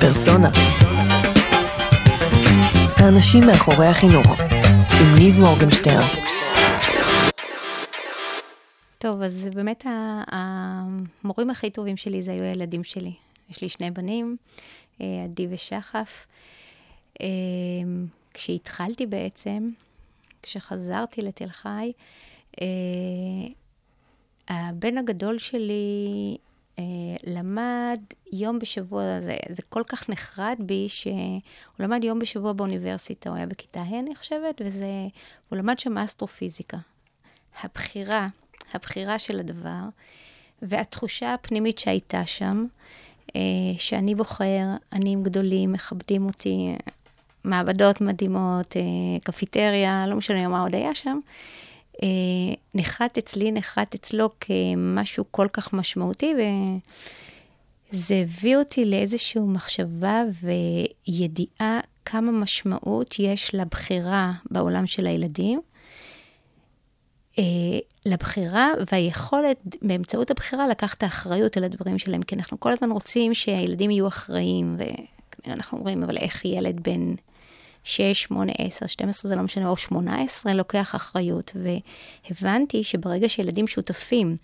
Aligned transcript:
פרסונה. 0.00 0.48
האנשים 2.96 3.46
מאחורי 3.46 3.86
החינוך, 3.86 4.40
עם 5.00 5.14
ניב 5.18 5.38
מורגנשטרן. 5.38 6.08
טוב, 8.98 9.22
אז 9.22 9.48
באמת 9.54 9.84
המורים 10.26 11.50
הכי 11.50 11.70
טובים 11.70 11.96
שלי 11.96 12.22
זה 12.22 12.32
היו 12.32 12.42
הילדים 12.42 12.84
שלי. 12.84 13.12
יש 13.50 13.62
לי 13.62 13.68
שני 13.68 13.90
בנים, 13.90 14.36
אה, 15.00 15.24
עדי 15.24 15.46
ושחף. 15.50 16.26
אה, 17.20 17.26
כשהתחלתי 18.34 19.06
בעצם, 19.06 19.68
כשחזרתי 20.42 21.22
לתל 21.22 21.48
חי, 21.48 21.92
אה, 22.60 22.66
הבן 24.48 24.98
הגדול 24.98 25.38
שלי 25.38 26.36
למד 27.26 28.00
יום 28.32 28.58
בשבוע, 28.58 29.20
זה, 29.20 29.36
זה 29.48 29.62
כל 29.68 29.82
כך 29.86 30.08
נחרד 30.08 30.56
בי, 30.58 30.86
שהוא 30.88 31.40
למד 31.78 32.04
יום 32.04 32.18
בשבוע 32.18 32.52
באוניברסיטה, 32.52 33.30
הוא 33.30 33.36
היה 33.36 33.46
בכיתה 33.46 33.80
ה', 33.80 33.98
אני 33.98 34.14
חושבת, 34.14 34.62
וזה, 34.64 34.86
הוא 35.48 35.58
למד 35.58 35.78
שם 35.78 35.98
אסטרופיזיקה. 35.98 36.78
הבחירה, 37.62 38.26
הבחירה 38.74 39.18
של 39.18 39.40
הדבר, 39.40 39.82
והתחושה 40.62 41.34
הפנימית 41.34 41.78
שהייתה 41.78 42.26
שם, 42.26 42.66
אה, 43.36 43.40
שאני 43.78 44.14
בוחר, 44.14 44.64
עניים 44.92 45.22
גדולים, 45.22 45.72
מכבדים 45.72 46.26
אותי, 46.26 46.74
מעבדות 47.44 48.00
מדהימות, 48.00 48.76
אה, 48.76 48.82
קפיטריה, 49.24 50.04
לא 50.06 50.16
משנה 50.16 50.48
מה 50.48 50.62
עוד 50.62 50.74
היה 50.74 50.94
שם, 50.94 51.18
אה, 51.26 51.30
נחת 52.74 53.18
אצלי, 53.18 53.52
נחת 53.52 53.94
אצלו 53.94 54.30
כמשהו 54.40 55.24
כל 55.30 55.46
כך 55.52 55.72
משמעותי, 55.72 56.34
וזה 57.92 58.14
הביא 58.14 58.56
אותי 58.56 58.84
לאיזושהי 58.84 59.40
מחשבה 59.40 60.22
וידיעה 60.42 61.80
כמה 62.04 62.32
משמעות 62.32 63.18
יש 63.18 63.54
לבחירה 63.54 64.32
בעולם 64.50 64.86
של 64.86 65.06
הילדים. 65.06 65.60
אה, 67.38 67.44
לבחירה 68.06 68.70
והיכולת 68.92 69.76
באמצעות 69.82 70.30
הבחירה 70.30 70.68
לקחת 70.68 70.98
את 70.98 71.02
האחריות 71.02 71.56
על 71.56 71.64
הדברים 71.64 71.98
שלהם, 71.98 72.22
כי 72.22 72.34
אנחנו 72.34 72.60
כל 72.60 72.72
הזמן 72.72 72.90
רוצים 72.90 73.34
שהילדים 73.34 73.90
יהיו 73.90 74.08
אחראים, 74.08 74.76
ואנחנו 75.46 75.78
אומרים, 75.78 76.02
אבל 76.02 76.16
איך 76.16 76.44
ילד 76.44 76.80
בן 76.82 77.14
6, 77.84 78.22
8, 78.22 78.52
10, 78.58 78.86
12, 78.86 79.28
זה 79.28 79.36
לא 79.36 79.42
משנה, 79.42 79.68
או 79.68 79.76
18, 79.76 80.52
לוקח 80.54 80.94
אחריות. 80.94 81.52
והבנתי 82.30 82.84
שברגע 82.84 83.28
שילדים 83.28 83.68
שותפים 83.68 84.36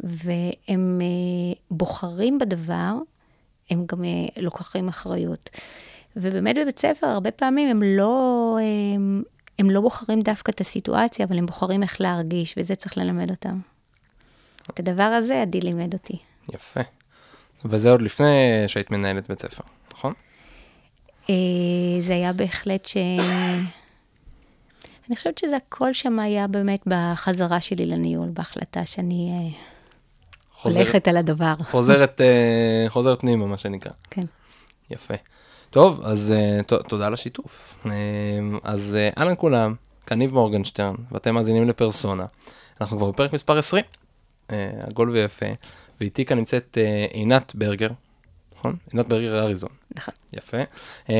והם 0.00 1.00
אה, 1.02 1.54
בוחרים 1.70 2.38
בדבר, 2.38 2.94
הם 3.70 3.84
גם 3.86 4.04
אה, 4.04 4.10
לוקחים 4.42 4.88
אחריות. 4.88 5.50
ובאמת 6.16 6.56
בבית 6.56 6.78
ספר, 6.78 7.06
הרבה 7.06 7.30
פעמים 7.30 7.68
הם 7.68 7.82
לא, 7.82 8.56
הם, 8.94 9.22
הם 9.58 9.70
לא 9.70 9.80
בוחרים 9.80 10.20
דווקא 10.20 10.52
את 10.52 10.60
הסיטואציה, 10.60 11.26
אבל 11.26 11.38
הם 11.38 11.46
בוחרים 11.46 11.82
איך 11.82 12.00
להרגיש, 12.00 12.54
וזה 12.56 12.74
צריך 12.74 12.98
ללמד 12.98 13.30
אותם. 13.30 13.60
את 14.70 14.80
הדבר 14.80 15.02
הזה 15.02 15.42
עדי 15.42 15.60
לימד 15.60 15.92
אותי. 15.92 16.16
יפה. 16.54 16.80
וזה 17.64 17.90
עוד 17.90 18.02
לפני 18.02 18.64
שהיית 18.66 18.90
מנהלת 18.90 19.28
בית 19.28 19.40
ספר, 19.40 19.64
נכון? 19.92 20.12
אה, 21.30 21.34
זה 22.00 22.12
היה 22.12 22.32
בהחלט 22.32 22.86
ש... 22.86 22.96
אני 25.08 25.16
חושבת 25.16 25.38
שזה 25.38 25.56
הכל 25.56 25.92
שם 25.92 26.18
היה 26.18 26.46
באמת 26.46 26.80
בחזרה 26.86 27.60
שלי 27.60 27.86
לניהול, 27.86 28.28
בהחלטה 28.32 28.86
שאני 28.86 29.30
אה, 29.30 29.58
חוזרת, 30.52 30.86
הולכת 30.86 31.08
על 31.08 31.16
הדבר. 31.16 31.54
חוזרת, 31.70 32.20
אה, 32.20 32.84
חוזרת 32.88 33.20
פנימה, 33.20 33.46
מה 33.46 33.58
שנקרא. 33.58 33.92
כן. 34.10 34.24
יפה. 34.90 35.14
טוב, 35.70 36.00
אז 36.04 36.34
ת, 36.66 36.72
תודה 36.72 37.06
על 37.06 37.14
השיתוף. 37.14 37.84
אז 38.62 38.96
אהלן 39.18 39.34
כולם, 39.36 39.74
כאן 40.06 40.18
ניב 40.18 40.34
מורגנשטרן, 40.34 40.94
ואתם 41.12 41.34
מאזינים 41.34 41.68
לפרסונה. 41.68 42.26
אנחנו 42.80 42.96
כבר 42.98 43.10
בפרק 43.10 43.32
מספר 43.32 43.58
20, 43.58 43.84
uh, 44.48 44.52
עגול 44.86 45.10
ויפה, 45.10 45.46
ואיתי 46.00 46.24
כאן 46.24 46.38
נמצאת 46.38 46.78
עינת 47.12 47.52
ברגר, 47.54 47.88
נכון? 48.62 48.76
עינת 48.92 49.08
ברגר 49.08 49.40
אריזון. 49.42 49.70
נכון. 49.96 50.14
יפה. 50.32 50.56
Um, 51.06 51.10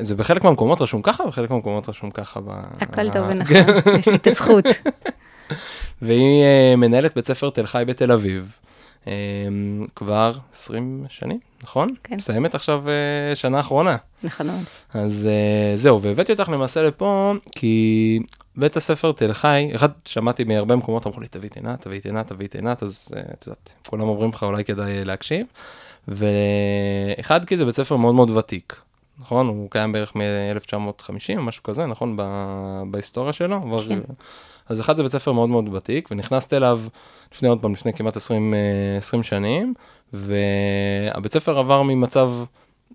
זה 0.00 0.14
בחלק 0.14 0.44
מהמקומות 0.44 0.80
רשום 0.80 1.02
ככה, 1.02 1.26
בחלק 1.26 1.50
מהמקומות 1.50 1.88
רשום 1.88 2.10
ככה. 2.10 2.40
ב... 2.40 2.50
הכל 2.80 3.10
טוב 3.10 3.26
ונכון, 3.28 3.54
יש 3.98 4.08
לי 4.08 4.14
את 4.14 4.26
הזכות. 4.26 4.64
והיא 6.02 6.44
uh, 6.44 6.76
מנהלת 6.76 7.14
בית 7.14 7.26
ספר 7.26 7.50
תל 7.50 7.66
חי 7.66 7.82
בתל 7.86 8.12
אביב. 8.12 8.56
אמ, 9.06 9.86
כבר 9.96 10.32
20 10.52 11.04
שנים, 11.08 11.38
נכון? 11.62 11.88
כן. 12.04 12.16
מסיימת 12.16 12.54
עכשיו 12.54 12.84
uh, 12.86 13.34
שנה 13.34 13.60
אחרונה. 13.60 13.96
נכון 14.22 14.46
מאוד. 14.46 14.60
אז 14.94 15.28
uh, 15.28 15.76
זהו, 15.78 16.02
והבאתי 16.02 16.32
אותך 16.32 16.48
למעשה 16.48 16.82
לפה, 16.82 17.34
כי 17.52 18.20
בית 18.56 18.76
הספר 18.76 19.12
תל 19.12 19.32
חי, 19.32 19.70
אחד, 19.74 19.88
שמעתי 20.04 20.44
מהרבה 20.44 20.76
מקומות, 20.76 21.06
אמרו 21.06 21.20
לי, 21.20 21.28
תביא 21.28 21.48
את 21.48 21.56
עינת, 21.56 21.80
תביא 21.80 21.98
את 21.98 22.04
עינת, 22.04 22.26
תביא 22.26 22.46
את 22.46 22.54
עינת, 22.54 22.82
אז 22.82 23.08
את 23.34 23.46
יודעת, 23.46 23.72
כולם 23.86 24.08
אומרים 24.08 24.30
לך, 24.30 24.42
אולי 24.42 24.64
כדאי 24.64 25.04
להקשיב. 25.04 25.46
ואחד, 26.08 27.44
כי 27.44 27.56
זה 27.56 27.64
בית 27.64 27.74
ספר 27.74 27.96
מאוד 27.96 28.14
מאוד 28.14 28.30
ותיק, 28.30 28.76
נכון? 29.20 29.46
הוא 29.46 29.70
קיים 29.70 29.92
בערך 29.92 30.16
מ-1950 30.16 31.36
או 31.36 31.42
משהו 31.42 31.62
כזה, 31.62 31.86
נכון? 31.86 32.16
בהיסטוריה 32.90 33.32
שלו. 33.32 33.60
כן. 33.88 34.00
אז 34.68 34.80
אחד 34.80 34.96
זה 34.96 35.02
בית 35.02 35.12
ספר 35.12 35.32
מאוד 35.32 35.48
מאוד 35.48 35.74
ותיק, 35.74 36.08
ונכנסתי 36.10 36.56
אליו 36.56 36.80
לפני 37.32 37.48
עוד 37.48 37.62
פעם, 37.62 37.72
לפני 37.72 37.92
כמעט 37.92 38.16
20, 38.16 38.54
20 38.98 39.20
אה, 39.20 39.24
שנים, 39.24 39.74
והבית 40.12 41.32
ספר 41.32 41.58
עבר 41.58 41.82
ממצב 41.82 42.30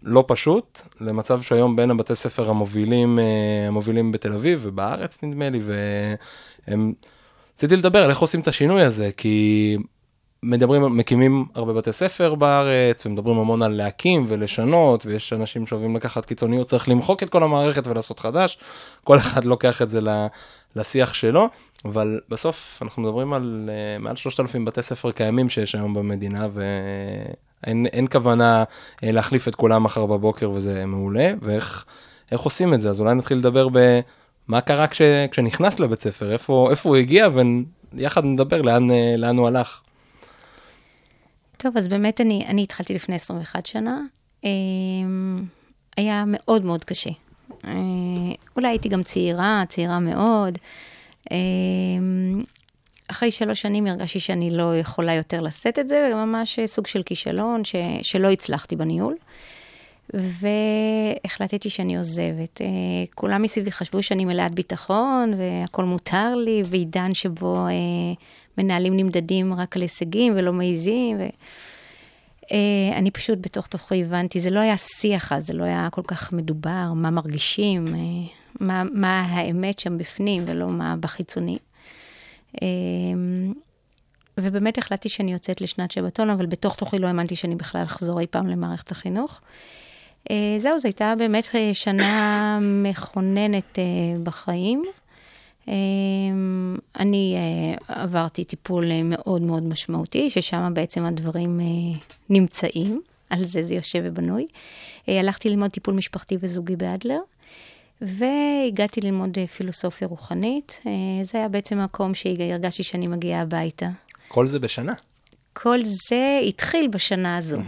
לא 0.03 0.23
פשוט, 0.27 0.81
למצב 1.01 1.41
שהיום 1.41 1.75
בין 1.75 1.91
הבתי 1.91 2.15
ספר 2.15 2.49
המובילים, 2.49 3.19
אה, 3.19 3.67
המובילים 3.67 4.11
בתל 4.11 4.33
אביב 4.33 4.59
ובארץ 4.63 5.23
נדמה 5.23 5.49
לי, 5.49 5.59
והם... 6.67 6.93
רציתי 7.57 7.75
לדבר 7.75 8.03
על 8.03 8.09
איך 8.09 8.19
עושים 8.19 8.39
את 8.39 8.47
השינוי 8.47 8.81
הזה, 8.81 9.09
כי 9.17 9.77
מדברים, 10.45 10.97
מקימים 10.97 11.45
הרבה 11.55 11.73
בתי 11.73 11.93
ספר 11.93 12.35
בארץ, 12.35 13.05
ומדברים 13.05 13.37
המון 13.37 13.61
על 13.61 13.71
להקים 13.71 14.25
ולשנות, 14.27 15.05
ויש 15.05 15.33
אנשים 15.33 15.67
שאוהבים 15.67 15.95
לקחת 15.95 16.25
קיצוניות, 16.25 16.67
צריך 16.67 16.89
למחוק 16.89 17.23
את 17.23 17.29
כל 17.29 17.43
המערכת 17.43 17.87
ולעשות 17.87 18.19
חדש, 18.19 18.57
כל 19.03 19.17
אחד 19.17 19.45
לוקח 19.45 19.81
את 19.81 19.89
זה 19.89 19.99
לשיח 20.75 21.13
שלו, 21.13 21.49
אבל 21.85 22.19
בסוף 22.29 22.79
אנחנו 22.81 23.01
מדברים 23.01 23.33
על 23.33 23.69
uh, 23.99 24.03
מעל 24.03 24.15
3,000 24.15 24.65
בתי 24.65 24.81
ספר 24.81 25.11
קיימים 25.11 25.49
שיש 25.49 25.75
היום 25.75 25.93
במדינה, 25.93 26.47
ואין 27.63 28.07
כוונה 28.11 28.63
uh, 28.63 28.99
להחליף 29.03 29.47
את 29.47 29.55
כולם 29.55 29.83
מחר 29.83 30.05
בבוקר, 30.05 30.51
וזה 30.51 30.85
מעולה, 30.85 31.33
ואיך 31.41 31.85
עושים 32.39 32.73
את 32.73 32.81
זה, 32.81 32.89
אז 32.89 32.99
אולי 32.99 33.15
נתחיל 33.15 33.37
לדבר 33.37 33.67
ב... 33.71 33.99
מה 34.47 34.61
קרה 34.61 34.87
כש, 34.87 35.01
כשנכנס 35.31 35.79
לבית 35.79 35.99
ספר, 35.99 36.31
איפה, 36.31 36.67
איפה 36.71 36.89
הוא 36.89 36.95
הגיע, 36.95 37.27
ויחד 37.93 38.25
נדבר 38.25 38.61
לאן, 38.61 38.91
אה, 38.91 39.15
לאן 39.17 39.37
הוא 39.37 39.47
הלך. 39.47 39.81
טוב, 41.65 41.77
אז 41.77 41.87
באמת 41.87 42.21
אני, 42.21 42.45
אני 42.47 42.63
התחלתי 42.63 42.93
לפני 42.93 43.15
21 43.15 43.65
שנה. 43.65 44.01
היה 45.97 46.23
מאוד 46.27 46.65
מאוד 46.65 46.83
קשה. 46.83 47.09
אה, 47.65 47.71
אולי 48.55 48.67
הייתי 48.67 48.89
גם 48.89 49.03
צעירה, 49.03 49.63
צעירה 49.67 49.99
מאוד. 49.99 50.57
אה, 51.31 51.37
אחרי 53.07 53.31
שלוש 53.31 53.61
שנים 53.61 53.87
הרגשתי 53.87 54.19
שאני 54.19 54.49
לא 54.49 54.75
יכולה 54.77 55.13
יותר 55.13 55.41
לשאת 55.41 55.79
את 55.79 55.87
זה, 55.87 56.11
וממש 56.13 56.59
סוג 56.65 56.87
של 56.87 57.03
כישלון 57.03 57.65
ש, 57.65 57.75
שלא 58.01 58.31
הצלחתי 58.31 58.75
בניהול. 58.75 59.15
והחלטתי 60.13 61.69
שאני 61.69 61.97
עוזבת. 61.97 62.61
אה, 62.61 62.67
כולם 63.15 63.41
מסביבי 63.41 63.71
חשבו 63.71 64.03
שאני 64.03 64.25
מלאת 64.25 64.55
ביטחון 64.55 65.33
והכל 65.37 65.83
מותר 65.83 66.35
לי, 66.35 66.61
בעידן 66.69 67.13
שבו 67.13 67.67
מנהלים 68.57 68.97
נמדדים 68.97 69.53
רק 69.53 69.75
על 69.75 69.81
הישגים 69.81 70.33
ולא 70.35 70.53
מעיזים. 70.53 71.17
ו... 71.19 71.23
אה, 72.51 72.97
אני 72.97 73.11
פשוט 73.11 73.39
בתוך 73.41 73.67
תוכי 73.67 74.01
הבנתי, 74.01 74.39
זה 74.39 74.49
לא 74.49 74.59
היה 74.59 74.77
שיח 74.77 75.31
אז, 75.31 75.45
זה 75.47 75.53
לא 75.53 75.63
היה 75.63 75.87
כל 75.91 76.01
כך 76.07 76.33
מדובר, 76.33 76.93
מה 76.95 77.09
מרגישים, 77.09 77.85
אה, 77.87 77.99
מה, 78.59 78.83
מה 78.93 79.21
האמת 79.21 79.79
שם 79.79 79.97
בפנים 79.97 80.43
ולא 80.47 80.67
מה 80.67 80.95
בחיצוני. 80.99 81.57
אה, 82.61 82.67
ובאמת 84.37 84.77
החלטתי 84.77 85.09
שאני 85.09 85.33
יוצאת 85.33 85.61
לשנת 85.61 85.91
שבתון, 85.91 86.29
אבל 86.29 86.45
בתוך 86.45 86.75
תוכי 86.75 86.99
לא 86.99 87.07
האמנתי 87.07 87.35
שאני 87.35 87.55
בכלל 87.55 87.83
אחזור 87.83 88.19
אי 88.19 88.27
פעם 88.27 88.47
למערכת 88.47 88.91
החינוך. 88.91 89.41
זהו, 90.57 90.79
זו 90.79 90.87
הייתה 90.87 91.13
באמת 91.17 91.47
שנה 91.73 92.59
מכוננת 92.61 93.79
בחיים. 94.23 94.83
אמ, 95.67 96.77
אני 96.99 97.35
אה, 97.37 98.03
עברתי 98.03 98.43
טיפול 98.43 98.91
אה, 98.91 99.03
מאוד 99.03 99.41
מאוד 99.41 99.63
משמעותי, 99.63 100.29
ששם 100.29 100.71
בעצם 100.73 101.05
הדברים 101.05 101.59
אה, 101.59 101.99
נמצאים, 102.29 103.01
על 103.29 103.45
זה 103.45 103.63
זה 103.63 103.75
יושב 103.75 103.99
ובנוי. 104.03 104.45
הלכתי 105.07 105.49
ללמוד 105.49 105.71
טיפול 105.71 105.93
משפחתי 105.93 106.37
וזוגי 106.39 106.75
באדלר, 106.75 107.19
והגעתי 108.01 109.01
ללמוד 109.01 109.37
פילוסופיה 109.57 110.07
רוחנית. 110.07 110.81
זה 111.23 111.37
היה 111.37 111.47
בעצם 111.49 111.83
מקום 111.83 112.15
שהרגשתי 112.15 112.83
שאני 112.83 113.07
מגיעה 113.07 113.41
הביתה. 113.41 113.89
כל 114.27 114.47
זה 114.47 114.59
בשנה? 114.59 114.93
כל 115.53 115.79
זה 115.83 116.39
התחיל 116.47 116.87
בשנה 116.87 117.37
הזו. 117.37 117.57
אה, 117.57 117.63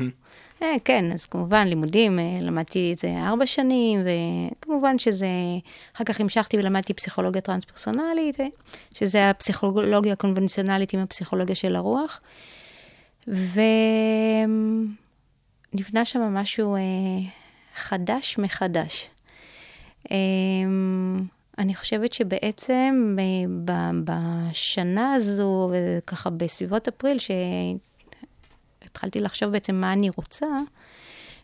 כן, 0.86 1.12
אז 1.13 1.25
כמובן, 1.25 1.68
לימודים, 1.68 2.19
אה, 2.19 2.38
למדתי 2.42 2.94
את 2.94 2.98
זה 2.98 3.09
ארבע 3.21 3.45
שנים, 3.45 4.00
וכמובן 4.59 5.00
שזה, 5.00 5.27
אחר 5.95 6.04
כך 6.04 6.21
המשכתי 6.21 6.57
ולמדתי 6.57 6.94
פסיכולוגיה 6.94 7.42
טרנס-פרסונלית, 7.42 8.39
אה, 8.39 8.45
שזה 8.94 9.30
הפסיכולוגיה 9.30 10.13
הקונבנציונלית 10.13 10.94
עם 10.94 11.00
הפסיכולוגיה 11.00 11.56
של 11.56 11.75
הרוח. 11.75 12.21
ונבנה 15.74 16.06
שם 16.06 16.21
משהו 16.21 16.75
אה, 16.75 16.80
חדש 17.75 18.38
מחדש. 18.38 19.10
אה, 20.12 20.18
אני 21.57 21.75
חושבת 21.75 22.13
שבעצם 22.13 23.15
ב- 23.18 23.71
ב- 23.71 23.92
בשנה 24.03 25.13
הזו, 25.13 25.71
וככה 25.74 26.30
בסביבות 26.30 26.88
אפריל, 26.88 27.18
שהתחלתי 28.88 29.19
לחשוב 29.19 29.50
בעצם 29.50 29.75
מה 29.75 29.94
אני 29.94 30.10
רוצה, 30.16 30.45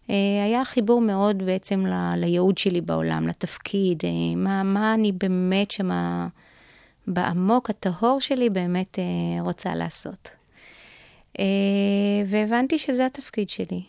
אה, 0.09 0.15
היה 0.45 0.65
חיבור 0.65 1.01
מאוד 1.01 1.43
בעצם 1.43 1.85
ל- 1.85 2.15
לייעוד 2.15 2.57
שלי 2.57 2.81
בעולם, 2.81 3.27
לתפקיד, 3.27 4.03
אה, 4.05 4.35
מה, 4.35 4.63
מה 4.63 4.93
אני 4.93 5.11
באמת 5.11 5.71
שמה, 5.71 6.27
בעמוק 7.07 7.69
הטהור 7.69 8.21
שלי 8.21 8.49
באמת 8.49 8.99
אה, 8.99 9.41
רוצה 9.41 9.75
לעשות. 9.75 10.29
והבנתי 12.25 12.77
שזה 12.77 13.05
התפקיד 13.05 13.49
שלי. 13.49 13.81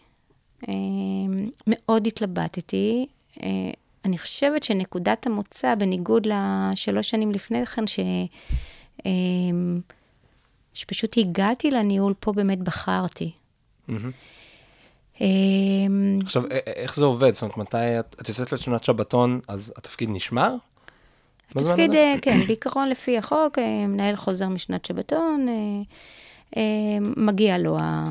מאוד 1.66 2.06
התלבטתי. 2.06 3.06
אני 4.04 4.18
חושבת 4.18 4.62
שנקודת 4.62 5.26
המוצא, 5.26 5.74
בניגוד 5.74 6.26
לשלוש 6.26 7.10
שנים 7.10 7.32
לפני 7.32 7.66
כן, 7.66 7.84
ש... 7.86 8.00
שפשוט 10.74 11.18
הגעתי 11.18 11.70
לניהול, 11.70 12.14
פה 12.20 12.32
באמת 12.32 12.58
בחרתי. 12.58 13.32
אמ, 15.20 16.18
עכשיו, 16.24 16.42
איך 16.66 16.96
זה 16.96 17.04
עובד? 17.04 17.34
זאת 17.34 17.42
אומרת, 17.42 17.56
מתי 17.56 18.00
את, 18.00 18.16
את 18.20 18.28
יוצאת 18.28 18.52
לשנת 18.52 18.84
שבתון, 18.84 19.40
אז 19.48 19.72
התפקיד 19.76 20.08
נשמר? 20.12 20.54
התפקיד, 21.50 21.94
אה, 21.94 22.14
כן, 22.22 22.40
בעיקרון 22.46 22.88
לפי 22.88 23.18
החוק, 23.18 23.58
אה, 23.58 23.86
מנהל 23.86 24.16
חוזר 24.16 24.48
משנת 24.48 24.84
שבתון, 24.84 25.46
אה, 26.56 26.62
מגיע 27.16 27.58
לו 27.58 27.78
ה... 27.78 28.04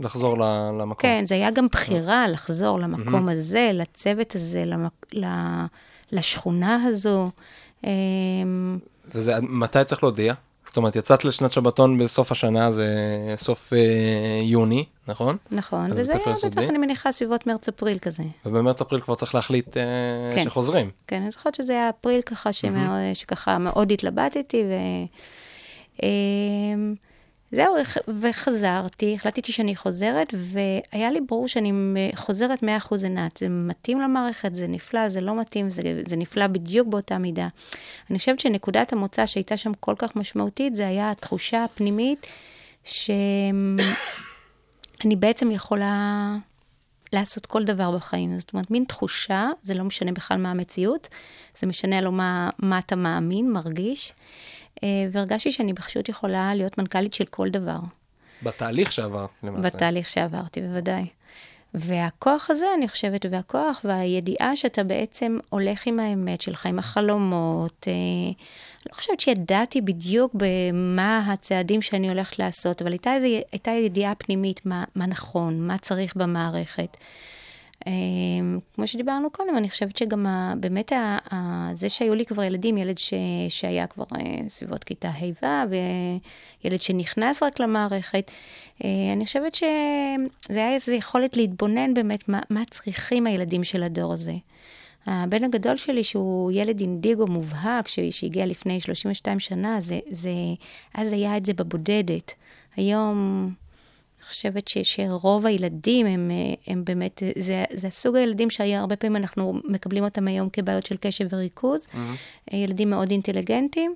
לחזור 0.00 0.38
למקום. 0.38 0.94
כן, 0.98 1.24
זה 1.26 1.34
היה 1.34 1.50
גם 1.50 1.66
בחירה 1.66 2.28
לחזור 2.28 2.78
למקום. 2.78 3.28
הזה, 3.28 3.70
לצוות 3.74 4.34
הזה. 4.34 4.64
לשכונה 6.12 6.84
הזו. 6.84 7.30
וזה, 9.14 9.32
מתי 9.42 9.84
צריך 9.84 10.02
להודיע? 10.02 10.34
זאת 10.70 10.76
אומרת, 10.76 10.96
יצאת 10.96 11.24
לשנת 11.24 11.52
שבתון 11.52 11.98
בסוף 11.98 12.32
השנה, 12.32 12.72
זה 12.72 12.86
סוף 13.36 13.72
אה, 13.72 14.40
יוני, 14.42 14.84
נכון? 15.08 15.36
נכון, 15.50 15.90
וזה 15.96 16.12
היה 16.12 16.34
בטח, 16.44 16.62
אני 16.62 16.78
מניחה, 16.78 17.12
סביבות 17.12 17.46
מרץ-אפריל 17.46 17.98
כזה. 17.98 18.22
ובמרץ-אפריל 18.46 19.00
כבר 19.00 19.14
צריך 19.14 19.34
להחליט 19.34 19.76
אה, 19.76 19.82
כן. 20.34 20.44
שחוזרים. 20.44 20.90
כן, 21.06 21.22
אני 21.22 21.30
זוכרת 21.30 21.54
שזה 21.54 21.72
היה 21.72 21.90
אפריל 21.90 22.22
ככה, 22.22 22.52
שמאוד, 22.52 23.14
שככה 23.14 23.58
מאוד 23.58 23.92
התלבטתי, 23.92 24.62
ו... 24.62 24.72
אה, 26.02 26.08
זהו, 27.52 27.74
וחזרתי, 28.20 29.14
החלטתי 29.14 29.52
שאני 29.52 29.76
חוזרת, 29.76 30.34
והיה 30.36 31.10
לי 31.10 31.20
ברור 31.20 31.48
שאני 31.48 31.72
חוזרת 32.14 32.62
100% 32.62 32.66
עינת. 33.02 33.36
זה 33.36 33.48
מתאים 33.48 34.00
למערכת, 34.00 34.54
זה 34.54 34.66
נפלא, 34.66 35.08
זה 35.08 35.20
לא 35.20 35.40
מתאים, 35.40 35.70
זה, 35.70 35.82
זה 36.06 36.16
נפלא 36.16 36.46
בדיוק 36.46 36.88
באותה 36.88 37.18
מידה. 37.18 37.48
אני 38.10 38.18
חושבת 38.18 38.40
שנקודת 38.40 38.92
המוצא 38.92 39.26
שהייתה 39.26 39.56
שם 39.56 39.72
כל 39.80 39.94
כך 39.98 40.16
משמעותית, 40.16 40.74
זה 40.74 40.86
היה 40.86 41.10
התחושה 41.10 41.64
הפנימית 41.64 42.26
שאני 42.84 43.76
בעצם 45.16 45.50
יכולה 45.50 46.36
לעשות 47.12 47.46
כל 47.46 47.64
דבר 47.64 47.90
בחיים. 47.96 48.38
זאת 48.38 48.52
אומרת, 48.52 48.70
מין 48.70 48.84
תחושה, 48.84 49.48
זה 49.62 49.74
לא 49.74 49.84
משנה 49.84 50.12
בכלל 50.12 50.38
מה 50.38 50.50
המציאות, 50.50 51.08
זה 51.58 51.66
משנה 51.66 52.00
לו 52.00 52.12
מה, 52.12 52.50
מה 52.58 52.78
אתה 52.78 52.96
מאמין, 52.96 53.52
מרגיש. 53.52 54.12
אה, 54.84 54.88
והרגשתי 55.12 55.52
שאני 55.52 55.74
פשוט 55.74 56.08
יכולה 56.08 56.54
להיות 56.54 56.78
מנכ"לית 56.78 57.14
של 57.14 57.24
כל 57.24 57.48
דבר. 57.48 57.78
בתהליך 58.42 58.92
שעברת, 58.92 59.30
למעשה. 59.42 59.76
בתהליך 59.76 60.08
שעברתי, 60.08 60.60
בוודאי. 60.60 61.06
והכוח 61.74 62.50
הזה, 62.50 62.66
אני 62.76 62.88
חושבת, 62.88 63.26
והכוח 63.30 63.80
והידיעה 63.84 64.56
שאתה 64.56 64.84
בעצם 64.84 65.38
הולך 65.48 65.86
עם 65.86 66.00
האמת 66.00 66.40
שלך, 66.40 66.66
עם 66.66 66.78
החלומות. 66.78 67.86
אה, 67.88 68.32
לא 68.88 68.94
חושבת 68.94 69.20
שידעתי 69.20 69.80
בדיוק 69.80 70.32
במה 70.34 71.32
הצעדים 71.32 71.82
שאני 71.82 72.08
הולכת 72.08 72.38
לעשות, 72.38 72.82
אבל 72.82 72.92
הייתה, 72.92 73.14
איזו, 73.14 73.26
הייתה 73.52 73.70
ידיעה 73.70 74.14
פנימית 74.14 74.66
מה, 74.66 74.84
מה 74.94 75.06
נכון, 75.06 75.66
מה 75.66 75.78
צריך 75.78 76.16
במערכת. 76.16 76.96
אמ, 77.86 78.58
כמו 78.74 78.86
שדיברנו 78.86 79.30
קודם, 79.30 79.56
אני 79.56 79.70
חושבת 79.70 79.96
שגם 79.96 80.26
ה, 80.26 80.54
באמת 80.60 80.92
ה, 80.92 81.18
ה, 81.32 81.70
זה 81.74 81.88
שהיו 81.88 82.14
לי 82.14 82.26
כבר 82.26 82.42
ילדים, 82.42 82.78
ילד 82.78 82.98
ש, 82.98 83.14
שהיה 83.48 83.86
כבר 83.86 84.04
אה, 84.16 84.48
סביבות 84.48 84.84
כיתה 84.84 85.08
ה' 85.08 85.64
וילד 86.64 86.82
שנכנס 86.82 87.42
רק 87.42 87.60
למערכת, 87.60 88.30
אה, 88.84 89.12
אני 89.12 89.26
חושבת 89.26 89.54
שזה 89.54 90.58
היה 90.58 90.74
איזו 90.74 90.92
יכולת 90.92 91.36
להתבונן 91.36 91.94
באמת 91.94 92.28
מה, 92.28 92.40
מה 92.50 92.62
צריכים 92.70 93.26
הילדים 93.26 93.64
של 93.64 93.82
הדור 93.82 94.12
הזה. 94.12 94.34
הבן 95.06 95.44
הגדול 95.44 95.76
שלי, 95.76 96.04
שהוא 96.04 96.52
ילד 96.52 96.80
אינדיגו 96.80 97.26
מובהק, 97.26 97.88
שהגיע 97.88 98.46
לפני 98.46 98.80
32 98.80 99.40
שנה, 99.40 99.80
זה, 99.80 99.98
זה, 100.10 100.30
אז 100.94 101.12
היה 101.12 101.36
את 101.36 101.46
זה 101.46 101.54
בבודדת. 101.54 102.34
היום... 102.76 103.50
חושבת 104.30 104.68
ש, 104.68 104.78
שרוב 104.78 105.46
הילדים 105.46 106.06
הם, 106.06 106.30
הם 106.66 106.84
באמת, 106.84 107.22
זה, 107.38 107.64
זה 107.72 107.86
הסוג 107.86 108.16
הילדים 108.16 108.50
שהרבה 108.50 108.96
פעמים 108.96 109.16
אנחנו 109.16 109.60
מקבלים 109.64 110.04
אותם 110.04 110.28
היום 110.28 110.48
כבעיות 110.52 110.86
של 110.86 110.96
קשב 111.00 111.26
וריכוז, 111.30 111.86
mm-hmm. 111.86 112.56
ילדים 112.56 112.90
מאוד 112.90 113.10
אינטליגנטים, 113.10 113.94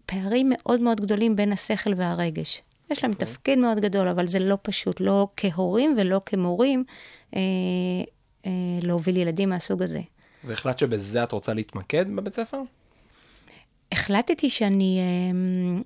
ופערים 0.00 0.52
מאוד 0.54 0.80
מאוד 0.80 1.00
גדולים 1.00 1.36
בין 1.36 1.52
השכל 1.52 1.90
והרגש. 1.96 2.62
יש 2.90 3.02
להם 3.02 3.12
okay. 3.12 3.14
אוקיי. 3.14 3.28
תפקיד 3.28 3.58
מאוד 3.58 3.80
גדול, 3.80 4.08
אבל 4.08 4.26
זה 4.26 4.38
לא 4.38 4.58
פשוט, 4.62 5.00
לא 5.00 5.28
כהורים 5.36 5.94
ולא 5.98 6.20
כמורים, 6.26 6.84
אה, 7.36 7.40
אה, 8.46 8.50
להוביל 8.82 9.16
ילדים 9.16 9.50
מהסוג 9.50 9.82
הזה. 9.82 10.00
והחלטת 10.44 10.78
שבזה 10.78 11.22
את 11.22 11.32
רוצה 11.32 11.54
להתמקד 11.54 12.16
בבית 12.16 12.34
ספר? 12.34 12.60
החלטתי 13.92 14.50
שאני... 14.50 14.98
אה, 15.00 15.80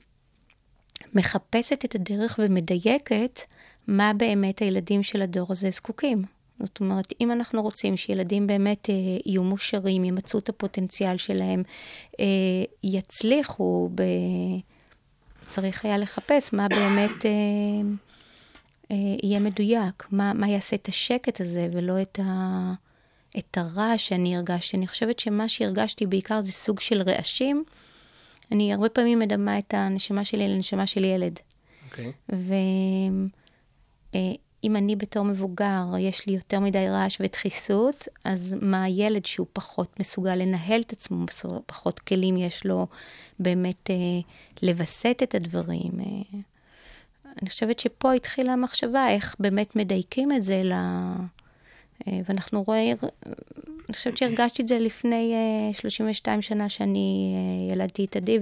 מחפשת 1.14 1.84
את 1.84 1.94
הדרך 1.94 2.40
ומדייקת 2.42 3.40
מה 3.86 4.12
באמת 4.16 4.58
הילדים 4.58 5.02
של 5.02 5.22
הדור 5.22 5.46
הזה 5.50 5.70
זקוקים. 5.70 6.22
זאת 6.62 6.80
אומרת, 6.80 7.12
אם 7.20 7.32
אנחנו 7.32 7.62
רוצים 7.62 7.96
שילדים 7.96 8.46
באמת 8.46 8.90
אה, 8.90 8.94
יהיו 9.26 9.42
מושרים, 9.42 10.04
ימצאו 10.04 10.38
את 10.38 10.48
הפוטנציאל 10.48 11.16
שלהם, 11.16 11.62
אה, 12.20 12.24
יצליחו, 12.82 13.90
ב... 13.94 14.02
צריך 15.50 15.84
היה 15.84 15.98
לחפש 15.98 16.52
מה 16.52 16.68
באמת 16.68 17.26
אה, 17.26 17.30
אה, 18.90 18.96
יהיה 19.22 19.40
מדויק, 19.40 20.06
מה, 20.10 20.32
מה 20.32 20.48
יעשה 20.48 20.76
את 20.76 20.88
השקט 20.88 21.40
הזה 21.40 21.68
ולא 21.72 22.02
את, 22.02 22.18
ה... 22.22 22.72
את 23.38 23.58
הרעש 23.58 24.08
שאני 24.08 24.36
הרגשתי. 24.36 24.76
אני 24.76 24.86
חושבת 24.86 25.18
שמה 25.18 25.48
שהרגשתי 25.48 26.06
בעיקר 26.06 26.42
זה 26.42 26.52
סוג 26.52 26.80
של 26.80 27.02
רעשים. 27.02 27.64
אני 28.52 28.72
הרבה 28.72 28.88
פעמים 28.88 29.18
מדמה 29.18 29.58
את 29.58 29.74
הנשמה 29.74 30.24
שלי 30.24 30.48
לנשמה 30.48 30.86
של 30.86 31.04
ילד. 31.04 31.38
אוקיי. 31.90 32.12
Okay. 32.32 32.34
ואם 34.62 34.76
אני 34.76 34.96
בתור 34.96 35.24
מבוגר, 35.24 35.84
יש 35.98 36.26
לי 36.26 36.32
יותר 36.32 36.60
מדי 36.60 36.88
רעש 36.88 37.20
ודחיסות, 37.20 38.08
אז 38.24 38.56
מה 38.60 38.82
הילד 38.82 39.26
שהוא 39.26 39.46
פחות 39.52 40.00
מסוגל 40.00 40.34
לנהל 40.34 40.80
את 40.80 40.92
עצמו, 40.92 41.26
פחות 41.66 41.98
כלים 41.98 42.36
יש 42.36 42.66
לו 42.66 42.86
באמת 43.38 43.90
אה, 43.90 43.96
לווסת 44.62 45.20
את 45.22 45.34
הדברים. 45.34 45.92
אה, 46.00 46.40
אני 47.42 47.50
חושבת 47.50 47.78
שפה 47.78 48.12
התחילה 48.12 48.52
המחשבה 48.52 49.08
איך 49.08 49.36
באמת 49.40 49.76
מדייקים 49.76 50.32
את 50.32 50.42
זה 50.42 50.62
ל... 50.64 50.72
אה, 50.72 51.14
ואנחנו 52.06 52.62
רואים, 52.62 52.96
אני 53.90 53.94
חושבת 53.94 54.16
שהרגשתי 54.16 54.62
את 54.62 54.68
זה 54.68 54.78
לפני 54.78 55.34
32 55.72 56.36
אה, 56.36 56.42
שנה 56.42 56.68
שאני 56.68 57.34
אה, 57.34 57.74
ילדתי 57.74 58.04
את 58.04 58.16
עדי, 58.16 58.38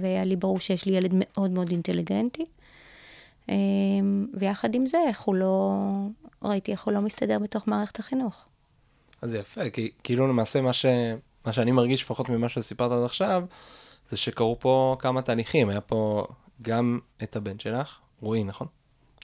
והיה 0.00 0.24
לי 0.24 0.36
ברור 0.36 0.60
שיש 0.60 0.84
לי 0.84 0.92
ילד 0.96 1.10
מאוד 1.14 1.50
מאוד 1.50 1.70
אינטליגנטי. 1.70 2.44
ויחד 4.34 4.74
עם 4.74 4.86
זה, 4.86 4.98
איך 5.06 5.20
הוא 5.20 5.34
לא, 5.34 5.72
ראיתי 6.42 6.72
איך 6.72 6.84
הוא 6.84 6.92
לא 6.92 7.00
מסתדר 7.00 7.38
בתוך 7.38 7.68
מערכת 7.68 7.98
החינוך. 7.98 8.44
אז 9.22 9.30
זה 9.30 9.38
יפה, 9.38 9.70
כי 9.70 9.90
כאילו 10.04 10.28
למעשה 10.28 10.60
מה, 10.60 10.72
ש, 10.72 10.86
מה 11.46 11.52
שאני 11.52 11.72
מרגיש, 11.72 12.02
לפחות 12.02 12.28
ממה 12.28 12.48
שסיפרת 12.48 12.92
עד 12.92 13.04
עכשיו, 13.04 13.44
זה 14.08 14.16
שקרו 14.16 14.56
פה 14.60 14.96
כמה 14.98 15.22
תהליכים. 15.22 15.68
היה 15.68 15.80
פה 15.80 16.26
גם 16.62 16.98
את 17.22 17.36
הבן 17.36 17.58
שלך, 17.58 17.98
רועי, 18.20 18.44
נכון? 18.44 18.66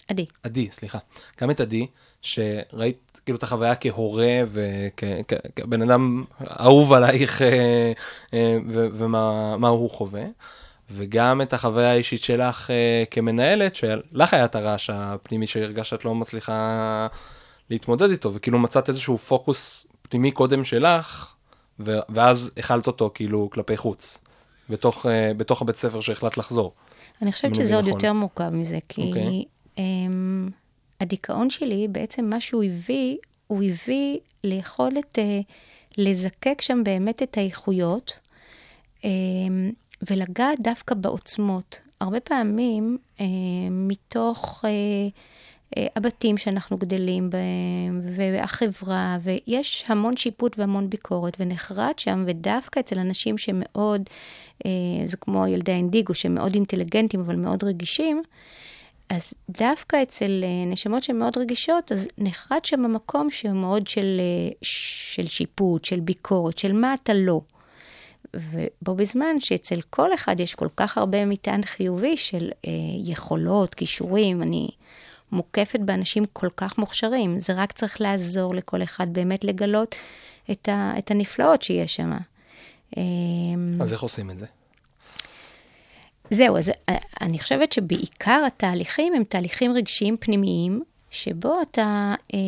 עדי. 0.09 0.27
עדי, 0.43 0.71
סליחה. 0.71 0.99
גם 1.41 1.51
את 1.51 1.61
עדי, 1.61 1.87
שראית 2.23 3.08
כאילו 3.29 3.39
את 3.39 3.43
החוויה 3.43 3.75
כהורה 3.75 4.41
וכבן 4.49 5.83
אדם 5.83 6.25
אהוב 6.61 6.93
עלייך 6.93 7.43
אה, 7.43 7.93
אה, 8.35 8.57
ומה 8.69 9.69
הוא 9.69 9.91
חווה. 9.91 10.25
וגם 10.91 11.43
את 11.43 11.53
החוויה 11.53 11.91
האישית 11.91 12.23
שלך 12.23 12.71
uh, 12.71 13.07
כמנהלת, 13.11 13.77
שלך 13.77 14.35
היה 14.35 14.45
את 14.45 14.55
הרעש 14.55 14.91
הפנימי 14.91 15.47
שהרגשת 15.47 15.91
שאת 15.91 16.05
לא 16.05 16.15
מצליחה 16.15 17.07
להתמודד 17.71 18.11
איתו, 18.11 18.35
וכאילו 18.35 18.59
מצאת 18.59 18.89
איזשהו 18.89 19.19
פוקוס 19.19 19.87
פנימי 20.03 20.31
קודם 20.31 20.65
שלך, 20.65 21.35
ואז 21.79 22.53
החלת 22.57 22.87
אותו 22.87 23.11
כאילו 23.15 23.51
כלפי 23.53 23.77
חוץ, 23.77 24.21
בתוך, 24.71 25.07
בתוך 25.37 25.63
הבית 25.63 25.77
ספר 25.77 26.01
שהחלטת 26.01 26.39
לחזור. 26.39 26.73
אני 27.23 27.33
חושבת 27.33 27.55
שזה 27.55 27.75
עוד 27.75 27.85
נכון. 27.85 28.01
יותר 28.01 28.13
מורכב 28.13 28.49
מזה, 28.49 28.79
כי 28.89 29.03
okay. 29.03 29.07
אוקיי. 29.07 29.45
um, 29.77 30.51
הדיכאון 31.01 31.51
שלי, 31.51 31.89
בעצם 31.89 32.25
מה 32.25 32.41
שהוא 32.41 32.65
הביא, 32.65 33.17
הוא 33.47 33.63
הביא 33.63 34.19
ליכולת 34.45 35.19
uh, 35.19 35.45
לזקק 35.99 36.61
שם 36.61 36.85
באמת 36.85 37.23
את 37.23 37.39
האיכויות, 37.39 38.19
um, 38.99 39.05
ולגעת 40.11 40.61
דווקא 40.61 40.95
בעוצמות. 40.95 41.79
הרבה 42.01 42.21
פעמים, 42.21 42.99
uh, 43.17 43.23
מתוך... 43.71 44.65
Uh, 44.65 44.69
הבתים 45.97 46.39
שאנחנו 46.39 46.77
גדלים 46.77 47.31
בהם, 47.31 48.01
והחברה, 48.17 49.19
ויש 49.23 49.85
המון 49.89 50.17
שיפוט 50.17 50.59
והמון 50.59 50.91
ביקורת, 50.91 51.37
ונחרט 51.41 51.99
שם, 51.99 52.25
ודווקא 52.27 52.81
אצל 52.81 52.99
אנשים 52.99 53.39
שמאוד, 53.39 54.03
זה 55.07 55.17
כמו 55.21 55.47
ילדי 55.47 55.73
האינדיגו, 55.73 56.15
מאוד 56.31 56.55
אינטליגנטים, 56.55 57.21
אבל 57.21 57.37
מאוד 57.37 57.65
רגישים, 57.65 58.23
אז 59.09 59.35
דווקא 59.49 60.03
אצל 60.03 60.45
נשמות 60.67 61.03
שהן 61.03 61.19
מאוד 61.19 61.39
רגישות, 61.39 61.93
אז 61.93 62.09
נחרט 62.19 62.65
שם 62.65 62.85
המקום 62.85 63.31
שהוא 63.31 63.53
מאוד 63.53 63.87
של, 63.87 64.21
של 64.63 65.27
שיפוט, 65.27 65.85
של 65.85 66.01
ביקורת, 66.01 66.59
של 66.59 66.73
מה 66.73 66.95
אתה 66.95 67.15
לא. 67.15 67.41
ובו 68.35 68.95
בזמן 68.95 69.41
שאצל 69.41 69.81
כל 69.91 70.15
אחד 70.15 70.41
יש 70.41 70.55
כל 70.55 70.69
כך 70.77 70.99
הרבה 70.99 71.25
מטען 71.25 71.63
חיובי 71.63 72.17
של 72.17 72.51
אה, 72.67 72.71
יכולות, 73.05 73.75
כישורים, 73.75 74.43
אני 74.43 74.69
מוקפת 75.33 75.81
באנשים 75.81 76.25
כל 76.33 76.49
כך 76.57 76.79
מוכשרים, 76.79 77.39
זה 77.39 77.53
רק 77.53 77.73
צריך 77.73 78.01
לעזור 78.01 78.55
לכל 78.55 78.83
אחד 78.83 79.13
באמת 79.13 79.45
לגלות 79.45 79.95
את, 80.51 80.69
ה, 80.69 80.93
את 80.99 81.11
הנפלאות 81.11 81.63
שיש 81.63 81.97
שם. 81.97 82.13
אמ, 82.97 83.79
אז 83.81 83.93
איך 83.93 84.03
עושים 84.03 84.31
את 84.31 84.39
זה? 84.39 84.47
זהו, 86.31 86.57
אז 86.57 86.73
אה, 86.89 86.97
אני 87.21 87.39
חושבת 87.39 87.73
שבעיקר 87.73 88.43
התהליכים 88.47 89.15
הם 89.15 89.25
תהליכים 89.25 89.73
רגשיים 89.73 90.17
פנימיים, 90.17 90.83
שבו 91.11 91.63
אתה 91.63 92.15
אה, 92.35 92.39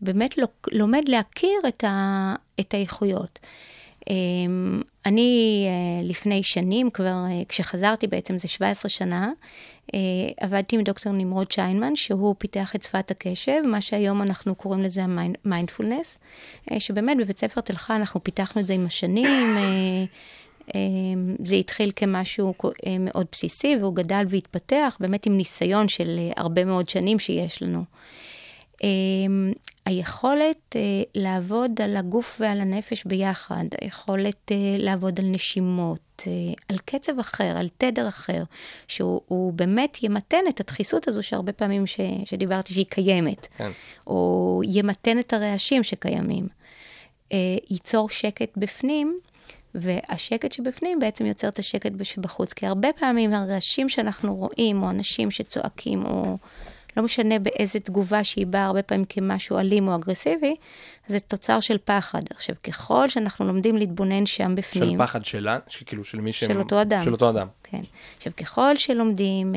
באמת 0.00 0.34
לומד 0.72 1.02
להכיר 1.08 1.58
את, 1.68 1.84
ה, 1.84 2.34
את 2.60 2.74
האיכויות. 2.74 3.38
אה, 4.10 4.14
אני 5.06 5.64
אה, 5.68 6.08
לפני 6.08 6.42
שנים, 6.42 6.90
כבר 6.90 7.24
אה, 7.30 7.42
כשחזרתי 7.48 8.06
בעצם 8.06 8.38
זה 8.38 8.48
17 8.48 8.88
שנה, 8.88 9.30
אה, 9.94 10.00
עבדתי 10.40 10.76
עם 10.76 10.82
דוקטור 10.82 11.12
נמרוד 11.12 11.52
שיינמן, 11.52 11.96
שהוא 11.96 12.34
פיתח 12.38 12.74
את 12.74 12.82
שפת 12.82 13.10
הקשב, 13.10 13.62
מה 13.64 13.80
שהיום 13.80 14.22
אנחנו 14.22 14.54
קוראים 14.54 14.82
לזה 14.82 15.00
המיינדפולנס, 15.44 16.18
שבאמת 16.78 17.16
בבית 17.16 17.38
ספר 17.38 17.60
תל 17.60 17.76
חי 17.76 17.92
אנחנו 17.92 18.24
פיתחנו 18.24 18.60
את 18.60 18.66
זה 18.66 18.74
עם 18.74 18.86
השנים. 18.86 19.56
זה 21.44 21.54
התחיל 21.54 21.92
כמשהו 21.96 22.54
מאוד 23.00 23.26
בסיסי, 23.32 23.76
והוא 23.80 23.94
גדל 23.94 24.24
והתפתח, 24.28 24.96
באמת 25.00 25.26
עם 25.26 25.36
ניסיון 25.36 25.88
של 25.88 26.18
הרבה 26.36 26.64
מאוד 26.64 26.88
שנים 26.88 27.18
שיש 27.18 27.62
לנו. 27.62 27.84
אמ, 28.84 29.52
היכולת 29.86 30.76
אה, 30.76 30.80
לעבוד 31.14 31.80
על 31.80 31.96
הגוף 31.96 32.36
ועל 32.40 32.60
הנפש 32.60 33.04
ביחד, 33.04 33.64
היכולת 33.80 34.52
אה, 34.52 34.56
לעבוד 34.78 35.20
על 35.20 35.26
נשימות, 35.26 36.22
אה, 36.26 36.32
על 36.68 36.78
קצב 36.84 37.18
אחר, 37.18 37.56
על 37.56 37.68
תדר 37.78 38.08
אחר, 38.08 38.42
שהוא 38.88 39.52
באמת 39.52 39.98
ימתן 40.02 40.42
את 40.48 40.60
הדחיסות 40.60 41.08
הזו 41.08 41.22
שהרבה 41.22 41.52
פעמים 41.52 41.86
ש, 41.86 42.00
שדיברתי 42.24 42.74
שהיא 42.74 42.86
קיימת, 42.88 43.46
כן. 43.56 43.70
או 44.06 44.60
ימתן 44.64 45.18
את 45.18 45.32
הרעשים 45.32 45.82
שקיימים. 45.82 46.48
ייצור 47.70 48.10
שקט 48.10 48.56
בפנים, 48.56 49.18
והשקט 49.80 50.52
שבפנים 50.52 50.98
בעצם 50.98 51.26
יוצר 51.26 51.48
את 51.48 51.58
השקט 51.58 51.92
שבחוץ, 52.02 52.52
כי 52.52 52.66
הרבה 52.66 52.88
פעמים 52.96 53.34
הרעשים 53.34 53.88
שאנחנו 53.88 54.34
רואים, 54.34 54.82
או 54.82 54.90
אנשים 54.90 55.30
שצועקים, 55.30 56.04
או... 56.04 56.38
לא 56.96 57.02
משנה 57.02 57.38
באיזה 57.38 57.80
תגובה 57.80 58.24
שהיא 58.24 58.46
באה 58.46 58.64
הרבה 58.64 58.82
פעמים 58.82 59.04
כמשהו 59.08 59.58
אלים 59.58 59.88
או 59.88 59.94
אגרסיבי, 59.94 60.56
זה 61.06 61.20
תוצר 61.20 61.60
של 61.60 61.78
פחד. 61.84 62.20
עכשיו, 62.30 62.56
ככל 62.62 63.08
שאנחנו 63.08 63.46
לומדים 63.46 63.76
להתבונן 63.76 64.26
שם 64.26 64.54
בפנים... 64.54 64.90
של 64.90 64.98
פחד 64.98 65.24
שלה, 65.24 65.58
שכאילו 65.68 66.04
של 66.04 66.20
מי 66.20 66.32
ש... 66.32 66.44
של 66.44 66.58
אותו 66.58 66.82
אדם. 66.82 67.04
של 67.04 67.12
אותו 67.12 67.30
אדם. 67.30 67.46
כן. 67.62 67.80
עכשיו, 68.16 68.32
ככל 68.36 68.76
שלומדים... 68.76 69.54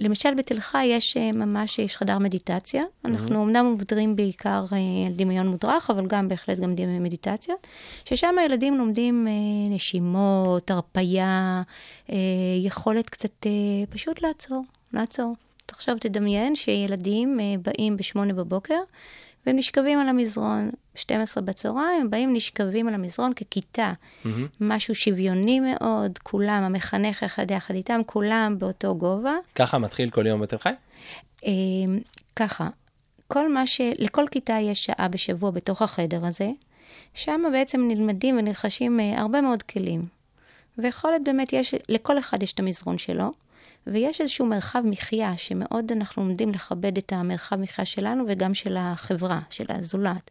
אה, 0.00 0.06
למשל 0.06 0.34
בתל 0.34 0.60
חי 0.60 0.84
יש 0.84 1.16
אה, 1.16 1.32
ממש, 1.32 1.78
יש 1.78 1.96
חדר 1.96 2.18
מדיטציה. 2.18 2.82
Mm-hmm. 2.82 3.08
אנחנו 3.08 3.42
אמנם 3.44 3.66
עובדים 3.66 4.16
בעיקר 4.16 4.64
על 4.70 4.78
אה, 4.78 5.10
דמיון 5.16 5.48
מודרך, 5.48 5.90
אבל 5.90 6.06
גם 6.06 6.28
בהחלט 6.28 6.58
גם 6.58 6.74
מדיטציות, 7.00 7.66
ששם 8.04 8.38
הילדים 8.38 8.76
לומדים 8.76 9.26
נשימות, 9.70 10.70
הרפייה, 10.70 11.62
יכולת 12.62 13.10
קצת 13.10 13.46
פשוט 13.90 14.22
לעצור, 14.22 14.64
לעצור. 14.92 15.34
עכשיו 15.72 15.96
תדמיין 16.00 16.56
שילדים 16.56 17.40
אה, 17.40 17.54
באים 17.62 17.96
ב-8 17.96 18.32
בבוקר, 18.32 18.80
והם 19.46 19.56
נשכבים 19.56 19.98
על 19.98 20.08
המזרון, 20.08 20.70
12 20.94 21.42
בצהריים, 21.42 22.10
באים, 22.10 22.34
נשכבים 22.34 22.88
על 22.88 22.94
המזרון 22.94 23.32
ככיתה. 23.34 23.92
Mm-hmm. 23.92 24.28
משהו 24.60 24.94
שוויוני 24.94 25.60
מאוד, 25.60 26.18
כולם, 26.22 26.62
המחנך 26.62 27.22
אחד 27.22 27.50
יחד 27.50 27.74
איתם, 27.74 28.00
כולם 28.06 28.54
באותו 28.58 28.94
גובה. 28.94 29.34
ככה 29.54 29.78
מתחיל 29.78 30.10
כל 30.10 30.26
יום 30.26 30.40
בתל 30.40 30.58
חי? 30.58 30.70
אה, 31.46 31.52
ככה, 32.36 32.68
כל 33.28 33.52
מה 33.52 33.66
ש... 33.66 33.80
לכל 33.98 34.24
כיתה 34.30 34.56
יש 34.62 34.84
שעה 34.84 35.08
בשבוע 35.08 35.50
בתוך 35.50 35.82
החדר 35.82 36.26
הזה, 36.26 36.50
שם 37.14 37.42
בעצם 37.52 37.80
נלמדים 37.88 38.38
ונרכשים 38.38 39.00
אה, 39.00 39.20
הרבה 39.20 39.40
מאוד 39.40 39.62
כלים. 39.62 40.02
ויכולת 40.78 41.24
באמת 41.24 41.52
יש, 41.52 41.74
לכל 41.88 42.18
אחד 42.18 42.42
יש 42.42 42.52
את 42.52 42.58
המזרון 42.58 42.98
שלו. 42.98 43.30
ויש 43.86 44.20
איזשהו 44.20 44.46
מרחב 44.46 44.82
מחיה, 44.84 45.36
שמאוד 45.36 45.92
אנחנו 45.92 46.22
לומדים 46.22 46.52
לכבד 46.52 46.98
את 46.98 47.12
המרחב 47.12 47.56
מחיה 47.56 47.84
שלנו 47.84 48.24
וגם 48.28 48.54
של 48.54 48.76
החברה, 48.76 49.40
של 49.50 49.64
הזולת. 49.68 50.30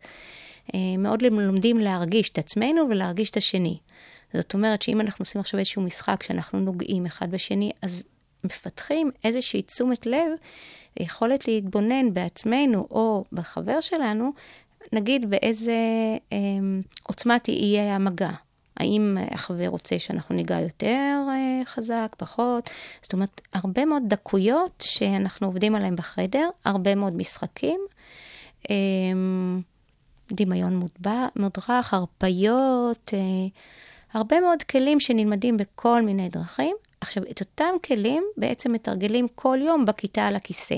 אה, 0.74 0.80
מאוד 0.98 1.22
לומדים 1.22 1.78
להרגיש 1.78 2.30
את 2.30 2.38
עצמנו 2.38 2.82
ולהרגיש 2.90 3.30
את 3.30 3.38
השני. 3.38 3.78
זאת 4.34 4.54
אומרת 4.54 4.82
שאם 4.82 5.02
אנחנו 5.02 5.24
עושים 5.24 5.42
עכשיו 5.42 5.60
איזשהו 5.60 5.82
משחק 5.82 6.24
שאנחנו 6.24 6.60
נוגעים 6.60 7.06
אחד 7.06 7.32
בשני, 7.32 7.72
אז 7.82 8.04
מפתחים 8.44 9.12
איזושהי 9.24 9.62
תשומת 9.62 10.06
לב, 10.06 10.32
יכולת 11.00 11.48
להתבונן 11.48 12.14
בעצמנו 12.14 12.88
או 12.92 13.24
בחבר 13.32 13.82
שלנו, 13.82 14.32
נגיד 14.94 15.30
באיזה 15.30 15.74
אה, 16.34 16.38
עוצמה 17.04 17.38
יהיה 17.48 17.96
המגע. 17.96 18.32
האם 18.78 19.18
החבר 19.32 19.68
רוצה 19.68 20.00
שאנחנו 20.00 20.36
ניגע 20.36 20.60
יותר 20.60 21.20
אה, 21.30 21.66
חזק, 21.66 22.16
פחות? 22.18 22.70
זאת 23.02 23.14
אומרת, 23.14 23.42
הרבה 23.54 23.86
מאוד 23.86 24.04
דקויות 24.08 24.84
שאנחנו 24.88 25.48
עובדים 25.48 25.76
עליהן 25.76 25.96
בחדר, 25.96 26.50
הרבה 26.66 26.96
מאוד 26.96 27.14
משחקים. 27.16 27.80
אמ, 28.70 29.62
דמיון 30.32 30.88
מודרך, 31.36 31.94
הרפיות, 31.94 33.12
אה, 33.14 33.48
הרבה 34.14 34.40
מאוד 34.40 34.64
כלים 34.64 35.00
שנלמדים 35.00 35.58
בכל 35.58 36.02
מיני 36.02 36.30
דרכים, 36.30 36.76
עכשיו, 37.06 37.24
את 37.32 37.40
אותם 37.40 37.74
כלים 37.86 38.24
בעצם 38.38 38.74
מתרגלים 38.74 39.28
כל 39.36 39.58
יום 39.62 39.86
בכיתה 39.86 40.28
על 40.28 40.36
הכיסא. 40.36 40.76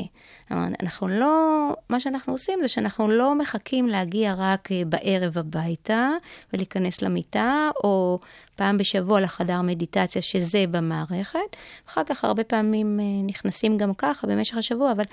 אנחנו 0.52 1.08
לא, 1.08 1.70
מה 1.90 2.00
שאנחנו 2.00 2.34
עושים 2.34 2.60
זה 2.62 2.68
שאנחנו 2.68 3.08
לא 3.08 3.36
מחכים 3.36 3.88
להגיע 3.88 4.34
רק 4.38 4.72
אה, 4.72 4.82
בערב 4.86 5.38
הביתה 5.38 6.10
ולהיכנס 6.54 7.02
למיטה, 7.02 7.70
או 7.84 8.20
פעם 8.56 8.78
בשבוע 8.78 9.22
לחדר 9.22 9.62
מדיטציה, 9.62 10.22
שזה 10.22 10.66
במערכת. 10.72 11.56
אחר 11.90 12.04
כך 12.04 12.24
הרבה 12.24 12.44
פעמים 12.44 13.00
אה, 13.00 13.06
נכנסים 13.26 13.78
גם 13.78 13.94
ככה 13.94 14.28
במשך 14.28 14.58
השבוע, 14.58 14.92
אבל 14.92 15.06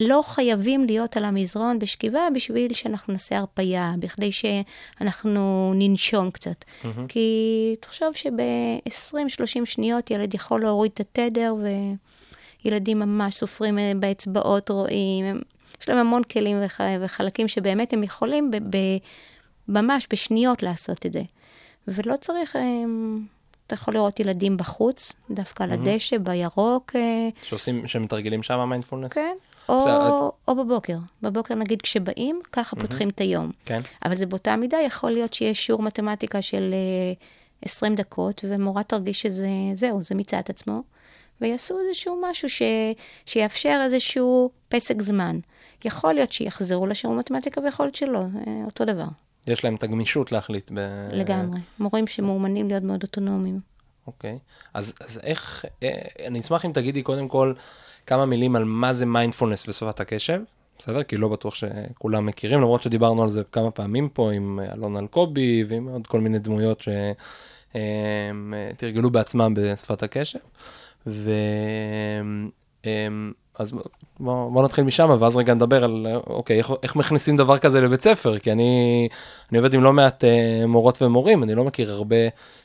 לא 0.00 0.22
חייבים 0.24 0.84
להיות 0.84 1.16
על 1.16 1.24
המזרון 1.24 1.78
בשכיבה 1.78 2.28
בשביל 2.34 2.74
שאנחנו 2.74 3.12
נעשה 3.12 3.38
הרפייה, 3.38 3.92
בכדי 3.98 4.30
שאנחנו 4.32 5.72
ננשום 5.74 6.30
קצת. 6.30 6.64
Mm-hmm. 6.64 6.86
כי 7.08 7.76
תחשוב 7.80 8.08
שב-20-30 8.14 9.64
שניות 9.64 10.10
ילד 10.10 10.34
יכול 10.34 10.60
להוריד 10.60 10.92
את 10.94 11.00
התדר, 11.00 11.54
וילדים 12.64 12.98
ממש 12.98 13.34
סופרים 13.34 13.78
באצבעות, 14.00 14.70
רואים, 14.70 15.40
יש 15.80 15.88
להם 15.88 15.98
המון 15.98 16.22
כלים 16.22 16.56
וח... 16.64 16.80
וחלקים 17.00 17.48
שבאמת 17.48 17.92
הם 17.92 18.02
יכולים 18.02 18.50
ב- 18.50 18.76
ב- 18.76 18.98
ממש 19.68 20.06
בשניות 20.12 20.62
לעשות 20.62 21.06
את 21.06 21.12
זה. 21.12 21.22
ולא 21.88 22.14
צריך... 22.20 22.56
הם... 22.56 23.24
אתה 23.66 23.74
יכול 23.74 23.94
לראות 23.94 24.20
ילדים 24.20 24.56
בחוץ, 24.56 25.12
דווקא 25.30 25.62
על 25.62 25.72
הדשא, 25.72 26.18
בירוק. 26.18 26.92
אה, 26.96 27.28
שעושים, 27.42 27.88
שמתרגלים 27.88 28.42
שם 28.42 28.68
מיינדפולנס? 28.68 29.12
כן, 29.12 29.36
או, 29.68 29.78
עכשיו, 29.78 30.28
או 30.48 30.54
בבוקר. 30.56 30.98
בבוקר 31.22 31.54
נגיד 31.54 31.82
כשבאים, 31.82 32.40
ככה 32.52 32.76
פותחים 32.76 33.08
את 33.08 33.20
היום. 33.20 33.50
כן. 33.64 33.80
אבל 34.04 34.14
זה 34.14 34.26
באותה 34.26 34.56
מידה, 34.56 34.78
יכול 34.86 35.10
להיות 35.10 35.34
שיש 35.34 35.66
שיעור 35.66 35.82
מתמטיקה 35.82 36.42
של 36.42 36.74
20 37.62 37.94
דקות, 37.94 38.44
ומורה 38.48 38.82
תרגיש 38.82 39.22
שזה, 39.22 39.48
זהו, 39.74 40.02
זה 40.02 40.14
מיצה 40.14 40.38
את 40.38 40.50
עצמו, 40.50 40.82
ויעשו 41.40 41.78
איזשהו 41.80 42.22
משהו 42.30 42.48
ש, 42.48 42.62
שיאפשר 43.26 43.80
איזשהו 43.84 44.50
פסק 44.68 45.02
זמן. 45.02 45.38
יכול 45.84 46.14
להיות 46.14 46.32
שיחזרו 46.32 46.86
לשיעור 46.86 47.16
מתמטיקה 47.16 47.60
ויכול 47.60 47.86
להיות 47.86 47.94
שלא, 47.94 48.18
אה, 48.18 48.64
אותו 48.64 48.84
דבר. 48.84 49.06
יש 49.46 49.64
להם 49.64 49.74
את 49.74 49.82
הגמישות 49.82 50.32
להחליט. 50.32 50.70
ב... 50.74 51.08
לגמרי. 51.12 51.60
מורים 51.78 52.06
שמאומנים 52.06 52.68
להיות 52.68 52.82
מאוד 52.82 53.02
אוטונומיים. 53.02 53.60
אוקיי. 54.06 54.38
אז, 54.74 54.94
אז 55.00 55.20
איך, 55.22 55.64
אה, 55.82 55.88
אני 56.26 56.40
אשמח 56.40 56.64
אם 56.64 56.72
תגידי 56.72 57.02
קודם 57.02 57.28
כל 57.28 57.52
כמה 58.10 58.26
מילים 58.26 58.56
על 58.56 58.64
מה 58.64 58.92
זה 58.92 59.06
מיינדפולנס 59.06 59.68
ושפת 59.68 60.00
הקשב, 60.00 60.40
בסדר? 60.78 61.02
כי 61.02 61.16
לא 61.16 61.28
בטוח 61.28 61.54
שכולם 61.54 62.26
מכירים, 62.26 62.60
למרות 62.60 62.82
שדיברנו 62.82 63.22
על 63.22 63.30
זה 63.30 63.42
כמה 63.52 63.70
פעמים 63.70 64.08
פה 64.08 64.32
עם 64.32 64.60
אלון 64.72 64.96
אלקובי 64.96 65.64
ועם 65.68 65.88
עוד 65.88 66.06
כל 66.06 66.20
מיני 66.20 66.38
דמויות 66.38 66.82
שתרגלו 67.72 69.10
בעצמם 69.10 69.54
בשפת 69.56 70.02
הקשב. 70.02 70.38
ו... 71.06 71.30
אז 73.58 73.72
בוא, 74.20 74.50
בוא 74.50 74.64
נתחיל 74.64 74.84
משם, 74.84 75.16
ואז 75.20 75.36
רגע 75.36 75.54
נדבר 75.54 75.84
על, 75.84 76.06
אוקיי, 76.26 76.58
איך, 76.58 76.72
איך 76.82 76.96
מכניסים 76.96 77.36
דבר 77.36 77.58
כזה 77.58 77.80
לבית 77.80 78.02
ספר, 78.02 78.38
כי 78.38 78.52
אני, 78.52 79.08
אני 79.50 79.58
עובד 79.58 79.74
עם 79.74 79.82
לא 79.82 79.92
מעט 79.92 80.24
uh, 80.24 80.66
מורות 80.66 81.02
ומורים, 81.02 81.42
אני 81.42 81.54
לא 81.54 81.64
מכיר 81.64 81.92
הרבה 81.92 82.16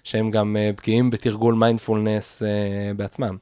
שהם 0.04 0.32
גם 0.32 0.56
uh, 0.56 0.78
בקיאים 0.78 1.10
בתרגול 1.10 1.54
מיינדפולנס 1.54 2.44
uh, 2.44 2.46
בעצמם. 2.98 3.38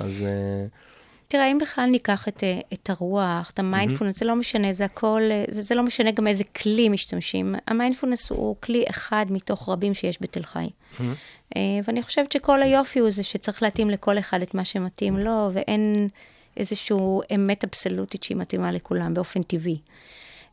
אז... 0.00 0.20
Uh... 0.20 0.89
תראה, 1.30 1.46
אם 1.46 1.58
בכלל 1.58 1.86
ניקח 1.86 2.28
את, 2.28 2.44
את 2.72 2.90
הרוח, 2.90 3.50
את 3.50 3.58
המיינדפולנס, 3.58 4.16
mm-hmm. 4.16 4.18
זה 4.18 4.24
לא 4.24 4.36
משנה, 4.36 4.72
זה 4.72 4.84
הכל, 4.84 5.22
זה, 5.50 5.62
זה 5.62 5.74
לא 5.74 5.82
משנה 5.82 6.10
גם 6.10 6.26
איזה 6.26 6.44
כלי 6.44 6.88
משתמשים. 6.88 7.54
המיינדפולנס 7.66 8.30
הוא 8.30 8.56
כלי 8.60 8.84
אחד 8.90 9.26
מתוך 9.30 9.68
רבים 9.68 9.94
שיש 9.94 10.18
בתל 10.20 10.42
חי. 10.42 10.66
Mm-hmm. 10.66 11.56
ואני 11.84 12.02
חושבת 12.02 12.32
שכל 12.32 12.62
היופי 12.62 12.98
הוא 12.98 13.10
זה 13.10 13.22
שצריך 13.22 13.62
להתאים 13.62 13.90
לכל 13.90 14.18
אחד 14.18 14.42
את 14.42 14.54
מה 14.54 14.64
שמתאים 14.64 15.18
לו, 15.18 15.50
ואין... 15.52 16.08
איזושהי 16.56 16.96
אמת 17.34 17.64
אבסולוטית 17.64 18.22
שהיא 18.22 18.36
מתאימה 18.36 18.72
לכולם 18.72 19.14
באופן 19.14 19.42
טבעי. 19.42 19.78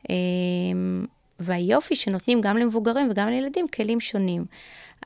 אמ, 0.10 1.06
והיופי 1.40 1.96
שנותנים 1.96 2.42
גם 2.42 2.58
למבוגרים 2.58 3.08
וגם 3.12 3.30
לילדים 3.30 3.68
כלים 3.68 4.00
שונים. 4.00 4.46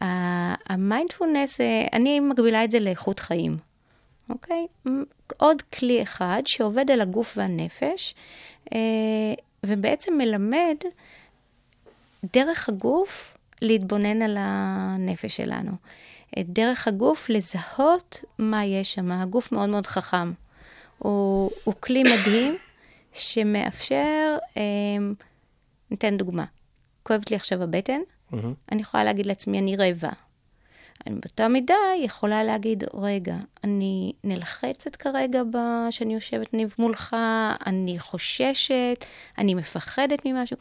המיינדפולנס, 0.01 1.61
אה, 1.61 1.87
אני 1.93 2.19
מגבילה 2.19 2.63
את 2.63 2.71
זה 2.71 2.79
לאיכות 2.79 3.19
חיים, 3.19 3.57
אוקיי? 4.31 4.67
עוד 5.37 5.61
כלי 5.61 6.03
אחד 6.03 6.41
שעובד 6.45 6.91
על 6.91 7.01
הגוף 7.01 7.33
והנפש, 7.37 8.15
אה, 8.73 8.79
ובעצם 9.65 10.17
מלמד 10.17 10.75
דרך 12.33 12.69
הגוף 12.69 13.37
להתבונן 13.61 14.21
על 14.21 14.37
הנפש 14.39 15.37
שלנו. 15.37 15.71
דרך 16.39 16.87
הגוף 16.87 17.29
לזהות 17.29 18.23
מה 18.39 18.65
יש 18.65 18.93
שם. 18.93 19.11
הגוף 19.11 19.51
מאוד 19.51 19.69
מאוד 19.69 19.87
חכם. 19.87 20.31
הוא, 20.97 21.51
הוא 21.63 21.73
כלי 21.79 22.03
מדהים 22.03 22.57
שמאפשר, 23.13 24.37
אה, 24.57 24.61
ניתן 25.91 26.17
דוגמה. 26.17 26.45
כואבת 27.03 27.31
לי 27.31 27.35
עכשיו 27.35 27.63
הבטן, 27.63 27.99
mm-hmm. 28.31 28.35
אני 28.71 28.81
יכולה 28.81 29.03
להגיד 29.03 29.25
לעצמי, 29.25 29.59
אני 29.59 29.75
רעבה. 29.75 30.11
אני 31.07 31.15
באותה 31.15 31.47
מידה 31.47 31.75
יכולה 32.03 32.43
להגיד, 32.43 32.83
רגע, 32.93 33.35
אני 33.63 34.13
נלחצת 34.23 34.95
כרגע 34.95 35.41
שאני 35.91 36.13
יושבת 36.13 36.53
ניב 36.53 36.75
מולך, 36.79 37.15
אני 37.65 37.99
חוששת, 37.99 39.05
אני 39.37 39.53
מפחדת 39.53 40.25
ממשהו. 40.25 40.57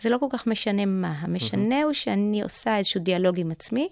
זה 0.00 0.08
לא 0.08 0.18
כל 0.18 0.26
כך 0.30 0.46
משנה 0.46 0.86
מה. 0.86 1.14
המשנה 1.20 1.80
mm-hmm. 1.80 1.84
הוא 1.84 1.92
שאני 1.92 2.42
עושה 2.42 2.76
איזשהו 2.76 3.00
דיאלוג 3.00 3.40
עם 3.40 3.50
עצמי, 3.50 3.88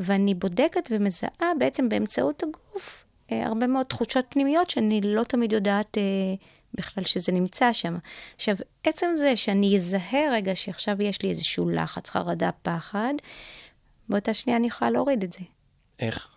ואני 0.00 0.34
בודקת 0.34 0.88
ומזהה 0.90 1.52
בעצם 1.58 1.88
באמצעות 1.88 2.42
הגוף 2.42 3.04
אה, 3.32 3.46
הרבה 3.46 3.66
מאוד 3.66 3.86
תחושות 3.86 4.24
פנימיות 4.28 4.70
שאני 4.70 5.00
לא 5.04 5.24
תמיד 5.24 5.52
יודעת 5.52 5.98
אה, 5.98 6.02
בכלל 6.74 7.04
שזה 7.04 7.32
נמצא 7.32 7.72
שם. 7.72 7.98
עכשיו, 8.36 8.56
עצם 8.84 9.06
זה 9.14 9.36
שאני 9.36 9.76
אזהה 9.76 10.32
רגע 10.32 10.54
שעכשיו 10.54 11.02
יש 11.02 11.22
לי 11.22 11.30
איזשהו 11.30 11.70
לחץ, 11.70 12.08
חרדה, 12.08 12.50
פחד, 12.62 13.14
באותה 14.10 14.34
שנייה 14.34 14.58
אני 14.58 14.66
יכולה 14.66 14.90
להוריד 14.90 15.24
את 15.24 15.32
זה. 15.32 15.40
איך? 16.00 16.28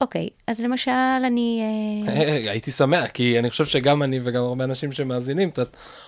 אוקיי, 0.00 0.28
אז 0.46 0.60
למשל 0.60 0.90
אני... 1.26 1.62
אה... 2.06 2.50
הייתי 2.50 2.70
שמח, 2.70 3.06
כי 3.06 3.38
אני 3.38 3.50
חושב 3.50 3.64
שגם 3.64 4.02
אני 4.02 4.20
וגם 4.22 4.42
הרבה 4.42 4.64
אנשים 4.64 4.92
שמאזינים 4.92 5.50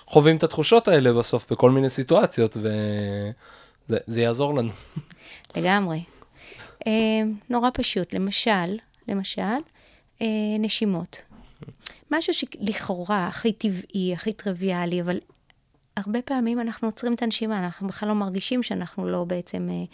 חווים 0.06 0.36
את 0.36 0.42
התחושות 0.42 0.88
האלה 0.88 1.12
בסוף 1.12 1.52
בכל 1.52 1.70
מיני 1.70 1.90
סיטואציות, 1.90 2.56
וזה 2.56 4.20
יעזור 4.20 4.54
לנו. 4.54 4.72
לגמרי. 5.56 6.02
אה, 6.86 6.92
נורא 7.50 7.70
פשוט, 7.74 8.14
למשל, 8.14 8.76
למשל, 9.08 9.42
אה, 10.22 10.26
נשימות. 10.58 11.22
משהו 12.10 12.34
שלכאורה 12.34 13.26
הכי 13.26 13.52
טבעי, 13.52 14.12
הכי 14.14 14.32
טריוויאלי, 14.32 15.00
אבל 15.00 15.18
הרבה 15.96 16.22
פעמים 16.22 16.60
אנחנו 16.60 16.88
עוצרים 16.88 17.14
את 17.14 17.22
הנשימה, 17.22 17.58
אנחנו 17.58 17.88
בכלל 17.88 18.08
לא 18.08 18.14
מרגישים 18.14 18.62
שאנחנו 18.62 19.08
לא 19.08 19.24
בעצם... 19.24 19.68
אה, 19.70 19.84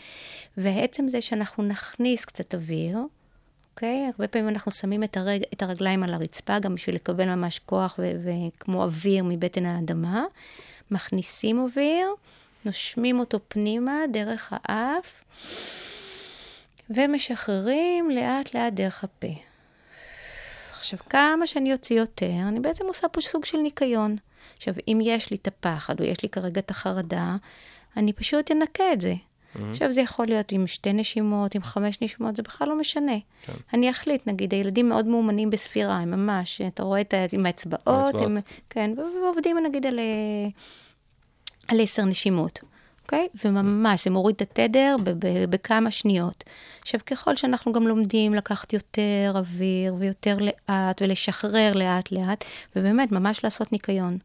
ועצם 0.56 1.08
זה 1.08 1.20
שאנחנו 1.20 1.62
נכניס 1.62 2.24
קצת 2.24 2.54
אוויר, 2.54 2.98
אוקיי? 3.70 4.06
הרבה 4.06 4.28
פעמים 4.28 4.48
אנחנו 4.48 4.72
שמים 4.72 5.04
את, 5.04 5.16
הרג, 5.16 5.42
את 5.52 5.62
הרגליים 5.62 6.02
על 6.02 6.14
הרצפה, 6.14 6.58
גם 6.58 6.74
בשביל 6.74 6.94
לקבל 6.94 7.34
ממש 7.34 7.58
כוח 7.66 7.98
וכמו 8.24 8.82
אוויר 8.82 9.24
מבטן 9.24 9.66
האדמה. 9.66 10.24
מכניסים 10.90 11.60
אוויר, 11.60 12.08
נושמים 12.64 13.18
אותו 13.18 13.38
פנימה 13.48 13.98
דרך 14.12 14.52
האף. 14.56 15.24
ומשחררים 16.90 18.10
לאט 18.10 18.54
לאט 18.54 18.72
דרך 18.72 19.04
הפה. 19.04 19.34
עכשיו, 20.72 20.98
כמה 21.08 21.46
שאני 21.46 21.72
אוציא 21.72 21.96
יותר, 21.96 22.32
אני 22.48 22.60
בעצם 22.60 22.84
עושה 22.86 23.08
פה 23.08 23.20
סוג 23.20 23.44
של 23.44 23.58
ניקיון. 23.58 24.16
עכשיו, 24.62 24.75
אם 24.88 24.98
יש 25.03 25.31
לי 25.31 25.37
את 25.42 25.46
הפחד, 25.46 26.01
או 26.01 26.05
יש 26.05 26.22
לי 26.22 26.29
כרגע 26.29 26.61
את 26.61 26.70
החרדה, 26.70 27.37
אני 27.96 28.12
פשוט 28.12 28.51
אנקה 28.51 28.92
את 28.92 29.01
זה. 29.01 29.14
Mm-hmm. 29.14 29.59
עכשיו, 29.70 29.92
זה 29.92 30.01
יכול 30.01 30.27
להיות 30.27 30.53
עם 30.53 30.66
שתי 30.66 30.92
נשימות, 30.92 31.55
עם 31.55 31.62
חמש 31.62 31.98
נשימות, 32.03 32.37
זה 32.37 32.42
בכלל 32.42 32.68
לא 32.68 32.79
משנה. 32.79 33.16
כן. 33.42 33.53
אני 33.72 33.90
אחליט, 33.90 34.27
נגיד, 34.27 34.55
הילדים 34.55 34.88
מאוד 34.88 35.07
מאומנים 35.07 35.51
בספירה, 35.51 35.96
הם 35.96 36.11
ממש, 36.11 36.61
אתה 36.61 36.83
רואה 36.83 37.01
את 37.01 37.14
ה... 37.14 37.16
עם 37.33 37.46
האצבעות, 37.46 38.14
הם, 38.14 38.37
כן, 38.70 38.90
ועובדים 39.22 39.59
נגיד 39.59 39.87
על, 39.87 39.98
אה, 39.98 40.48
על 41.68 41.81
עשר 41.81 42.05
נשימות. 42.05 42.61
אוקיי? 43.03 43.29
וממש, 43.44 44.05
זה 44.05 44.11
מוריד 44.11 44.37
את 44.42 44.59
התדר 44.59 44.96
בכמה 45.51 45.90
שניות. 45.90 46.44
עכשיו, 46.81 47.01
ככל 47.07 47.37
שאנחנו 47.37 47.72
גם 47.72 47.87
לומדים 47.87 48.35
לקחת 48.35 48.72
יותר 48.72 49.33
אוויר 49.35 49.94
ויותר 49.98 50.37
לאט 50.40 51.03
ולשחרר 51.03 51.72
לאט-לאט, 51.75 52.44
ובאמת, 52.77 53.12
ממש 53.12 53.44
לעשות 53.44 53.72
ניקיון. 53.72 54.18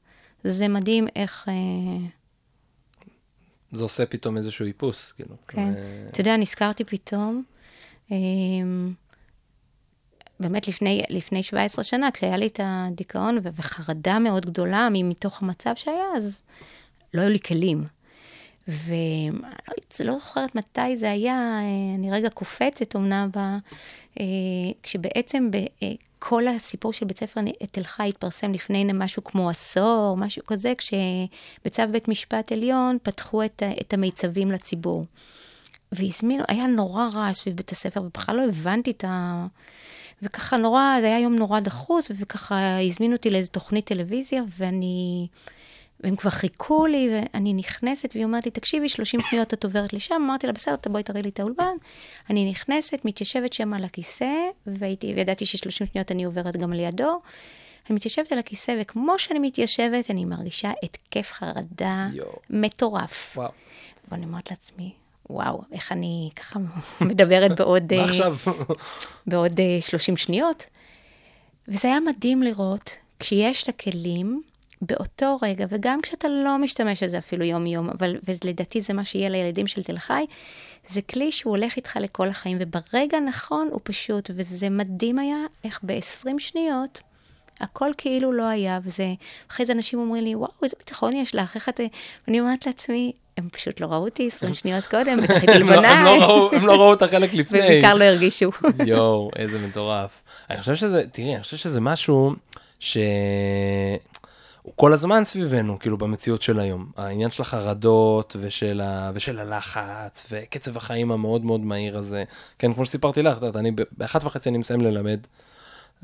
זה 0.43 0.67
מדהים 0.67 1.07
איך... 1.15 1.45
אה... 1.49 2.07
זה 3.71 3.83
עושה 3.83 4.05
פתאום 4.05 4.37
איזשהו 4.37 4.65
איפוס, 4.65 5.11
כאילו. 5.11 5.35
כן. 5.47 5.73
אתה 6.11 6.21
יודע, 6.21 6.37
נזכרתי 6.37 6.83
פתאום, 6.83 7.43
אה... 8.11 8.17
באמת 10.39 10.67
לפני, 10.67 11.03
לפני 11.09 11.43
17 11.43 11.83
שנה, 11.83 12.11
כשהיה 12.11 12.37
לי 12.37 12.47
את 12.47 12.59
הדיכאון 12.63 13.37
וחרדה 13.43 14.19
מאוד 14.19 14.45
גדולה 14.45 14.87
מתוך 14.91 15.41
המצב 15.41 15.73
שהיה, 15.75 16.05
אז 16.15 16.41
לא 17.13 17.21
היו 17.21 17.29
לי 17.29 17.39
כלים. 17.39 17.83
ואני 18.67 20.07
לא 20.07 20.17
זוכרת 20.17 20.55
מתי 20.55 20.97
זה 20.97 21.11
היה, 21.11 21.33
אה, 21.33 21.95
אני 21.95 22.11
רגע 22.11 22.29
קופצת 22.29 22.95
אמנם, 22.95 23.29
בה, 23.33 23.57
אה, 24.19 24.25
כשבעצם 24.83 25.49
כל 26.19 26.47
הסיפור 26.47 26.93
של 26.93 27.05
בית 27.05 27.17
ספר 27.17 27.41
תל 27.71 27.83
חי 27.83 28.09
התפרסם 28.09 28.53
לפני 28.53 28.89
משהו 28.93 29.23
כמו 29.23 29.49
עשור, 29.49 30.17
משהו 30.17 30.45
כזה, 30.45 30.73
כשבצו 30.77 31.83
בית 31.91 32.07
משפט 32.07 32.51
עליון 32.51 32.97
פתחו 33.03 33.43
את, 33.43 33.63
את 33.81 33.93
המיצבים 33.93 34.51
לציבור. 34.51 35.03
והזמינו, 35.91 36.43
היה 36.47 36.67
נורא 36.67 37.07
רע 37.13 37.33
סביב 37.33 37.55
בית 37.55 37.71
הספר, 37.71 38.01
ובכלל 38.01 38.35
לא 38.35 38.43
הבנתי 38.43 38.91
את 38.91 39.03
ה... 39.07 39.45
וככה 40.21 40.57
נורא, 40.57 40.97
זה 41.01 41.07
היה 41.07 41.19
יום 41.19 41.35
נורא 41.35 41.59
דחוס, 41.59 42.11
וככה 42.19 42.79
הזמינו 42.79 43.15
אותי 43.15 43.29
לאיזו 43.29 43.51
תוכנית 43.51 43.85
טלוויזיה, 43.85 44.43
ואני... 44.57 45.27
והם 45.99 46.15
כבר 46.15 46.29
חיכו 46.29 46.85
לי, 46.85 47.09
ואני 47.11 47.53
נכנסת, 47.53 48.09
והיא 48.13 48.25
אומרת 48.25 48.45
לי, 48.45 48.51
תקשיבי, 48.51 48.89
30 48.89 49.19
שניות 49.29 49.53
את 49.53 49.63
עוברת 49.63 49.93
לשם. 49.93 50.15
אמרתי 50.15 50.47
לה, 50.47 50.53
בסדר, 50.53 50.75
בואי 50.87 51.03
תראי 51.03 51.21
לי 51.21 51.29
את 51.29 51.39
האולפן. 51.39 51.75
אני 52.29 52.49
נכנסת, 52.51 53.01
מתיישבת 53.05 53.53
שם 53.53 53.73
על 53.73 53.83
הכיסא, 53.83 54.33
והייתי, 54.67 55.13
וידעתי 55.15 55.45
ש-30 55.45 55.69
שניות 55.69 56.11
אני 56.11 56.23
עוברת 56.23 56.57
גם 56.57 56.73
לידו. 56.73 57.21
אני 57.89 57.95
מתיישבת 57.95 58.31
על 58.31 58.39
הכיסא, 58.39 58.75
וכמו 58.81 59.19
שאני 59.19 59.39
מתיישבת, 59.39 60.11
אני 60.11 60.25
מרגישה 60.25 60.71
התקף 60.83 61.31
חרדה 61.33 62.07
יו. 62.13 62.25
מטורף. 62.49 63.37
וואו. 63.37 63.51
ואני 64.11 64.25
אומרת 64.25 64.51
לעצמי, 64.51 64.93
וואו, 65.29 65.61
איך 65.71 65.91
אני 65.91 66.29
ככה 66.35 66.59
מדברת 67.01 67.59
בעוד... 67.59 67.93
מה 67.93 68.03
עכשיו? 68.03 68.35
בעוד 69.27 69.59
30 69.79 70.17
שניות. 70.17 70.65
וזה 71.67 71.87
היה 71.87 71.99
מדהים 71.99 72.43
לראות, 72.43 72.89
כשיש 73.19 73.63
את 73.63 73.69
הכלים, 73.69 74.41
באותו 74.81 75.37
רגע, 75.41 75.65
וגם 75.69 76.01
כשאתה 76.01 76.27
לא 76.27 76.57
משתמש 76.57 77.03
בזה 77.03 77.17
אפילו 77.17 77.45
יום-יום, 77.45 77.89
אבל, 77.89 78.17
ולדעתי 78.23 78.81
זה 78.81 78.93
מה 78.93 79.05
שיהיה 79.05 79.29
לילדים 79.29 79.67
של 79.67 79.83
תל 79.83 79.97
חי, 79.97 80.25
זה 80.87 81.01
כלי 81.01 81.31
שהוא 81.31 81.51
הולך 81.57 81.75
איתך 81.75 81.95
לכל 82.01 82.29
החיים, 82.29 82.57
וברגע 82.61 83.17
הנכון 83.17 83.69
הוא 83.71 83.79
פשוט, 83.83 84.29
וזה 84.35 84.69
מדהים 84.69 85.19
היה 85.19 85.37
איך 85.63 85.79
ב-20 85.83 86.39
שניות, 86.39 86.99
הכל 87.59 87.91
כאילו 87.97 88.31
לא 88.31 88.43
היה, 88.43 88.79
וזה, 88.83 89.13
אחרי 89.51 89.65
זה 89.65 89.73
אנשים 89.73 89.99
אומרים 89.99 90.23
לי, 90.23 90.35
וואו, 90.35 90.51
איזה 90.63 90.75
ביטחון 90.79 91.13
יש 91.13 91.35
לך, 91.35 91.55
איך 91.55 91.69
את... 91.69 91.79
ואני 92.27 92.39
אומרת 92.39 92.65
לעצמי, 92.65 93.11
הם 93.37 93.49
פשוט 93.49 93.79
לא 93.79 93.85
ראו 93.85 94.05
אותי 94.05 94.27
20 94.27 94.53
שניות 94.53 94.85
קודם, 94.91 95.21
בטח 95.21 95.43
גלבניי. 95.45 95.91
הם 96.53 96.65
לא 96.65 96.75
ראו 96.75 96.93
את 96.93 97.01
החלק 97.01 97.33
לפני. 97.33 97.59
ובעיקר 97.59 97.93
לא 97.93 98.03
הרגישו. 98.03 98.51
יואו, 98.85 99.29
איזה 99.35 99.59
מטורף. 99.59 100.11
אני 100.49 100.59
חושב 100.59 100.75
שזה, 100.75 101.03
תראי, 101.11 101.35
אני 101.35 101.43
חושב 101.43 101.57
שזה 101.57 101.81
משהו 101.81 102.33
ש... 102.79 102.97
הוא 104.67 104.73
כל 104.75 104.93
הזמן 104.93 105.25
סביבנו, 105.25 105.79
כאילו, 105.79 105.97
במציאות 105.97 106.41
של 106.41 106.59
היום. 106.59 106.91
העניין 106.97 107.31
של 107.31 107.41
החרדות 107.41 108.35
ושל, 108.39 108.81
ה... 108.81 109.11
ושל 109.13 109.39
הלחץ 109.39 110.27
וקצב 110.31 110.77
החיים 110.77 111.11
המאוד 111.11 111.45
מאוד 111.45 111.61
מהיר 111.61 111.97
הזה. 111.97 112.23
כן, 112.59 112.73
כמו 112.73 112.85
שסיפרתי 112.85 113.21
לך, 113.21 113.37
אני 113.55 113.71
באחת 113.97 114.23
וחצי 114.23 114.49
אני 114.49 114.57
מסיים 114.57 114.81
ללמד. 114.81 115.19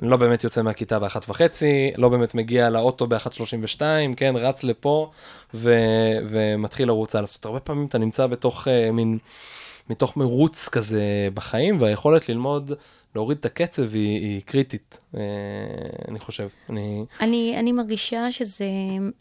אני 0.01 0.09
לא 0.09 0.17
באמת 0.17 0.43
יוצא 0.43 0.61
מהכיתה 0.61 0.99
באחת 0.99 1.29
וחצי, 1.29 1.91
לא 1.97 2.09
באמת 2.09 2.35
מגיע 2.35 2.69
לאוטו 2.69 3.07
באחת 3.07 3.33
שלושים 3.33 3.59
ושתיים, 3.63 4.15
כן, 4.15 4.33
רץ 4.37 4.63
לפה 4.63 5.11
ו... 5.53 5.75
ומתחיל 6.25 6.87
לרוץ 6.87 7.15
לעשות. 7.15 7.45
הרבה 7.45 7.59
פעמים 7.59 7.85
אתה 7.85 7.97
נמצא 7.97 8.27
בתוך 8.27 8.67
uh, 8.67 8.91
מין, 8.91 9.17
מתוך 9.89 10.17
מרוץ 10.17 10.69
כזה 10.69 11.03
בחיים, 11.33 11.81
והיכולת 11.81 12.29
ללמוד 12.29 12.71
להוריד 13.15 13.37
את 13.37 13.45
הקצב 13.45 13.93
היא, 13.93 14.19
היא 14.19 14.41
קריטית, 14.41 14.99
אה, 15.15 15.21
אני 16.07 16.19
חושב. 16.19 16.47
אני... 16.69 17.05
אני, 17.21 17.55
אני 17.59 17.71
מרגישה 17.71 18.31
שזה 18.31 18.65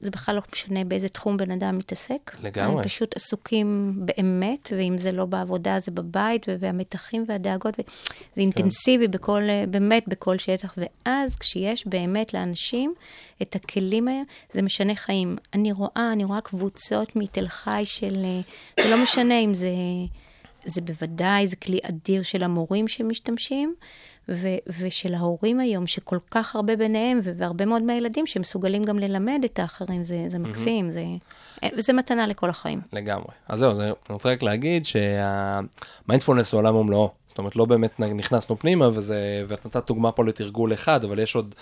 בכלל 0.03 0.35
לא 0.35 0.43
משנה 0.53 0.85
באיזה 0.85 1.09
תחום 1.09 1.37
בן 1.37 1.51
אדם 1.51 1.79
מתעסק. 1.79 2.37
לגמרי. 2.43 2.77
הם 2.77 2.83
פשוט 2.83 3.17
עסוקים 3.17 3.93
באמת, 3.97 4.73
ואם 4.77 4.99
זה 4.99 5.13
לא 5.13 5.25
בעבודה, 5.25 5.79
זה 5.79 5.91
בבית, 5.91 6.47
והמתחים 6.61 7.25
והדאגות, 7.29 7.77
זה 7.77 7.83
כן. 8.35 8.41
אינטנסיבי 8.41 9.09
בכל, 9.09 9.43
באמת 9.69 10.05
בכל 10.09 10.39
שטח. 10.39 10.75
ואז 10.77 11.37
כשיש 11.37 11.87
באמת 11.87 12.35
לאנשים 12.35 12.95
את 13.43 13.57
הכלים 13.57 14.09
האלה, 14.09 14.23
זה 14.53 14.63
משנה 14.63 14.95
חיים. 14.95 15.37
אני 15.55 15.73
רואה, 15.73 16.11
אני 16.13 16.25
רואה 16.25 16.41
קבוצות 16.41 17.17
מתל 17.17 17.49
חי 17.49 17.83
של, 17.85 18.25
אה, 18.25 18.41
זה 18.85 18.91
לא 18.91 19.03
משנה 19.03 19.39
אם 19.39 19.55
זה... 19.55 19.69
זה 20.65 20.81
בוודאי, 20.81 21.47
זה 21.47 21.57
כלי 21.57 21.79
אדיר 21.83 22.23
של 22.23 22.43
המורים 22.43 22.89
שמשתמשים, 22.89 23.75
ו- 24.29 24.57
ושל 24.81 25.15
ההורים 25.15 25.61
היום, 25.61 25.87
שכל 25.87 26.19
כך 26.31 26.55
הרבה 26.57 26.77
ביניהם, 26.77 27.21
והרבה 27.23 27.65
מאוד 27.65 27.83
מהילדים 27.83 28.27
שמסוגלים 28.27 28.83
גם 28.83 28.99
ללמד 28.99 29.41
את 29.45 29.59
האחרים, 29.59 30.03
זה, 30.05 30.25
זה 30.29 30.39
מקסים, 30.39 30.89
mm-hmm. 30.89 30.93
זה, 30.93 31.05
וזה 31.77 31.93
מתנה 31.93 32.27
לכל 32.27 32.51
החיים. 32.51 32.81
לגמרי. 32.93 33.33
אז 33.49 33.59
זהו, 33.59 33.75
זה, 33.75 33.85
אני 33.85 33.95
רוצה 34.11 34.33
רק 34.33 34.43
להגיד 34.43 34.87
שהמיינדפולנס 34.87 36.53
הוא 36.53 36.59
עולם 36.59 36.77
ומלואו. 36.77 37.11
זאת 37.33 37.39
אומרת, 37.39 37.57
לא 37.57 37.65
באמת 37.65 38.01
נכנסנו 38.01 38.59
פנימה, 38.59 38.89
וזה, 38.89 39.45
ואת 39.47 39.67
נתת 39.67 39.87
דוגמה 39.87 40.13
פה 40.13 40.25
לתרגול 40.25 40.73
אחד, 40.73 41.05
אבל 41.05 41.19
יש 41.19 41.35
עוד 41.35 41.55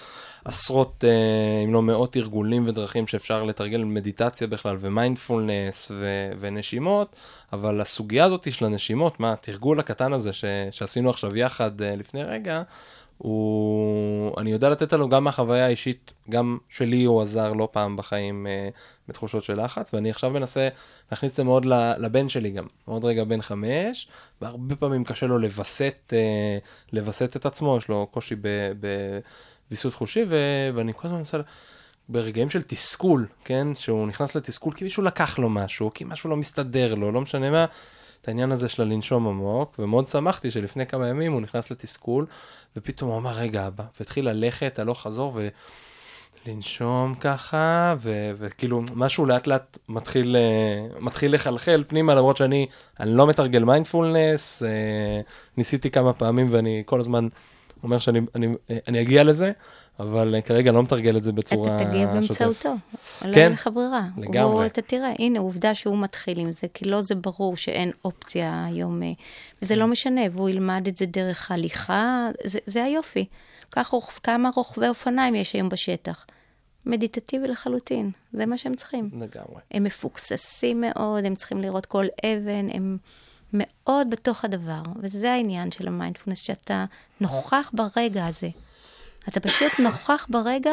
עשרות, 0.44 1.04
אה, 1.08 1.64
אם 1.64 1.72
לא 1.72 1.82
מאות 1.82 2.16
ארגולים 2.16 2.64
ודרכים 2.68 3.06
שאפשר 3.06 3.42
לתרגל 3.44 3.84
מדיטציה 3.84 4.46
בכלל, 4.46 4.76
ומיינדפולנס 4.80 5.90
ו- 5.94 6.32
ונשימות, 6.38 7.16
אבל 7.52 7.80
הסוגיה 7.80 8.24
הזאת 8.24 8.52
של 8.52 8.64
הנשימות, 8.64 9.20
מה, 9.20 9.32
התרגול 9.32 9.80
הקטן 9.80 10.12
הזה 10.12 10.32
ש- 10.32 10.44
שעשינו 10.70 11.10
עכשיו 11.10 11.36
יחד 11.36 11.82
אה, 11.82 11.96
לפני 11.96 12.22
רגע, 12.22 12.62
הוא, 13.22 14.34
אני 14.38 14.50
יודע 14.50 14.70
לתת 14.70 14.92
לנו 14.92 15.08
גם 15.08 15.24
מהחוויה 15.24 15.66
האישית, 15.66 16.12
גם 16.30 16.58
שלי 16.70 17.04
הוא 17.04 17.22
עזר 17.22 17.52
לא 17.52 17.68
פעם 17.72 17.96
בחיים 17.96 18.46
אה, 18.46 18.68
בתחושות 19.08 19.44
של 19.44 19.64
לחץ, 19.64 19.94
ואני 19.94 20.10
עכשיו 20.10 20.30
מנסה 20.30 20.68
להכניס 21.12 21.32
את 21.32 21.36
זה 21.36 21.44
מאוד 21.44 21.64
לבן 21.98 22.28
שלי 22.28 22.50
גם. 22.50 22.66
עוד 22.84 23.04
רגע 23.04 23.24
בן 23.24 23.42
חמש, 23.42 24.08
והרבה 24.40 24.76
פעמים 24.76 25.04
קשה 25.04 25.26
לו 25.26 25.38
לווסת, 25.38 26.12
אה, 26.12 26.58
לווסת 26.92 27.36
את 27.36 27.46
עצמו, 27.46 27.76
יש 27.76 27.88
לו 27.88 28.06
קושי 28.10 28.34
בוויסות 29.68 29.94
חושי, 29.94 30.24
ו, 30.28 30.36
ואני 30.74 30.92
כל 30.96 31.06
הזמן 31.08 31.18
מנסה... 31.18 31.38
ברגעים 32.08 32.50
של 32.50 32.62
תסכול, 32.62 33.26
כן? 33.44 33.74
שהוא 33.74 34.06
נכנס 34.06 34.36
לתסכול 34.36 34.72
כי 34.74 34.84
מישהו 34.84 35.02
לקח 35.02 35.38
לו 35.38 35.50
משהו, 35.50 35.90
כי 35.94 36.04
משהו 36.04 36.30
לא 36.30 36.36
מסתדר 36.36 36.94
לו, 36.94 37.12
לא 37.12 37.20
משנה 37.20 37.50
מה. 37.50 37.64
את 38.22 38.28
העניין 38.28 38.52
הזה 38.52 38.68
של 38.68 38.82
הלנשום 38.82 39.28
עמוק, 39.28 39.76
ומאוד 39.78 40.08
שמחתי 40.08 40.50
שלפני 40.50 40.86
כמה 40.86 41.08
ימים 41.08 41.32
הוא 41.32 41.40
נכנס 41.40 41.70
לתסכול, 41.70 42.26
ופתאום 42.76 43.10
הוא 43.10 43.18
אמר, 43.18 43.30
רגע, 43.32 43.66
אבא, 43.66 43.84
והתחיל 44.00 44.28
ללכת 44.28 44.78
הלוך 44.78 45.02
חזור, 45.02 45.38
ולנשום 46.46 47.14
ככה, 47.14 47.94
ו- 47.98 48.30
וכאילו 48.38 48.82
משהו 48.94 49.26
לאט 49.26 49.46
לאט 49.46 49.78
מתחיל, 49.88 50.36
uh, 50.36 51.00
מתחיל 51.00 51.34
לחלחל 51.34 51.84
פנימה, 51.88 52.14
למרות 52.14 52.36
שאני 52.36 52.66
אני 53.00 53.14
לא 53.14 53.26
מתרגל 53.26 53.64
מיינדפולנס, 53.64 54.62
uh, 54.62 55.56
ניסיתי 55.56 55.90
כמה 55.90 56.12
פעמים 56.12 56.46
ואני 56.50 56.82
כל 56.86 57.00
הזמן 57.00 57.28
אומר 57.82 57.98
שאני 57.98 58.20
אני, 58.34 58.54
אני 58.88 59.00
אגיע 59.00 59.24
לזה, 59.24 59.52
אבל 59.98 60.34
אה, 60.34 60.40
כרגע 60.40 60.72
לא 60.72 60.82
מתרגל 60.82 61.16
את 61.16 61.22
זה 61.22 61.32
בצורה 61.32 61.64
שוטפת. 61.64 61.80
אתה 61.80 61.90
תגיע 61.90 62.06
באמצעותו, 62.06 62.74
כן, 63.20 63.28
לא 63.28 63.36
יהיה 63.36 63.48
לך 63.48 63.68
ברירה. 63.74 64.08
לגמרי. 64.16 64.40
הוא, 64.40 64.66
אתה 64.66 64.82
תראה, 64.82 65.12
הנה, 65.18 65.38
עובדה 65.38 65.74
שהוא 65.74 65.98
מתחיל 65.98 66.38
עם 66.38 66.52
זה, 66.52 66.66
כי 66.74 66.84
לא 66.84 67.00
זה 67.00 67.14
ברור 67.14 67.56
שאין 67.56 67.90
אופציה 68.04 68.66
היום, 68.68 69.02
אה, 69.02 69.12
וזה 69.62 69.76
לא 69.76 69.86
משנה, 69.86 70.20
והוא 70.32 70.48
ילמד 70.48 70.86
את 70.88 70.96
זה 70.96 71.06
דרך 71.06 71.50
הליכה, 71.50 72.28
זה, 72.44 72.58
זה 72.66 72.84
היופי. 72.84 73.24
כך, 73.72 73.94
כמה 74.22 74.50
רוכבי 74.56 74.88
אופניים 74.88 75.34
יש 75.34 75.52
היום 75.52 75.68
בשטח. 75.68 76.26
מדיטטיבי 76.86 77.48
לחלוטין, 77.48 78.10
זה 78.32 78.46
מה 78.46 78.58
שהם 78.58 78.74
צריכים. 78.74 79.10
לגמרי. 79.12 79.60
הם 79.70 79.84
מפוקססים 79.84 80.80
מאוד, 80.80 81.24
הם 81.24 81.34
צריכים 81.34 81.62
לראות 81.62 81.86
כל 81.86 82.06
אבן, 82.24 82.68
הם 82.72 82.98
מאוד 83.52 84.10
בתוך 84.10 84.44
הדבר, 84.44 84.82
וזה 85.02 85.32
העניין 85.32 85.70
של 85.70 85.88
המיינדפולנס, 85.88 86.38
שאתה 86.38 86.84
נוכח 87.20 87.70
ברגע 87.72 88.26
הזה. 88.26 88.48
אתה 89.28 89.40
פשוט 89.40 89.80
נוכח 89.80 90.26
ברגע 90.30 90.72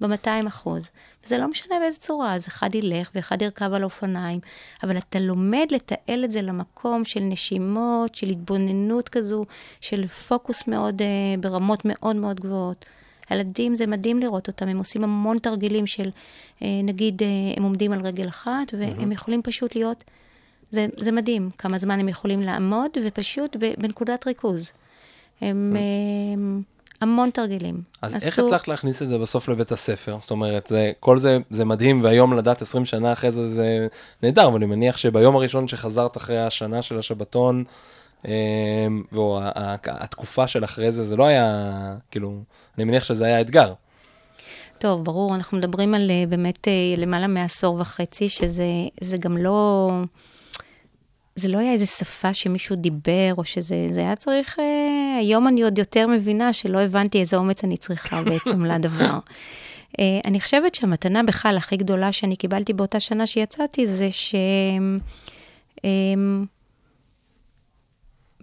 ב-200 0.00 0.48
אחוז. 0.48 0.88
וזה 1.24 1.38
לא 1.38 1.48
משנה 1.48 1.74
באיזה 1.80 1.98
צורה, 1.98 2.34
אז 2.34 2.48
אחד 2.48 2.74
ילך 2.74 3.10
ואחד 3.14 3.42
ירכב 3.42 3.72
על 3.72 3.84
אופניים, 3.84 4.40
אבל 4.82 4.98
אתה 4.98 5.18
לומד 5.18 5.66
לתעל 5.70 6.24
את 6.24 6.30
זה 6.30 6.42
למקום 6.42 7.04
של 7.04 7.20
נשימות, 7.20 8.14
של 8.14 8.28
התבוננות 8.28 9.08
כזו, 9.08 9.44
של 9.80 10.06
פוקוס 10.06 10.68
מאוד, 10.68 11.00
uh, 11.02 11.04
ברמות 11.40 11.80
מאוד 11.84 12.16
מאוד 12.16 12.40
גבוהות. 12.40 12.84
הילדים, 13.28 13.74
זה 13.74 13.86
מדהים 13.86 14.20
לראות 14.20 14.48
אותם, 14.48 14.68
הם 14.68 14.78
עושים 14.78 15.04
המון 15.04 15.38
תרגילים 15.38 15.86
של, 15.86 16.08
uh, 16.08 16.64
נגיד, 16.84 17.22
uh, 17.22 17.56
הם 17.56 17.62
עומדים 17.62 17.92
על 17.92 18.00
רגל 18.00 18.28
אחת, 18.28 18.74
והם 18.78 19.10
mm-hmm. 19.10 19.14
יכולים 19.14 19.42
פשוט 19.42 19.74
להיות, 19.74 20.04
זה, 20.70 20.86
זה 20.96 21.12
מדהים 21.12 21.50
כמה 21.58 21.78
זמן 21.78 22.00
הם 22.00 22.08
יכולים 22.08 22.40
לעמוד, 22.40 22.90
ופשוט 23.04 23.56
בנקודת 23.78 24.26
ריכוז. 24.26 24.72
הם... 25.40 25.76
Mm-hmm. 25.76 26.73
המון 27.00 27.30
תרגילים. 27.30 27.82
אז 28.02 28.14
עשו... 28.14 28.26
איך 28.26 28.38
הצלחת 28.38 28.68
להכניס 28.68 29.02
את 29.02 29.08
זה 29.08 29.18
בסוף 29.18 29.48
לבית 29.48 29.72
הספר? 29.72 30.16
זאת 30.20 30.30
אומרת, 30.30 30.66
זה, 30.66 30.92
כל 31.00 31.18
זה, 31.18 31.38
זה 31.50 31.64
מדהים, 31.64 32.04
והיום 32.04 32.34
לדעת 32.34 32.62
20 32.62 32.84
שנה 32.84 33.12
אחרי 33.12 33.32
זה, 33.32 33.48
זה 33.48 33.86
נהדר, 34.22 34.46
אבל 34.46 34.56
אני 34.56 34.66
מניח 34.66 34.96
שביום 34.96 35.36
הראשון 35.36 35.68
שחזרת 35.68 36.16
אחרי 36.16 36.38
השנה 36.38 36.82
של 36.82 36.98
השבתון, 36.98 37.64
או 39.16 39.40
התקופה 39.86 40.46
של 40.46 40.64
אחרי 40.64 40.92
זה, 40.92 41.04
זה 41.04 41.16
לא 41.16 41.26
היה, 41.26 41.70
כאילו, 42.10 42.42
אני 42.76 42.84
מניח 42.84 43.04
שזה 43.04 43.24
היה 43.24 43.40
אתגר. 43.40 43.72
טוב, 44.78 45.04
ברור, 45.04 45.34
אנחנו 45.34 45.58
מדברים 45.58 45.94
על 45.94 46.10
אה, 46.10 46.24
באמת 46.28 46.68
אה, 46.68 46.72
למעלה 46.96 47.26
מעשור 47.26 47.80
וחצי, 47.80 48.28
שזה 48.28 49.16
גם 49.20 49.36
לא... 49.36 49.90
זה 51.36 51.48
לא 51.48 51.58
היה 51.58 51.72
איזה 51.72 51.86
שפה 51.86 52.34
שמישהו 52.34 52.76
דיבר, 52.76 53.34
או 53.38 53.44
שזה 53.44 53.86
זה 53.90 54.00
היה 54.00 54.16
צריך... 54.16 54.56
אה, 54.58 55.03
היום 55.16 55.48
אני 55.48 55.62
עוד 55.62 55.78
יותר 55.78 56.06
מבינה 56.06 56.52
שלא 56.52 56.78
הבנתי 56.78 57.20
איזה 57.20 57.36
אומץ 57.36 57.64
אני 57.64 57.76
צריכה 57.76 58.22
בעצם 58.26 58.64
לדבר. 58.64 59.18
אה, 60.00 60.20
אני 60.24 60.40
חושבת 60.40 60.74
שהמתנה 60.74 61.22
בכלל 61.22 61.56
הכי 61.56 61.76
גדולה 61.76 62.12
שאני 62.12 62.36
קיבלתי 62.36 62.72
באותה 62.72 63.00
שנה 63.00 63.26
שיצאתי, 63.26 63.86
זה 63.86 64.10
ש... 64.10 64.34
אה, 65.84 65.90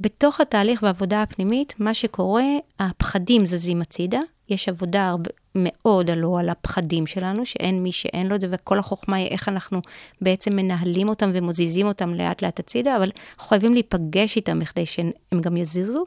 בתוך 0.02 0.42
התהליך 0.42 0.84
והעבודה 0.84 1.22
הפנימית, 1.22 1.74
מה 1.80 1.94
שקורה, 1.94 2.44
הפחדים 2.80 3.46
זזים 3.46 3.82
הצידה, 3.82 4.20
יש 4.50 4.70
עבודה 4.70 5.10
הרבה, 5.10 5.30
מאוד 5.56 6.10
עלו 6.10 6.38
על 6.38 6.50
הפחדים 6.50 7.08
שלנו, 7.08 7.46
שאין 7.46 7.84
מי 7.84 7.92
שאין 7.92 8.28
לו 8.28 8.36
את 8.36 8.42
זה, 8.42 8.48
וכל 8.52 8.80
החוכמה 8.80 9.18
היא 9.18 9.28
איך 9.28 9.50
אנחנו 9.50 9.82
בעצם 10.22 10.56
מנהלים 10.56 11.10
אותם 11.10 11.32
ומוזיזים 11.34 11.88
אותם 11.88 12.14
לאט 12.14 12.42
לאט 12.42 12.60
הצידה, 12.60 12.98
אבל 12.98 13.12
אנחנו 13.34 13.50
חייבים 13.50 13.74
להיפגש 13.74 14.36
איתם 14.36 14.60
בכדי 14.60 14.86
שהם 14.86 15.42
גם 15.42 15.58
יזיזו, 15.58 16.06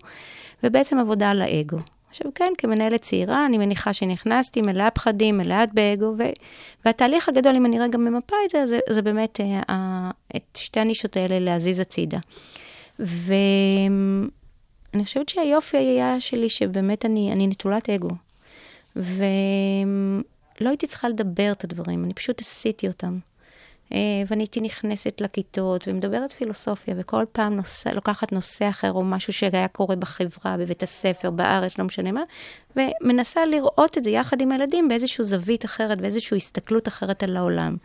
ובעצם 0.64 0.98
עבודה 0.98 1.30
על 1.30 1.42
האגו. 1.42 1.78
עכשיו 2.10 2.30
כן, 2.34 2.52
כמנהלת 2.58 3.02
צעירה, 3.02 3.46
אני 3.46 3.58
מניחה 3.58 3.92
שנכנסתי 3.92 4.62
מלאה 4.62 4.90
פחדים, 4.90 5.38
מלאה 5.38 5.64
באגו, 5.72 6.14
ו... 6.18 6.22
והתהליך 6.84 7.28
הגדול, 7.28 7.56
אם 7.56 7.66
אני 7.66 7.80
רגע 7.80 7.98
ממפה 7.98 8.36
את 8.44 8.50
זה, 8.50 8.66
זה, 8.66 8.78
זה 8.90 9.02
באמת 9.02 9.40
uh, 9.40 9.72
את 10.36 10.56
שתי 10.56 10.80
הנישות 10.80 11.16
האלה 11.16 11.38
להזיז 11.38 11.80
הצידה. 11.80 12.18
ואני 12.98 14.28
חושבת 15.04 15.28
שהיופי 15.28 15.76
היה 15.76 16.20
שלי, 16.20 16.48
שבאמת 16.48 17.04
אני, 17.04 17.32
אני 17.32 17.46
נטולת 17.46 17.90
אגו. 17.90 18.10
לא 20.60 20.68
הייתי 20.68 20.86
צריכה 20.86 21.08
לדבר 21.08 21.52
את 21.52 21.64
הדברים, 21.64 22.04
אני 22.04 22.14
פשוט 22.14 22.40
עשיתי 22.40 22.88
אותם. 22.88 23.18
אה, 23.94 23.98
ואני 24.28 24.42
הייתי 24.42 24.60
נכנסת 24.60 25.20
לכיתות 25.20 25.88
ומדברת 25.88 26.32
פילוסופיה, 26.32 26.94
וכל 26.98 27.24
פעם 27.32 27.54
נושא, 27.54 27.88
לוקחת 27.88 28.32
נושא 28.32 28.68
אחר 28.68 28.92
או 28.92 29.04
משהו 29.04 29.32
שהיה 29.32 29.68
קורה 29.68 29.96
בחברה, 29.96 30.56
בבית 30.56 30.82
הספר, 30.82 31.30
בארץ, 31.30 31.78
לא 31.78 31.84
משנה 31.84 32.12
מה, 32.12 32.22
ומנסה 32.76 33.46
לראות 33.46 33.98
את 33.98 34.04
זה 34.04 34.10
יחד 34.10 34.40
עם 34.40 34.52
הילדים 34.52 34.88
באיזושהי 34.88 35.24
זווית 35.24 35.64
אחרת, 35.64 36.00
באיזושהי 36.00 36.36
הסתכלות 36.36 36.88
אחרת 36.88 37.22
על 37.22 37.36
העולם. 37.36 37.76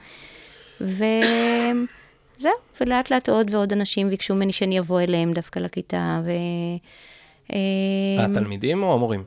וזהו, 0.81 2.53
ולאט 2.81 3.11
לאט 3.11 3.29
עוד 3.29 3.53
ועוד 3.53 3.73
אנשים 3.73 4.09
ביקשו 4.09 4.35
ממני 4.35 4.51
שאני 4.51 4.79
אבוא 4.79 5.01
אליהם 5.01 5.33
דווקא 5.33 5.59
לכיתה, 5.59 6.21
ו... 6.25 6.29
אה, 7.53 8.25
התלמידים 8.25 8.83
או 8.83 8.93
המורים? 8.93 9.23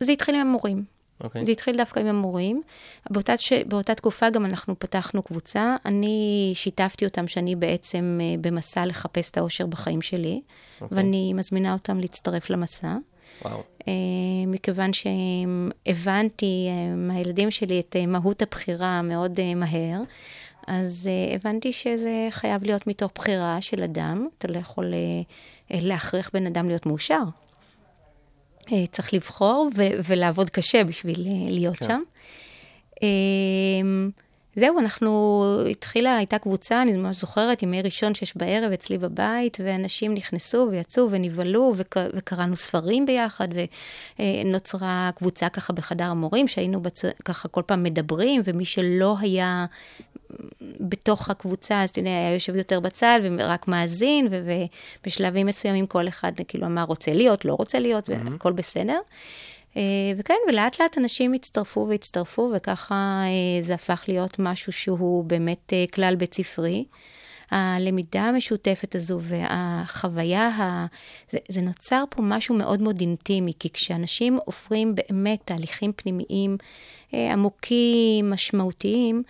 זה 0.00 0.12
התחיל 0.12 0.34
עם 0.34 0.40
המורים. 0.40 0.95
אוקיי. 1.20 1.44
זה 1.44 1.52
התחיל 1.52 1.76
דווקא 1.76 2.00
עם 2.00 2.06
המורים. 2.06 2.62
באותה, 3.10 3.36
ש... 3.36 3.52
באותה 3.52 3.94
תקופה 3.94 4.30
גם 4.30 4.44
אנחנו 4.44 4.78
פתחנו 4.78 5.22
קבוצה. 5.22 5.76
אני 5.84 6.52
שיתפתי 6.54 7.04
אותם 7.04 7.28
שאני 7.28 7.56
בעצם 7.56 8.18
אה, 8.22 8.34
במסע 8.40 8.86
לחפש 8.86 9.30
את 9.30 9.38
האושר 9.38 9.66
בחיים 9.66 10.02
שלי, 10.02 10.40
אוקיי. 10.80 10.98
ואני 10.98 11.32
מזמינה 11.32 11.72
אותם 11.72 12.00
להצטרף 12.00 12.50
למסע. 12.50 12.96
וואו. 13.44 13.62
אה, 13.88 13.92
מכיוון 14.46 14.90
שהבנתי 14.92 16.66
אה, 16.68 16.94
מהילדים 16.94 17.50
שלי 17.50 17.80
את 17.80 17.96
מהות 18.08 18.42
הבחירה 18.42 19.02
מאוד 19.02 19.40
מהר, 19.56 20.00
אז 20.66 21.08
הבנתי 21.34 21.72
שזה 21.72 22.28
חייב 22.30 22.64
להיות 22.64 22.86
מתוך 22.86 23.12
בחירה 23.14 23.60
של 23.60 23.82
אדם. 23.82 24.28
אתה 24.38 24.48
לא 24.48 24.58
יכול 24.58 24.94
להכריח 25.70 26.30
בן 26.32 26.46
אדם 26.46 26.68
להיות 26.68 26.86
מאושר. 26.86 27.22
אה, 28.72 28.86
צריך 28.92 29.14
לבחור 29.14 29.70
ו- 29.76 30.00
ולעבוד 30.08 30.50
קשה 30.50 30.84
בשביל 30.84 31.26
אה, 31.26 31.50
להיות 31.50 31.76
כן. 31.76 31.86
שם. 31.86 32.00
אמ, 33.02 34.10
זהו, 34.56 34.78
אנחנו, 34.78 35.44
התחילה, 35.70 36.16
הייתה 36.16 36.38
קבוצה, 36.38 36.82
אני 36.82 36.92
ממש 36.92 37.16
זוכרת, 37.20 37.62
ימי 37.62 37.82
ראשון, 37.82 38.14
שש 38.14 38.36
בערב, 38.36 38.72
אצלי 38.72 38.98
בבית, 38.98 39.58
ואנשים 39.64 40.14
נכנסו 40.14 40.68
ויצאו 40.70 41.10
ונבהלו, 41.10 41.74
וק, 41.76 41.96
וקראנו 42.14 42.56
ספרים 42.56 43.06
ביחד, 43.06 43.48
ונוצרה 44.18 45.10
קבוצה 45.16 45.48
ככה 45.48 45.72
בחדר 45.72 46.04
המורים, 46.04 46.48
שהיינו 46.48 46.80
בצ... 46.80 47.02
ככה 47.24 47.48
כל 47.48 47.62
פעם 47.66 47.82
מדברים, 47.82 48.42
ומי 48.44 48.64
שלא 48.64 49.16
היה 49.20 49.66
בתוך 50.80 51.30
הקבוצה, 51.30 51.82
אז 51.82 51.90
אתה 51.90 52.00
יודע, 52.00 52.10
היה 52.10 52.34
יושב 52.34 52.56
יותר 52.56 52.80
בצד 52.80 53.20
ורק 53.38 53.68
מאזין, 53.68 54.28
ובשלבים 54.30 55.46
מסוימים 55.46 55.86
כל 55.86 56.08
אחד 56.08 56.32
כאילו 56.48 56.66
אמר 56.66 56.82
רוצה 56.82 57.12
להיות, 57.12 57.44
לא 57.44 57.54
רוצה 57.54 57.78
להיות, 57.78 58.08
mm-hmm. 58.08 58.30
והכל 58.30 58.52
בסדר. 58.52 58.98
אה, 59.76 59.82
וכן, 60.16 60.34
ולאט 60.48 60.80
לאט 60.80 60.98
אנשים 60.98 61.32
הצטרפו 61.32 61.86
והצטרפו, 61.90 62.50
וככה 62.54 63.22
אה, 63.24 63.62
זה 63.62 63.74
הפך 63.74 64.04
להיות 64.08 64.38
משהו 64.38 64.72
שהוא 64.72 65.24
באמת 65.24 65.72
אה, 65.72 65.84
כלל 65.92 66.14
בית 66.16 66.34
ספרי. 66.34 66.84
הלמידה 67.50 68.22
המשותפת 68.22 68.94
הזו 68.94 69.20
והחוויה, 69.22 70.48
ה... 70.48 70.86
זה, 71.30 71.38
זה 71.48 71.60
נוצר 71.60 72.04
פה 72.10 72.22
משהו 72.22 72.54
מאוד 72.54 72.82
מאוד 72.82 73.00
אינטימי, 73.00 73.52
כי 73.58 73.70
כשאנשים 73.70 74.38
עוברים 74.44 74.94
באמת 74.94 75.38
תהליכים 75.44 75.92
פנימיים 75.92 76.56
עמוקים, 77.12 78.30
משמעותיים, 78.30 79.22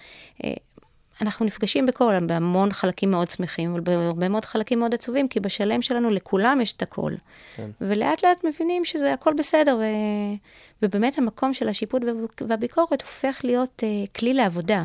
אנחנו 1.20 1.46
נפגשים 1.46 1.86
בכל, 1.86 2.14
בהמון 2.26 2.72
חלקים 2.72 3.10
מאוד 3.10 3.30
שמחים, 3.30 3.70
אבל 3.70 3.80
בהרבה 3.80 4.28
מאוד 4.28 4.44
חלקים 4.44 4.78
מאוד 4.78 4.94
עצובים, 4.94 5.28
כי 5.28 5.40
בשלם 5.40 5.82
שלנו 5.82 6.10
לכולם 6.10 6.60
יש 6.60 6.72
את 6.72 6.82
הכל. 6.82 7.12
כן. 7.56 7.70
ולאט 7.80 8.24
לאט 8.24 8.44
מבינים 8.44 8.84
שזה 8.84 9.12
הכל 9.12 9.34
בסדר, 9.38 9.76
ו... 9.80 9.84
ובאמת 10.82 11.18
המקום 11.18 11.52
של 11.52 11.68
השיפוט 11.68 12.02
והביקורת 12.48 13.02
הופך 13.02 13.40
להיות 13.44 13.82
uh, 13.82 14.18
כלי 14.18 14.34
לעבודה. 14.34 14.84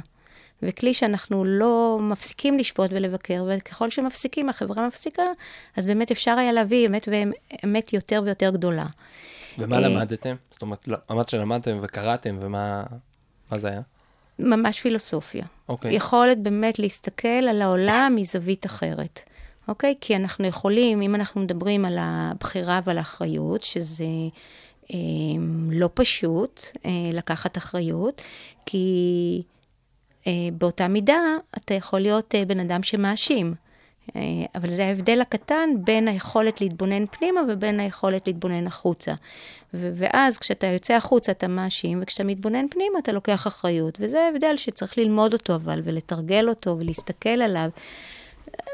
וכלי 0.64 0.94
שאנחנו 0.94 1.46
לא 1.46 1.98
מפסיקים 2.02 2.58
לשפוט 2.58 2.92
ולבקר, 2.94 3.46
וככל 3.50 3.90
שמפסיקים, 3.90 4.50
החברה 4.50 4.88
מפסיקה, 4.88 5.24
אז 5.78 5.86
באמת 5.86 6.12
אפשר 6.12 6.32
היה 6.32 6.52
להביא 6.52 6.88
אמת 6.88 7.08
ואמת 7.12 7.94
יותר 7.94 8.22
ויותר 8.26 8.50
גדולה. 8.50 8.86
ומה 9.58 9.76
אה, 9.76 9.82
למדתם? 9.82 10.36
זאת 10.52 10.62
אומרת, 10.62 10.88
אמרת 11.12 11.30
שלמדתם 11.30 11.78
וקראתם, 11.82 12.38
ומה 12.42 12.84
זה 13.58 13.68
היה? 13.68 13.82
ממש 14.40 14.80
פילוסופיה. 14.80 15.46
אוקיי. 15.70 15.96
יכולת 15.96 16.38
באמת 16.38 16.80
להסתכל 16.80 17.28
על 17.28 17.62
העולם 17.62 18.14
מזווית 18.16 18.66
אחרת. 18.66 19.20
אוקיי? 19.68 19.96
כי 20.02 20.16
אנחנו 20.16 20.48
יכולים, 20.48 21.02
אם 21.02 21.16
אנחנו 21.16 21.42
מדברים 21.42 21.86
על 21.86 21.98
הבחירה 22.00 22.80
ועל 22.84 22.98
האחריות, 22.98 23.64
שזה 23.64 24.06
אה, 24.94 24.98
לא 25.70 25.90
פשוט 25.94 26.62
אה, 26.86 26.92
לקחת 27.14 27.58
אחריות, 27.58 28.22
כי 28.66 29.42
אה, 30.28 30.32
באותה 30.54 30.88
מידה 30.88 31.22
אתה 31.58 31.74
יכול 31.74 32.00
להיות 32.00 32.36
אה, 32.36 32.46
בן 32.46 32.60
אדם 32.60 32.84
שמאשים. 32.84 33.54
אה, 34.16 34.22
אבל 34.56 34.70
זה 34.70 34.86
ההבדל 34.86 35.22
הקטן 35.22 35.70
בין 35.84 36.08
היכולת 36.08 36.62
להתבונן 36.62 37.06
פנימה 37.06 37.42
ובין 37.50 37.80
היכולת 37.80 38.28
להתבונן 38.28 38.68
החוצה. 38.68 39.14
ו- 39.74 39.92
ואז 39.96 40.38
כשאתה 40.38 40.68
יוצא 40.68 40.94
החוצה 40.94 41.32
אתה 41.32 41.48
מאשים, 41.48 42.00
וכשאתה 42.02 42.24
מתבונן 42.24 42.68
פנימה 42.68 43.00
אתה 43.00 43.12
לוקח 43.12 43.48
אחריות. 43.48 43.98
וזה 44.02 44.22
ההבדל 44.22 44.58
שצריך 44.58 44.98
ללמוד 44.98 45.34
אותו 45.34 45.56
אבל, 45.56 45.82
ולתרגל 45.84 46.50
אותו, 46.50 46.78
ולהסתכל 46.80 47.30
עליו. 47.30 47.70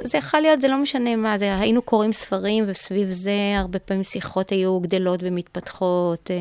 זה 0.03 0.17
יכול 0.17 0.39
להיות, 0.39 0.61
זה 0.61 0.67
לא 0.67 0.77
משנה 0.77 1.15
מה, 1.15 1.37
זה, 1.37 1.59
היינו 1.59 1.81
קוראים 1.81 2.11
ספרים, 2.11 2.63
וסביב 2.67 3.09
זה 3.09 3.31
הרבה 3.57 3.79
פעמים 3.79 4.03
שיחות 4.03 4.49
היו 4.49 4.79
גדלות 4.79 5.19
ומתפתחות. 5.23 6.31
אה, 6.31 6.35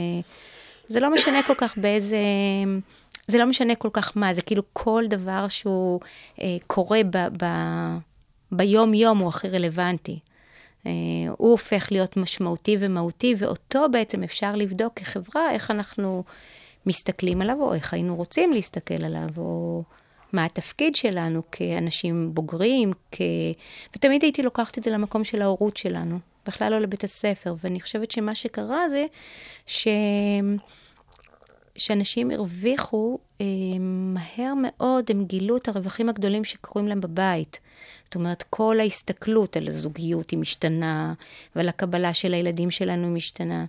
זה 0.88 1.00
לא 1.00 1.14
משנה 1.14 1.42
כל 1.42 1.54
כך 1.58 1.78
באיזה... 1.78 2.18
זה 3.28 3.38
לא 3.38 3.46
משנה 3.46 3.74
כל 3.74 3.88
כך 3.92 4.12
מה, 4.16 4.34
זה 4.34 4.42
כאילו 4.42 4.62
כל 4.72 5.04
דבר 5.08 5.48
שהוא 5.48 6.00
אה, 6.42 6.56
קורה 6.66 7.00
ב, 7.10 7.16
ב, 7.42 7.46
ביום-יום 8.52 9.18
הוא 9.18 9.28
הכי 9.28 9.48
רלוונטי. 9.48 10.18
אה, 10.86 10.90
הוא 11.38 11.50
הופך 11.50 11.88
להיות 11.90 12.16
משמעותי 12.16 12.76
ומהותי, 12.80 13.34
ואותו 13.38 13.86
בעצם 13.92 14.22
אפשר 14.22 14.54
לבדוק 14.54 14.92
כחברה, 14.94 15.50
איך 15.50 15.70
אנחנו 15.70 16.24
מסתכלים 16.86 17.42
עליו, 17.42 17.56
או 17.60 17.74
איך 17.74 17.94
היינו 17.94 18.16
רוצים 18.16 18.52
להסתכל 18.52 19.04
עליו, 19.04 19.28
או 19.36 19.82
מה 20.32 20.44
התפקיד 20.44 20.96
שלנו 20.96 21.42
כאנשים 21.52 22.34
בוגרים, 22.34 22.92
כ... 23.12 23.20
ותמיד 23.96 24.22
הייתי 24.22 24.42
לוקחת 24.42 24.78
את 24.78 24.84
זה 24.84 24.90
למקום 24.90 25.24
של 25.24 25.42
ההורות 25.42 25.76
שלנו, 25.76 26.18
בכלל 26.46 26.72
לא 26.72 26.80
לבית 26.80 27.04
הספר, 27.04 27.54
ואני 27.64 27.80
חושבת 27.80 28.10
שמה 28.10 28.34
שקרה 28.34 28.88
זה 28.90 29.04
ש... 29.66 29.88
שאנשים 31.76 32.30
הרוויחו 32.30 33.18
אה, 33.40 33.46
מהר 33.78 34.52
מאוד, 34.56 35.10
הם 35.10 35.24
גילו 35.24 35.56
את 35.56 35.68
הרווחים 35.68 36.08
הגדולים 36.08 36.44
שקורים 36.44 36.88
להם 36.88 37.00
בבית. 37.00 37.60
זאת 38.06 38.14
אומרת, 38.14 38.44
כל 38.50 38.80
ההסתכלות 38.80 39.56
על 39.56 39.68
הזוגיות 39.68 40.30
היא 40.30 40.38
משתנה, 40.38 41.14
ועל 41.56 41.68
הקבלה 41.68 42.14
של 42.14 42.34
הילדים 42.34 42.70
שלנו 42.70 43.04
היא 43.04 43.12
משתנה. 43.12 43.64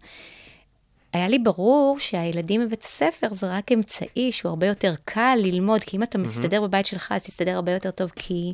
היה 1.14 1.28
לי 1.28 1.40
ברור 1.40 2.00
שהילדים 2.00 2.66
בבית 2.66 2.84
הספר 2.84 3.28
זה 3.34 3.48
רק 3.48 3.72
אמצעי 3.72 4.32
שהוא 4.32 4.50
הרבה 4.50 4.68
יותר 4.68 4.94
קל 5.06 5.38
ללמוד, 5.42 5.84
כי 5.84 5.98
אם 5.98 6.04
אתה 6.04 6.18
מסתדר 6.18 6.62
בבית 6.62 6.86
שלך, 6.86 7.12
אז 7.12 7.24
תסתדר 7.24 7.56
הרבה 7.56 7.72
יותר 7.72 7.92
טוב, 7.92 8.12
כי 8.16 8.54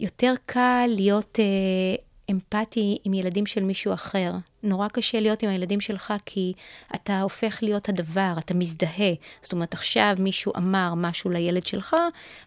יותר 0.00 0.34
קל 0.46 0.86
להיות 0.88 1.38
אה, 1.40 1.96
אמפתי 2.30 2.98
עם 3.04 3.14
ילדים 3.14 3.46
של 3.46 3.62
מישהו 3.64 3.92
אחר. 3.92 4.32
נורא 4.62 4.88
קשה 4.88 5.20
להיות 5.20 5.42
עם 5.42 5.50
הילדים 5.50 5.80
שלך 5.80 6.14
כי 6.26 6.52
אתה 6.94 7.20
הופך 7.20 7.58
להיות 7.62 7.88
הדבר, 7.88 8.34
אתה 8.38 8.54
מזדהה. 8.54 9.12
זאת 9.42 9.52
אומרת, 9.52 9.74
עכשיו 9.74 10.14
מישהו 10.18 10.52
אמר 10.56 10.94
משהו 10.96 11.30
לילד 11.30 11.66
שלך, 11.66 11.96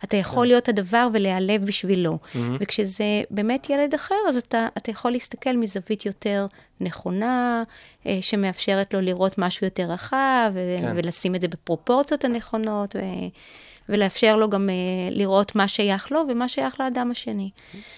אתה 0.03 0.17
יכול 0.17 0.43
כן. 0.43 0.47
להיות 0.47 0.69
הדבר 0.69 1.07
ולהיעלב 1.13 1.65
בשבילו. 1.65 2.11
Mm-hmm. 2.11 2.37
וכשזה 2.59 3.23
באמת 3.31 3.69
ילד 3.69 3.93
אחר, 3.93 4.15
אז 4.29 4.37
אתה, 4.37 4.67
אתה 4.77 4.91
יכול 4.91 5.11
להסתכל 5.11 5.57
מזווית 5.57 6.05
יותר 6.05 6.45
נכונה, 6.81 7.63
אה, 8.05 8.17
שמאפשרת 8.21 8.93
לו 8.93 9.01
לראות 9.01 9.37
משהו 9.37 9.65
יותר 9.65 9.83
רחב, 9.83 10.51
כן. 10.81 10.93
ולשים 10.95 11.35
את 11.35 11.41
זה 11.41 11.47
בפרופורציות 11.47 12.25
הנכונות. 12.25 12.95
ו... 12.95 12.99
ולאפשר 13.89 14.35
לו 14.35 14.49
גם 14.49 14.69
uh, 14.69 15.13
לראות 15.13 15.55
מה 15.55 15.67
שייך 15.67 16.11
לו 16.11 16.23
ומה 16.29 16.49
שייך 16.49 16.79
לאדם 16.79 17.11
השני. 17.11 17.49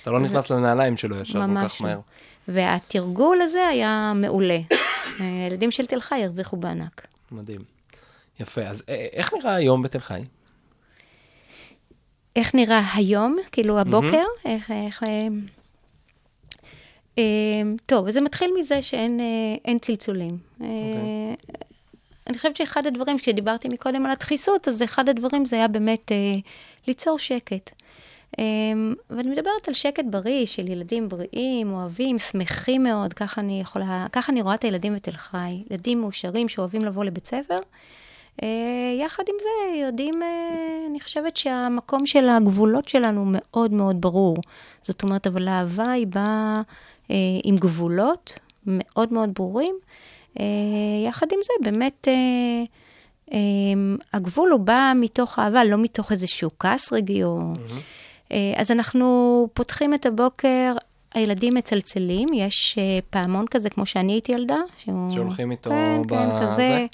אתה 0.01 0.11
לא 0.11 0.19
נכנס. 0.19 0.51
לנעליים 0.51 0.97
שלו 0.97 1.21
ישר 1.21 1.47
כל 1.47 1.63
כך 1.63 1.81
לא. 1.81 1.87
מהר. 1.87 1.99
והתרגול 2.47 3.41
הזה 3.41 3.67
היה 3.67 4.13
מעולה. 4.15 4.59
הילדים 5.19 5.71
של 5.71 5.85
תל 5.85 5.99
חי 5.99 6.23
הרוויחו 6.23 6.57
בענק. 6.57 7.07
מדהים. 7.31 7.61
יפה. 8.39 8.61
אז 8.61 8.83
אה, 8.89 9.07
איך 9.13 9.33
נראה 9.33 9.55
היום 9.55 9.81
בתל 9.81 9.99
חי? 9.99 10.21
איך 12.35 12.55
נראה 12.55 12.81
היום? 12.93 13.37
כאילו 13.51 13.79
הבוקר? 13.79 14.23
Mm-hmm. 14.23 14.49
איך... 14.49 14.71
איך 14.71 15.03
אה, 17.17 17.61
טוב, 17.85 18.07
אז 18.07 18.13
זה 18.13 18.21
מתחיל 18.21 18.51
מזה 18.59 18.81
שאין 18.81 19.79
צלצולים. 19.81 20.37
Okay. 20.59 20.63
אוקיי. 20.63 21.35
אני 22.31 22.37
חושבת 22.37 22.55
שאחד 22.55 22.87
הדברים, 22.87 23.17
כשדיברתי 23.17 23.67
מקודם 23.67 24.05
על 24.05 24.11
הדחיסות, 24.11 24.67
אז 24.67 24.83
אחד 24.83 25.09
הדברים 25.09 25.45
זה 25.45 25.55
היה 25.55 25.67
באמת 25.67 26.11
אה, 26.11 26.17
ליצור 26.87 27.19
שקט. 27.19 27.71
אה, 28.39 28.43
ואני 29.09 29.29
מדברת 29.29 29.67
על 29.67 29.73
שקט 29.73 30.03
בריא, 30.09 30.45
של 30.45 30.67
ילדים 30.67 31.09
בריאים, 31.09 31.73
אוהבים, 31.73 32.19
שמחים 32.19 32.83
מאוד, 32.83 33.13
ככה 33.13 33.41
אני 33.41 33.61
יכולה, 33.61 34.05
ככה 34.11 34.31
אני 34.31 34.41
רואה 34.41 34.55
את 34.55 34.63
הילדים 34.63 34.95
בתל 34.95 35.11
חי. 35.11 35.63
ילדים 35.71 36.01
מאושרים 36.01 36.49
שאוהבים 36.49 36.85
לבוא 36.85 37.03
לבית 37.03 37.27
ספר, 37.27 37.57
אה, 38.43 38.93
יחד 39.05 39.23
עם 39.27 39.35
זה, 39.41 39.79
יודעים, 39.85 40.23
אה, 40.23 40.85
אני 40.89 40.99
חושבת 40.99 41.37
שהמקום 41.37 42.05
של 42.05 42.29
הגבולות 42.29 42.87
שלנו 42.87 43.23
מאוד 43.27 43.73
מאוד 43.73 44.01
ברור. 44.01 44.37
זאת 44.83 45.03
אומרת, 45.03 45.27
אבל 45.27 45.47
האהבה 45.47 45.91
היא 45.91 46.07
באה 46.07 46.61
אה, 47.11 47.15
עם 47.43 47.55
גבולות 47.55 48.39
מאוד 48.67 49.13
מאוד 49.13 49.29
ברורים. 49.33 49.75
אה, 50.39 50.45
יחד 51.07 51.27
עם 51.31 51.39
זה, 51.43 51.71
באמת, 51.71 52.07
אה, 52.07 52.13
אה, 53.33 53.37
הגבול 54.13 54.51
הוא 54.51 54.59
בא 54.59 54.93
מתוך 54.95 55.39
אהבה, 55.39 55.63
לא 55.63 55.77
מתוך 55.77 56.11
איזשהו 56.11 56.49
כעס 56.59 56.93
רגעי 56.93 57.23
או... 57.23 57.53
אז 58.55 58.71
אנחנו 58.71 59.47
פותחים 59.53 59.93
את 59.93 60.05
הבוקר, 60.05 60.73
הילדים 61.13 61.53
מצלצלים, 61.53 62.29
יש 62.33 62.77
פעמון 63.09 63.45
כזה, 63.47 63.69
כמו 63.69 63.85
שאני 63.85 64.13
הייתי 64.13 64.31
ילדה. 64.31 64.57
שהוא... 64.77 65.11
שהולכים 65.11 65.51
איתו 65.51 65.69
כן, 65.69 66.01
כן, 66.09 66.15
בזה? 66.15 66.41
כזה. 66.41 66.85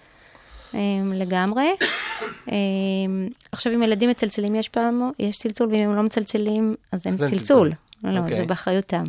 אה, 0.75 0.79
לגמרי. 1.13 1.75
אה, 2.51 2.55
עכשיו, 3.51 3.73
אם 3.73 3.83
ילדים 3.83 4.09
מצלצלים, 4.09 4.55
יש 4.55 4.69
פעם, 4.69 5.11
יש 5.19 5.37
צלצול, 5.37 5.69
ואם 5.71 5.89
הם 5.89 5.95
לא 5.95 6.03
מצלצלים, 6.03 6.75
אז 6.91 7.05
אין 7.05 7.15
צלצול. 7.17 7.71
לא, 8.03 8.19
אוקיי. 8.19 8.35
זה 8.35 8.45
באחריותם. 8.45 9.03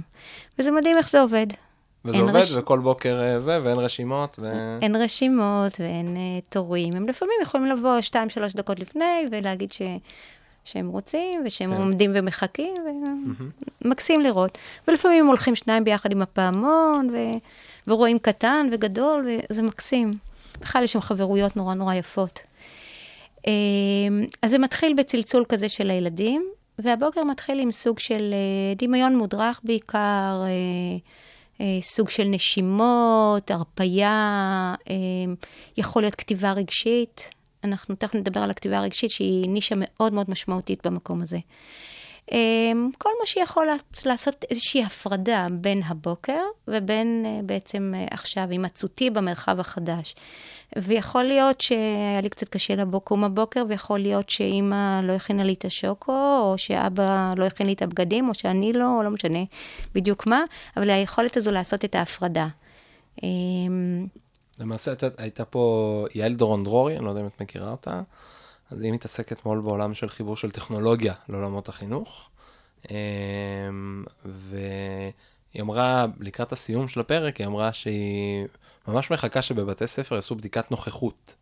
וזה 0.59 0.71
מדהים 0.71 0.97
איך 0.97 1.11
זה 1.11 1.21
עובד. 1.21 1.47
וזה 2.05 2.19
עובד, 2.19 2.35
רש- 2.35 2.57
וכל 2.57 2.79
בוקר 2.79 3.21
אה, 3.21 3.41
זה, 3.41 3.59
ואין 3.63 3.79
רשימות, 3.79 4.39
ו... 4.43 4.53
אין 4.83 4.97
רשימות 4.97 5.81
ואין 5.81 6.17
uh, 6.17 6.45
תורים. 6.49 6.97
הם 6.97 7.09
לפעמים 7.09 7.35
יכולים 7.43 7.67
לבוא 7.67 8.01
שתיים, 8.01 8.31
שלוש 8.31 8.55
דקות 8.55 8.81
לפני 8.81 9.27
ולהגיד 9.31 9.73
ש... 9.73 9.83
שהם 10.65 10.89
רוצים, 10.89 11.43
ושהם 11.47 11.75
כן. 11.75 11.81
עומדים 11.81 12.11
ומחכים, 12.15 12.75
ומקסים 13.85 14.21
לראות. 14.21 14.59
ולפעמים 14.89 15.21
הם 15.21 15.27
הולכים 15.27 15.55
שניים 15.55 15.85
ביחד 15.85 16.13
עם 16.13 16.23
הפעמון, 16.23 17.11
ו... 17.13 17.17
ורואים 17.87 18.19
קטן 18.19 18.69
וגדול, 18.73 19.29
וזה 19.51 19.63
מקסים. 19.63 20.15
בכלל 20.61 20.85
יש 20.85 20.93
שם 20.93 21.01
חברויות 21.01 21.57
נורא 21.57 21.75
נורא 21.75 21.95
יפות. 21.95 22.41
אה, 23.47 23.53
אז 24.43 24.51
זה 24.51 24.59
מתחיל 24.59 24.95
בצלצול 24.95 25.45
כזה 25.49 25.69
של 25.69 25.91
הילדים, 25.91 26.49
והבוקר 26.79 27.25
מתחיל 27.25 27.61
עם 27.61 27.73
סוג 27.73 27.99
של 27.99 28.35
אה, 28.35 28.75
דמיון 28.77 29.17
מודרך 29.17 29.61
בעיקר, 29.65 29.99
אה, 29.99 30.47
אה, 30.47 30.99
סוג 31.81 32.09
של 32.09 32.25
נשימות, 32.25 33.51
הרפייה, 33.51 34.75
אה, 34.91 34.95
יכול 35.77 36.03
להיות 36.03 36.15
כתיבה 36.15 36.53
רגשית. 36.53 37.31
אנחנו 37.65 37.95
תכף 37.95 38.15
נדבר 38.15 38.41
על 38.41 38.51
הכתיבה 38.51 38.79
הרגשית, 38.79 39.11
שהיא 39.11 39.49
נישה 39.49 39.75
מאוד 39.79 40.13
מאוד 40.13 40.31
משמעותית 40.31 40.87
במקום 40.87 41.23
הזה. 41.23 41.39
אה, 42.33 42.39
כל 42.99 43.11
מה 43.21 43.27
שיכול 43.27 43.67
לעש- 43.67 44.07
לעשות 44.07 44.45
איזושהי 44.51 44.85
הפרדה 44.85 45.47
בין 45.53 45.83
הבוקר 45.87 46.41
ובין 46.69 47.25
אה, 47.27 47.41
בעצם 47.47 47.93
אה, 47.97 48.07
עכשיו 48.11 48.47
הימצאותי 48.51 49.11
במרחב 49.11 49.61
החדש. 49.61 50.15
ויכול 50.77 51.23
להיות 51.25 51.61
שהיה 51.61 52.21
לי 52.23 52.29
קצת 52.29 52.49
קשה 52.49 52.75
לקום 52.75 53.25
הבוקר, 53.25 53.65
ויכול 53.69 53.99
להיות 53.99 54.31
שאימא 54.31 55.01
לא 55.03 55.13
הכינה 55.13 55.45
לי 55.45 55.53
את 55.53 55.65
השוקו, 55.65 56.13
או 56.41 56.55
שאבא 56.57 57.33
לא 57.37 57.45
הכין 57.45 57.67
לי 57.67 57.73
את 57.73 57.83
הבגדים, 57.83 58.29
או 58.29 58.35
שאני 58.35 58.73
לא, 58.73 58.97
או 58.99 59.03
לא 59.03 59.11
משנה 59.11 59.39
בדיוק 59.95 60.27
מה, 60.27 60.43
אבל 60.77 60.91
היכולת 60.91 61.37
הזו 61.37 61.51
לעשות 61.51 61.85
את 61.85 61.95
ההפרדה. 61.95 62.49
אה, 63.25 63.29
למעשה 64.61 64.93
הייתה 65.19 65.45
פה 65.45 66.05
יעל 66.15 66.35
דורון 66.35 66.65
דרורי, 66.65 66.97
אני 66.97 67.05
לא 67.05 67.11
יודע 67.11 67.23
אם 67.23 67.27
את 67.27 67.41
מכירה 67.43 67.71
אותה, 67.71 68.03
אז 68.71 68.83
היא 68.83 68.93
מתעסקת 68.93 69.47
מאוד 69.47 69.65
בעולם 69.65 69.95
של 69.95 70.09
חיבור 70.09 70.37
של 70.37 70.51
טכנולוגיה 70.51 71.13
לעולמות 71.29 71.69
החינוך. 71.69 72.31
אמ, 72.91 74.05
והיא 74.25 75.13
אמרה, 75.63 76.07
לקראת 76.21 76.53
הסיום 76.53 76.89
של 76.89 77.01
הפרק, 77.01 77.37
היא 77.37 77.47
אמרה 77.47 77.73
שהיא 77.73 78.47
ממש 78.89 79.11
מחכה 79.11 79.43
שבבתי 79.43 79.87
ספר 79.87 80.15
יעשו 80.15 80.35
בדיקת 80.35 80.71
נוכחות. 80.71 81.35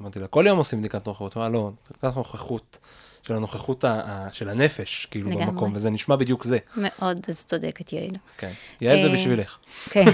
אמרתי 0.00 0.18
לה, 0.20 0.26
כל 0.26 0.44
יום 0.48 0.58
עושים 0.58 0.78
בדיקת 0.80 1.06
נוכחות. 1.06 1.36
אמרה, 1.36 1.48
לא, 1.48 1.70
בדיקת 1.90 2.16
נוכחות, 2.16 2.78
של 3.22 3.34
הנוכחות 3.34 3.84
ה- 3.84 4.00
ה- 4.04 4.32
של 4.32 4.48
הנפש, 4.48 5.06
כאילו, 5.06 5.30
לגמרי. 5.30 5.46
במקום, 5.46 5.72
וזה 5.74 5.90
נשמע 5.90 6.16
בדיוק 6.16 6.44
זה. 6.44 6.58
מאוד, 6.76 7.20
אז 7.28 7.44
צודקת 7.46 7.92
יעל. 7.92 8.10
כן. 8.38 8.52
יעל 8.80 9.02
זה 9.02 9.08
אה, 9.08 9.12
בשבילך. 9.12 9.58
כן, 9.90 10.04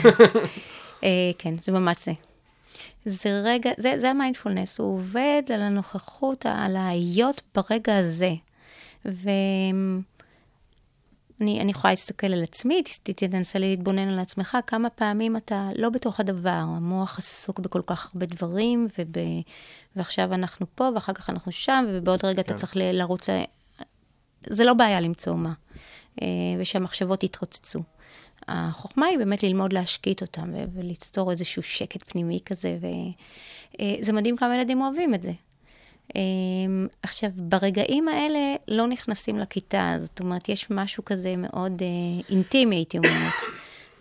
אה, 1.04 1.08
כן, 1.38 1.54
זה 1.62 1.72
ממש 1.72 1.96
זה. 2.04 2.12
זה 3.08 3.40
רגע, 3.44 3.70
זה, 3.78 3.94
זה 3.98 4.10
המיינדפולנס, 4.10 4.78
הוא 4.78 4.94
עובד 4.94 5.42
על 5.54 5.62
הנוכחות, 5.62 6.46
על 6.46 6.76
ההיות 6.76 7.42
ברגע 7.54 7.98
הזה. 7.98 8.34
ואני 9.04 10.00
אני 11.40 11.70
יכולה 11.70 11.92
להסתכל 11.92 12.26
על 12.26 12.42
עצמי, 12.42 12.82
תנסה 13.02 13.58
להתבונן 13.58 14.08
על 14.08 14.18
עצמך, 14.18 14.58
כמה 14.66 14.90
פעמים 14.90 15.36
אתה 15.36 15.68
לא 15.76 15.88
בתוך 15.88 16.20
הדבר, 16.20 16.50
המוח 16.50 17.18
עסוק 17.18 17.58
בכל 17.58 17.82
כך 17.86 18.10
הרבה 18.14 18.26
דברים, 18.26 18.88
וב, 18.98 19.14
ועכשיו 19.96 20.34
אנחנו 20.34 20.66
פה, 20.74 20.88
ואחר 20.94 21.12
כך 21.12 21.30
אנחנו 21.30 21.52
שם, 21.52 21.84
ובעוד 21.88 22.24
רגע 22.24 22.40
אתה 22.40 22.52
כן. 22.52 22.58
צריך 22.58 22.76
ל- 22.76 22.98
לרוץ... 22.98 23.26
זה 24.46 24.64
לא 24.64 24.74
בעיה 24.74 25.00
למצוא 25.00 25.34
מה, 25.34 25.52
אה, 26.22 26.26
ושהמחשבות 26.58 27.22
יתרוצצו. 27.22 27.78
החוכמה 28.48 29.06
היא 29.06 29.18
באמת 29.18 29.42
ללמוד 29.42 29.72
להשקיט 29.72 30.22
אותם 30.22 30.52
וליצור 30.74 31.30
איזשהו 31.30 31.62
שקט 31.62 32.10
פנימי 32.10 32.38
כזה, 32.44 32.78
וזה 33.80 34.12
מדהים 34.12 34.36
כמה 34.36 34.56
ילדים 34.56 34.80
אוהבים 34.80 35.14
את 35.14 35.22
זה. 35.22 35.32
אה, 36.16 36.20
עכשיו, 37.02 37.30
ברגעים 37.36 38.08
האלה 38.08 38.54
לא 38.68 38.86
נכנסים 38.86 39.38
לכיתה, 39.38 39.96
זאת 40.00 40.20
אומרת, 40.20 40.48
יש 40.48 40.70
משהו 40.70 41.04
כזה 41.04 41.36
מאוד 41.36 41.82
אה, 41.82 41.86
אינטימי, 42.30 42.76
הייתי 42.76 42.98
אומרת, 42.98 43.32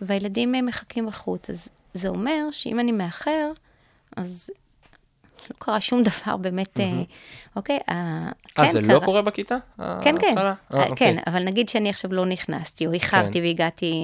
והילדים 0.00 0.54
אה, 0.54 0.62
מחכים 0.62 1.06
בחוץ. 1.06 1.50
אז 1.50 1.68
זה 1.94 2.08
אומר 2.08 2.48
שאם 2.50 2.80
אני 2.80 2.92
מאחר, 2.92 3.52
אז 4.16 4.50
לא 5.50 5.56
קרה 5.58 5.80
שום 5.80 6.02
דבר 6.02 6.36
באמת, 6.36 6.80
אה, 6.80 7.02
אוקיי? 7.56 7.78
אה, 7.88 7.94
אה, 8.58 8.66
כן 8.66 8.72
זה 8.72 8.80
לא. 8.80 9.00
קורה 9.04 9.22
בכיתה? 9.22 9.56
כן, 9.78 10.14
כן. 10.20 10.38
אה, 10.38 10.52
אה, 10.74 10.86
אוקיי. 10.88 10.94
כן, 10.96 11.16
אבל 11.26 11.44
נגיד 11.44 11.68
שאני 11.68 11.90
עכשיו 11.90 12.12
לא 12.12 12.26
נכנסתי, 12.26 12.86
או 12.86 12.92
איחרתי 12.92 13.38
כן. 13.38 13.44
והגעתי 13.44 13.94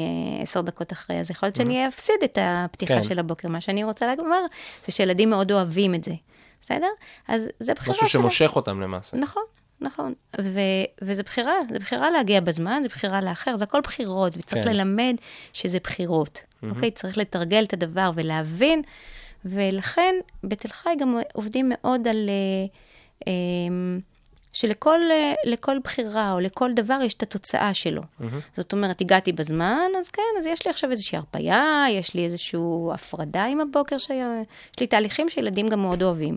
עשר 0.42 0.61
דקות 0.61 0.92
אחרי, 0.92 1.20
אז 1.20 1.30
יכול 1.30 1.46
להיות 1.46 1.57
שאני 1.57 1.88
אפסיד 1.88 2.16
את 2.24 2.38
הפתיחה 2.42 2.94
כן. 2.94 3.04
של 3.04 3.18
הבוקר. 3.18 3.48
מה 3.48 3.61
שאני 3.61 3.85
רוצה 3.85 4.14
לומר, 4.18 4.40
זה 4.85 4.92
שילדים 4.92 5.30
מאוד 5.30 5.52
אוהבים 5.52 5.94
את 5.94 6.04
זה, 6.04 6.12
בסדר? 6.61 6.88
אז 7.28 7.46
זה 7.61 7.74
בחירה 7.74 7.96
משהו 7.96 8.09
שלהם. 8.09 8.22
שמושך 8.22 8.57
אותם 8.57 8.80
למעשה. 8.80 9.16
נכון, 9.16 9.42
נכון. 9.80 10.14
ו- 10.40 10.61
וזה 11.02 11.22
בחירה, 11.22 11.54
זה 11.70 11.78
בחירה 11.78 12.11
להגיע 12.11 12.40
בזמן, 12.40 12.80
זה 12.83 12.88
בחירה 12.88 13.20
לאחר, 13.20 13.57
זה 13.57 13.64
הכל 13.64 13.80
בחירות, 13.80 14.33
וצריך 14.37 14.64
כן. 14.64 14.72
ללמד 14.72 15.14
שזה 15.52 15.78
בחירות, 15.83 16.42
אוקיי? 16.70 16.90
צריך 16.90 17.18
לתרגל 17.18 17.64
את 17.64 17.72
הדבר 17.72 18.11
ולהבין, 18.14 18.83
ולכן 19.44 20.14
בתל 20.44 20.68
חי 20.68 20.94
גם 20.98 21.18
עובדים 21.33 21.72
מאוד 21.74 22.09
על... 22.09 22.28
אה, 22.28 22.66
אה, 23.26 23.33
שלכל 24.54 25.00
אה, 25.11 25.35
לכל 25.44 25.78
בחירה 25.85 26.33
או 26.33 26.40
לכל 26.40 26.72
דבר 26.74 26.98
יש 27.02 27.14
את 27.14 27.22
התוצאה 27.22 27.74
שלו. 27.74 28.02
זאת 28.57 28.72
אומרת, 28.72 29.00
הגעתי 29.00 29.33
בזמן, 29.33 29.88
אז 29.98 30.09
כן, 30.09 30.22
אז 30.38 30.46
יש 30.46 30.66
לי 30.66 30.70
עכשיו 30.70 30.90
איזושהי 30.90 31.18
הרפייה, 31.18 31.85
יש 31.90 32.14
לי 32.14 32.24
איזושהי 32.24 32.61
הפרדה 32.94 33.44
עם 33.44 33.61
הבוקר 33.61 33.98
שהיה, 33.98 34.28
יש 34.74 34.80
לי 34.80 34.87
תהליכים 34.87 35.28
שילדים 35.28 35.68
גם 35.68 35.83
מאוד 35.83 36.02
אוהבים. 36.02 36.37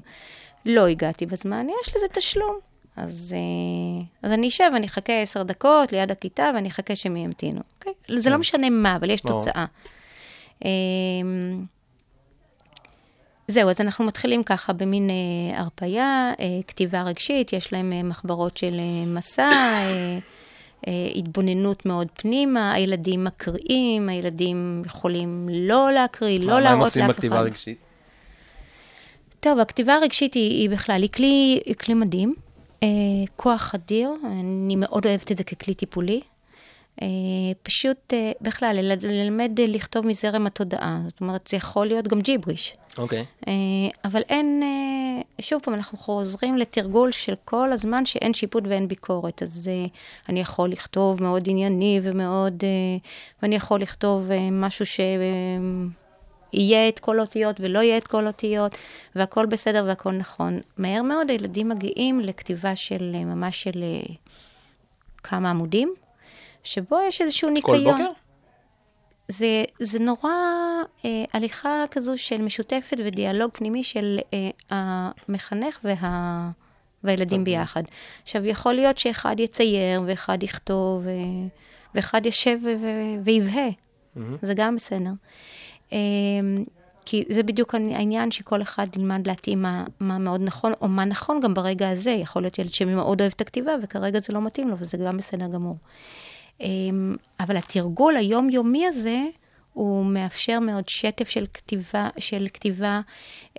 לא 0.65 0.87
הגעתי 0.87 1.25
בזמן, 1.25 1.67
יש 1.81 1.95
לזה 1.95 2.07
תשלום. 2.13 2.57
אז, 2.95 3.35
אה, 3.37 4.05
אז 4.23 4.31
אני 4.31 4.47
אשב, 4.47 4.69
אני 4.75 4.85
אחכה 4.85 5.21
עשר 5.21 5.43
דקות 5.43 5.91
ליד 5.91 6.11
הכיתה 6.11 6.51
ואני 6.55 6.69
אחכה 6.69 6.95
שהם 6.95 7.17
ימתינו, 7.17 7.61
אוקיי? 7.77 7.93
זה 8.19 8.29
לא 8.29 8.37
משנה 8.37 8.69
מה, 8.69 8.95
אבל 8.95 9.09
יש. 9.09 9.21
תוצאה. 9.21 9.65
זהו, 13.47 13.69
אז 13.69 13.81
אנחנו 13.81 14.05
מתחילים 14.05 14.43
ככה 14.43 14.73
במין 14.73 15.09
אה, 15.09 15.59
הרפייה, 15.59 16.31
אה, 16.39 16.45
כתיבה 16.67 17.01
רגשית, 17.03 17.53
יש 17.53 17.73
להם 17.73 17.93
אה, 17.93 18.03
מחברות 18.03 18.57
של 18.57 18.73
אה, 18.79 19.05
מסע, 19.07 19.49
אה, 19.51 20.17
אה, 20.87 20.93
התבוננות 21.15 21.85
מאוד 21.85 22.07
פנימה, 22.13 22.73
הילדים 22.73 23.23
מקריאים, 23.23 24.09
הילדים 24.09 24.81
יכולים 24.85 25.49
לא 25.51 25.91
להקריא, 25.93 26.39
מה- 26.39 26.45
לא 26.45 26.51
מה 26.51 26.57
הם 26.57 26.63
להראות 26.63 26.85
עושים 26.87 27.01
לאף 27.01 27.09
אחד. 27.11 27.17
בכתיבה 27.17 27.41
רגשית? 27.41 27.77
טוב, 29.39 29.59
הכתיבה 29.59 29.93
הרגשית 29.95 30.33
היא, 30.33 30.51
היא 30.61 30.69
בכלל, 30.69 31.01
היא 31.01 31.09
כלי, 31.11 31.61
היא 31.65 31.75
כלי 31.75 31.93
מדהים, 31.93 32.35
אה, 32.83 32.87
כוח 33.35 33.75
אדיר, 33.75 34.09
אני 34.25 34.75
מאוד 34.75 35.05
אוהבת 35.05 35.31
את 35.31 35.37
זה 35.37 35.43
ככלי 35.43 35.73
טיפולי. 35.73 36.19
אה, 37.01 37.07
פשוט, 37.63 38.13
אה, 38.13 38.31
בכלל, 38.41 38.79
ללמד 39.01 39.59
אה, 39.59 39.65
לכתוב 39.67 40.05
מזרם 40.07 40.47
התודעה, 40.47 40.99
זאת 41.07 41.21
אומרת, 41.21 41.47
זה 41.47 41.57
יכול 41.57 41.87
להיות 41.87 42.07
גם 42.07 42.21
ג'יבריש. 42.21 42.75
אוקיי. 42.97 43.25
אה, 43.47 43.53
אבל 44.05 44.21
אין, 44.29 44.63
שוב 45.41 45.61
פעם, 45.61 45.73
אנחנו 45.73 45.97
חוזרים 45.97 46.57
לתרגול 46.57 47.11
של 47.11 47.33
כל 47.45 47.71
הזמן 47.71 48.05
שאין 48.05 48.33
שיפוט 48.33 48.63
ואין 48.67 48.87
ביקורת. 48.87 49.43
אז 49.43 49.71
אני 50.29 50.39
יכול 50.39 50.69
לכתוב 50.69 51.23
מאוד 51.23 51.49
ענייני 51.49 51.99
ומאוד, 52.03 52.63
ואני 53.41 53.55
יכול 53.55 53.81
לכתוב 53.81 54.29
משהו 54.51 54.85
ש... 54.85 54.99
יהיה 56.53 56.89
את 56.89 56.99
כל 56.99 57.19
אותיות 57.19 57.59
ולא 57.59 57.79
יהיה 57.79 57.97
את 57.97 58.07
כל 58.07 58.27
אותיות, 58.27 58.77
והכל 59.15 59.45
בסדר 59.45 59.83
והכל 59.87 60.11
נכון. 60.11 60.59
מהר 60.77 61.01
מאוד 61.01 61.29
הילדים 61.29 61.69
מגיעים 61.69 62.19
לכתיבה 62.19 62.75
של 62.75 63.11
ממש 63.25 63.63
של 63.63 63.83
כמה 65.23 65.49
עמודים, 65.49 65.93
שבו 66.67 66.97
יש 67.07 67.21
איזשהו 67.21 67.47
כל 67.47 67.53
ניקיון. 67.53 67.97
בוקר? 67.97 68.11
זה, 69.27 69.63
זה 69.79 69.99
נורא 69.99 70.31
אה, 71.05 71.23
הליכה 71.33 71.83
כזו 71.91 72.17
של 72.17 72.41
משותפת 72.41 72.97
ודיאלוג 73.05 73.51
פנימי 73.53 73.83
של 73.83 74.19
אה, 74.33 74.49
המחנך 74.69 75.79
וה, 75.83 76.49
והילדים 77.03 77.43
ביחד. 77.43 77.83
עכשיו, 78.23 78.45
יכול 78.45 78.73
להיות 78.73 78.97
שאחד 78.97 79.35
יצייר 79.39 80.01
ואחד 80.05 80.43
יכתוב, 80.43 81.07
אה, 81.07 81.13
ואחד 81.95 82.25
ישב 82.25 82.57
ו- 82.63 82.75
ו- 82.81 83.23
ויבהה, 83.23 83.69
Mm-hmm. 83.69 84.19
זה 84.41 84.53
גם 84.53 84.75
בסדר. 84.75 85.11
אה, 85.93 85.97
כי 87.05 87.23
זה 87.29 87.43
בדיוק 87.43 87.75
העניין 87.75 88.31
שכל 88.31 88.61
אחד 88.61 88.87
ילמד 88.95 89.27
להתאים 89.27 89.61
מה, 89.61 89.85
מה 89.99 90.17
מאוד 90.17 90.41
נכון, 90.41 90.73
או 90.81 90.87
מה 90.87 91.05
נכון 91.05 91.39
גם 91.39 91.53
ברגע 91.53 91.89
הזה. 91.89 92.11
יכול 92.11 92.41
להיות 92.41 92.59
ילד 92.59 92.73
שמאוד 92.73 93.21
אוהב 93.21 93.31
את 93.35 93.41
הכתיבה, 93.41 93.71
וכרגע 93.83 94.19
זה 94.19 94.33
לא 94.33 94.41
מתאים 94.41 94.69
לו, 94.69 94.75
וזה 94.79 94.97
גם 94.97 95.17
בסדר 95.17 95.47
גמור. 95.47 95.75
אמ, 95.75 95.77
אבל 97.39 97.57
התרגול 97.57 98.15
היומיומי 98.15 98.87
הזה, 98.87 99.23
הוא 99.73 100.05
מאפשר 100.05 100.59
מאוד 100.59 100.89
שטף 100.89 101.29
של 101.29 101.45
כתיבה, 101.53 102.09
של 102.17 102.47
כתיבה. 102.53 103.01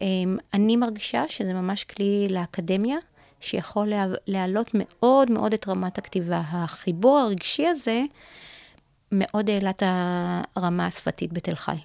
אמ, 0.01 0.37
אני 0.55 0.77
מרגישה 0.77 1.25
שזה 1.29 1.55
ממש 1.55 1.85
כלי 1.85 2.27
לאקדמיה, 2.31 2.97
שיכול 3.41 3.89
לה, 3.89 4.07
להעלות 4.27 4.71
מאוד 4.75 5.31
מאוד 5.31 5.53
את 5.53 5.69
רמת 5.69 5.99
הכתיבה. 5.99 6.43
החיבור 6.47 7.19
הרגשי 7.19 7.67
הזה 7.67 8.03
מאוד 9.13 9.51
העלה 9.51 9.71
את 9.71 9.83
הרמה 10.57 10.87
השפתית 10.87 11.33
בתל 11.33 11.55
חי. 11.55 11.77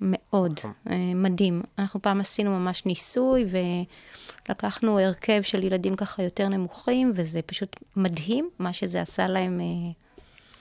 מאוד, 0.00 0.60
אה, 0.90 0.96
מדהים. 1.14 1.62
אנחנו 1.78 2.02
פעם 2.02 2.20
עשינו 2.20 2.50
ממש 2.50 2.86
ניסוי, 2.86 3.44
ולקחנו 4.48 4.98
הרכב 4.98 5.42
של 5.42 5.64
ילדים 5.64 5.96
ככה 5.96 6.22
יותר 6.22 6.48
נמוכים, 6.48 7.12
וזה 7.14 7.42
פשוט 7.42 7.76
מדהים 7.96 8.50
מה 8.58 8.72
שזה 8.72 9.00
עשה 9.00 9.26
להם 9.26 9.60
אה, 9.60 9.92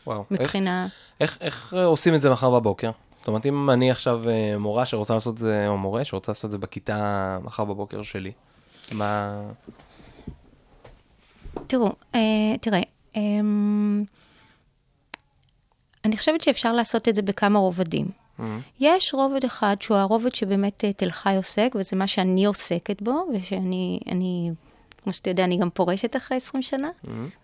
וואו. 0.08 0.24
מבחינה... 0.32 0.88
איך, 1.20 1.38
איך, 1.42 1.42
איך 1.42 1.74
אה, 1.78 1.86
עושים 1.86 2.16
את 2.16 2.22
זה 2.22 2.30
מחר 2.30 2.50
בבוקר? 2.50 2.92
זאת 3.16 3.28
אומרת, 3.28 3.46
אם 3.46 3.70
אני 3.70 3.92
עכשיו 3.92 4.30
אה, 4.30 4.58
מורה 4.58 4.86
שרוצה 4.86 5.14
לעשות 5.14 5.34
את 5.34 5.40
זה, 5.40 5.68
או 5.68 5.78
מורה 5.78 6.06
שרוצה 6.06 6.32
לעשות 6.32 6.46
את 6.46 6.52
זה 6.52 6.58
בכיתה 6.58 7.38
מחר 7.44 7.66
בבוקר 7.66 8.02
שלי, 8.02 8.32
מה... 8.92 9.42
תראו, 11.68 11.90
אה, 12.16 12.22
תראה, 12.62 12.82
אה, 13.16 13.22
אני 16.06 16.18
חושבת 16.18 16.42
שאפשר 16.42 16.74
לעשות 16.74 17.10
את 17.10 17.16
זה 17.16 17.22
בכמה 17.22 17.60
רובדים. 17.60 18.06
Mm-hmm. 18.06 18.44
יש 18.80 19.14
רובד 19.14 19.46
אחד 19.46 19.76
שהוא 19.80 19.98
הרובד 19.98 20.36
שבאמת 20.36 20.86
תל 20.98 21.12
חי 21.12 21.36
עוסק, 21.36 21.72
וזה 21.76 21.96
מה 21.96 22.08
שאני 22.08 22.46
עוסקת 22.46 23.02
בו, 23.02 23.28
ושאני, 23.34 24.00
אני, 24.08 24.52
כמו 25.04 25.14
שאתה 25.14 25.30
יודע, 25.30 25.44
אני 25.44 25.58
גם 25.58 25.70
פורשת 25.70 26.16
אחרי 26.16 26.38
20 26.38 26.62
שנה. 26.62 26.90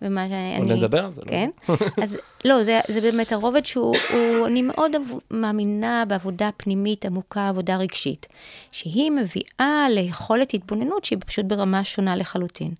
ומה 0.02 0.26
שאני... 0.28 0.58
עוד 0.58 0.78
נדבר 0.78 1.04
על 1.04 1.12
זה, 1.12 1.22
לא? 1.26 1.30
כן. 1.30 1.50
אז 2.02 2.18
לא, 2.44 2.62
זה, 2.62 2.80
זה 2.88 3.00
באמת 3.00 3.32
הרובד 3.32 3.66
שהוא, 3.66 3.96
הוא, 4.12 4.46
אני 4.46 4.62
מאוד 4.62 4.96
מאמינה 5.30 6.04
בעבודה 6.08 6.50
פנימית 6.56 7.04
עמוקה, 7.04 7.48
עבודה 7.48 7.76
רגשית, 7.76 8.26
שהיא 8.72 9.10
מביאה 9.10 9.86
ליכולת 9.90 10.54
התבוננות 10.54 11.04
שהיא 11.04 11.18
פשוט 11.26 11.44
ברמה 11.44 11.84
שונה 11.84 12.16
לחלוטין. 12.16 12.74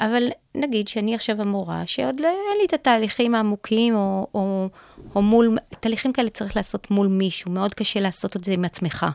אבל 0.00 0.22
נגיד 0.54 0.88
שאני 0.88 1.14
עכשיו 1.14 1.40
המורה, 1.40 1.82
שעוד 1.86 2.20
לא, 2.20 2.28
אין 2.28 2.58
לי 2.60 2.66
את 2.66 2.72
התהליכים 2.72 3.34
העמוקים, 3.34 3.96
או, 3.96 4.26
או, 4.34 4.68
או 5.14 5.22
מול, 5.22 5.58
תהליכים 5.80 6.12
כאלה 6.12 6.30
צריך 6.30 6.56
לעשות 6.56 6.90
מול 6.90 7.06
מישהו, 7.06 7.50
מאוד 7.50 7.74
קשה 7.74 8.00
לעשות 8.00 8.36
את 8.36 8.44
זה 8.44 8.52
עם 8.52 8.64
עצמך. 8.64 9.06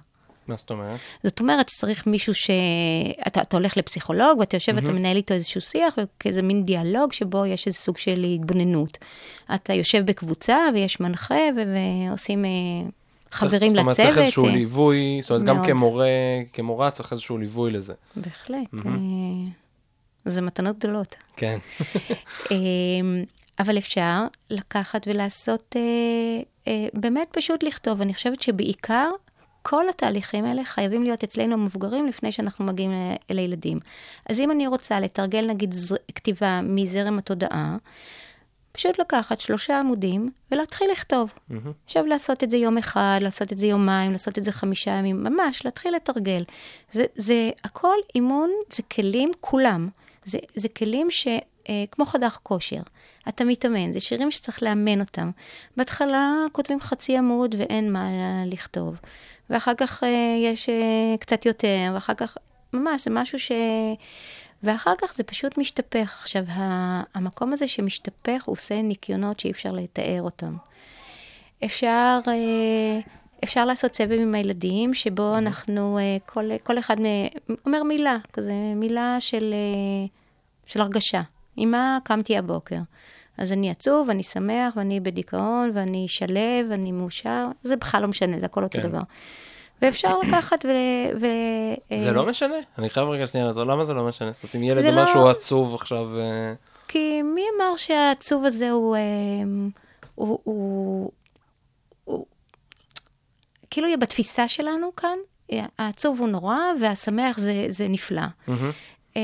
מה 0.47 0.55
זאת 0.55 0.71
אומרת? 0.71 0.99
זאת 1.23 1.39
אומרת 1.39 1.69
שצריך 1.69 2.07
מישהו 2.07 2.33
ש... 2.33 2.49
אתה, 3.27 3.41
אתה 3.41 3.57
הולך 3.57 3.77
לפסיכולוג 3.77 4.39
ואתה 4.39 4.55
יושב 4.55 4.73
ואתה 4.75 4.91
מנהל 4.91 5.17
איתו 5.17 5.33
איזשהו 5.33 5.61
שיח, 5.61 5.93
וכזה 5.97 6.41
מין 6.41 6.65
דיאלוג 6.65 7.13
שבו 7.13 7.45
יש 7.45 7.67
איזה 7.67 7.77
סוג 7.77 7.97
של 7.97 8.25
התבוננות. 8.35 8.97
אתה 9.55 9.73
יושב 9.73 10.05
בקבוצה 10.05 10.57
ויש 10.73 10.99
מנחה 10.99 11.35
ו... 11.57 11.61
ועושים 12.09 12.45
אה, 12.45 12.49
חברים 13.31 13.69
זאת 13.69 13.77
אומרת, 13.77 13.99
לצוות. 13.99 14.13
צריך 14.13 14.17
איזשהו 14.17 14.45
אה, 14.45 14.51
ליווי, 14.51 15.19
זאת 15.21 15.31
אומרת, 15.31 15.45
גם. 15.45 15.65
כמורה, 15.65 16.07
כמורה 16.53 16.91
צריך 16.91 17.11
איזשהו 17.11 17.37
ליווי 17.37 17.71
לזה. 17.71 17.93
בהחלט. 18.15 18.85
אה, 18.85 18.91
זה 20.25 20.41
מתנות 20.41 20.77
גדולות. 20.77 21.15
כן. 21.37 21.59
אבל 23.59 23.77
אפשר 23.77 24.19
לקחת 24.49 25.07
ולעשות, 25.07 25.75
באמת 26.93 27.27
פשוט 27.31 27.63
לכתוב. 27.63 28.01
אני 28.01 28.13
חושבת 28.13 28.41
שבעיקר 28.41 29.09
כל 29.63 29.89
התהליכים 29.89 30.45
האלה 30.45 30.63
חייבים 30.65 31.03
להיות 31.03 31.23
אצלנו 31.23 31.53
המבוגרים 31.53 32.07
לפני 32.07 32.31
שאנחנו 32.31 32.65
מגיעים 32.65 32.91
ל- 32.91 33.15
אל 33.31 33.37
הילדים. 33.37 33.79
אז 34.29 34.39
אם 34.39 34.51
אני 34.51 34.67
רוצה 34.67 34.99
לתרגל 34.99 35.45
נגיד 35.47 35.73
זר, 35.73 35.95
כתיבה 36.15 36.61
מזרם 36.63 37.17
התודעה, 37.17 37.77
פשוט 38.71 38.99
לקחת 38.99 39.41
שלושה 39.41 39.79
עמודים 39.79 40.31
ולהתחיל 40.51 40.91
לכתוב. 40.91 41.33
עכשיו 41.85 42.05
לעשות 42.05 42.43
את 42.43 42.51
זה 42.51 42.57
יום 42.57 42.77
אחד, 42.77 43.19
לעשות 43.21 43.51
את 43.51 43.57
זה 43.57 43.67
יומיים, 43.67 44.11
לעשות 44.11 44.37
את 44.37 44.43
זה 44.43 44.51
חמישה 44.51 44.91
ימים, 44.91 45.23
ממש 45.23 45.65
להתחיל 45.65 45.95
לתרגל. 45.95 46.43
זה, 46.91 47.05
זה 47.15 47.49
הכל 47.63 47.95
אימון, 48.15 48.49
זה 48.69 48.83
כלים, 48.83 49.31
כולם. 49.41 49.89
זה, 50.25 50.39
זה 50.55 50.69
כלים 50.69 51.11
ש... 51.11 51.27
אה, 51.69 51.83
כמו 51.91 52.05
חדך 52.05 52.39
כושר. 52.43 52.81
אתה 53.29 53.43
מתאמן, 53.43 53.91
זה 53.93 53.99
שירים 53.99 54.31
שצריך 54.31 54.63
לאמן 54.63 54.99
אותם. 54.99 55.31
בהתחלה 55.77 56.33
כותבים 56.51 56.79
חצי 56.81 57.17
עמוד 57.17 57.55
ואין 57.57 57.93
מה 57.93 58.09
לכתוב. 58.45 58.99
ואחר 59.53 59.73
כך 59.77 60.03
אה, 60.03 60.09
יש 60.39 60.69
אה, 60.69 61.17
קצת 61.19 61.45
יותר, 61.45 61.91
ואחר 61.93 62.13
כך, 62.13 62.37
ממש, 62.73 63.03
זה 63.03 63.11
משהו 63.11 63.39
ש... 63.39 63.51
ואחר 64.63 64.93
כך 64.97 65.13
זה 65.13 65.23
פשוט 65.23 65.57
משתפך. 65.57 66.17
עכשיו, 66.21 66.43
המקום 67.13 67.53
הזה 67.53 67.67
שמשתפך, 67.67 68.43
הוא 68.45 68.53
עושה 68.53 68.81
ניקיונות 68.81 69.39
שאי 69.39 69.51
אפשר 69.51 69.71
לתאר 69.71 70.21
אותם. 70.21 70.55
אפשר, 71.65 72.19
אה, 72.27 72.99
אפשר 73.43 73.65
לעשות 73.65 73.93
סבב 73.93 74.19
עם 74.19 74.35
הילדים, 74.35 74.93
שבו 74.93 75.37
אנחנו, 75.37 75.99
כל, 76.25 76.49
כל 76.63 76.79
אחד 76.79 76.95
אומר 77.65 77.83
מילה, 77.83 78.17
כזה 78.33 78.53
מילה 78.75 79.17
של, 79.19 79.53
של 80.65 80.81
הרגשה. 80.81 81.21
עם 81.55 81.71
מה 81.71 81.97
קמתי 82.03 82.37
הבוקר. 82.37 82.79
אז 83.37 83.51
אני 83.51 83.71
עצוב, 83.71 84.09
אני 84.09 84.23
שמח, 84.23 84.73
ואני 84.77 84.99
בדיכאון, 84.99 85.71
ואני 85.73 86.07
שלב, 86.07 86.65
ואני 86.69 86.91
מאושר, 86.91 87.47
זה 87.63 87.75
בכלל 87.75 88.01
לא 88.01 88.07
משנה, 88.07 88.39
זה 88.39 88.45
הכל 88.45 88.63
אותו 88.63 88.81
כן. 88.81 88.87
דבר. 88.87 88.99
ואפשר 89.81 90.19
לקחת 90.19 90.65
ו... 90.65 90.69
ו 91.19 91.25
זה 91.99 92.07
אה, 92.07 92.11
לא 92.11 92.25
משנה? 92.25 92.55
אני 92.77 92.89
חייב 92.89 93.09
רגע 93.09 93.27
שנייה 93.27 93.45
לעזור, 93.45 93.63
למה 93.63 93.85
זה 93.85 93.93
לא 93.93 94.07
משנה? 94.07 94.31
זאת 94.31 94.43
אומרת, 94.43 94.55
אם 94.55 94.63
ילד 94.63 94.81
זה 94.81 94.89
אומר 94.89 95.05
לא- 95.05 95.11
שהוא 95.11 95.29
עצוב 95.29 95.75
עכשיו... 95.75 96.19
אה, 96.19 96.53
כי 96.87 97.21
מי 97.21 97.41
אמר 97.57 97.75
שהעצוב 97.75 98.45
הזה 98.45 98.71
הוא, 98.71 98.95
אה, 98.95 99.01
הוא, 100.15 100.39
הוא, 100.43 101.11
הוא, 102.03 102.25
כאילו 103.69 103.87
בתפיסה 103.99 104.47
שלנו 104.47 104.95
כאן, 104.95 105.17
העצוב 105.77 106.19
הוא 106.19 106.27
נורא 106.27 106.57
והשמח 106.81 107.37
זה, 107.37 107.65
זה 107.69 107.87
נפלא. 107.87 108.21
אה, 109.17 109.21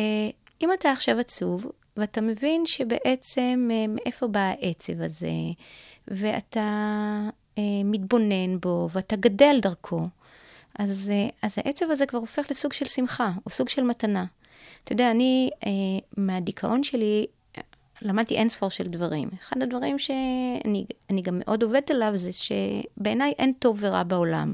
אם 0.61 0.73
אתה 0.73 0.91
עכשיו 0.91 1.19
עצוב, 1.19 1.65
ואתה 1.99 2.21
מבין 2.21 2.65
שבעצם 2.65 3.69
אה, 3.71 3.85
מאיפה 3.87 4.27
בא 4.27 4.39
העצב 4.39 5.01
הזה, 5.01 5.31
ואתה 6.07 6.59
אה, 7.57 7.63
מתבונן 7.83 8.59
בו, 8.59 8.89
ואתה 8.91 9.15
גדל 9.15 9.59
דרכו, 9.61 10.01
אז, 10.79 11.11
אה, 11.13 11.29
אז 11.41 11.55
העצב 11.57 11.91
הזה 11.91 12.05
כבר 12.05 12.19
הופך 12.19 12.51
לסוג 12.51 12.73
של 12.73 12.85
שמחה, 12.85 13.29
או 13.45 13.51
סוג 13.51 13.69
של 13.69 13.83
מתנה. 13.83 14.25
אתה 14.83 14.93
יודע, 14.93 15.11
אני, 15.11 15.49
מהדיכאון 16.17 16.83
שלי, 16.83 17.25
למדתי 18.01 18.35
אין 18.35 18.49
ספור 18.49 18.69
של 18.69 18.83
דברים. 18.87 19.29
אחד 19.41 19.63
הדברים 19.63 19.99
שאני 19.99 20.85
אני 21.09 21.21
גם 21.21 21.41
מאוד 21.45 21.63
עובדת 21.63 21.91
עליו 21.91 22.11
זה 22.15 22.29
שבעיניי 22.33 23.33
אין 23.39 23.53
טוב 23.53 23.77
ורע 23.81 24.03
בעולם. 24.03 24.53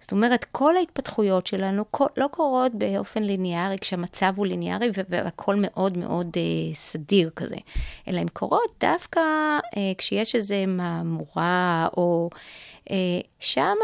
זאת 0.00 0.12
אומרת, 0.12 0.44
כל 0.52 0.76
ההתפתחויות 0.76 1.46
שלנו 1.46 1.84
כל, 1.90 2.06
לא 2.16 2.26
קורות 2.30 2.74
באופן 2.74 3.22
ליניארי, 3.22 3.76
כשהמצב 3.80 4.32
הוא 4.36 4.46
ליניארי 4.46 4.90
והכל 5.08 5.54
מאוד 5.58 5.98
מאוד 5.98 6.36
אה, 6.36 6.74
סדיר 6.74 7.30
כזה, 7.36 7.56
אלא 8.08 8.20
הן 8.20 8.28
קורות 8.32 8.74
דווקא 8.80 9.20
אה, 9.76 9.92
כשיש 9.98 10.34
איזו 10.34 10.54
מהמורה, 10.66 11.88
או 11.96 12.30
אה, 12.90 12.96
שם 13.40 13.76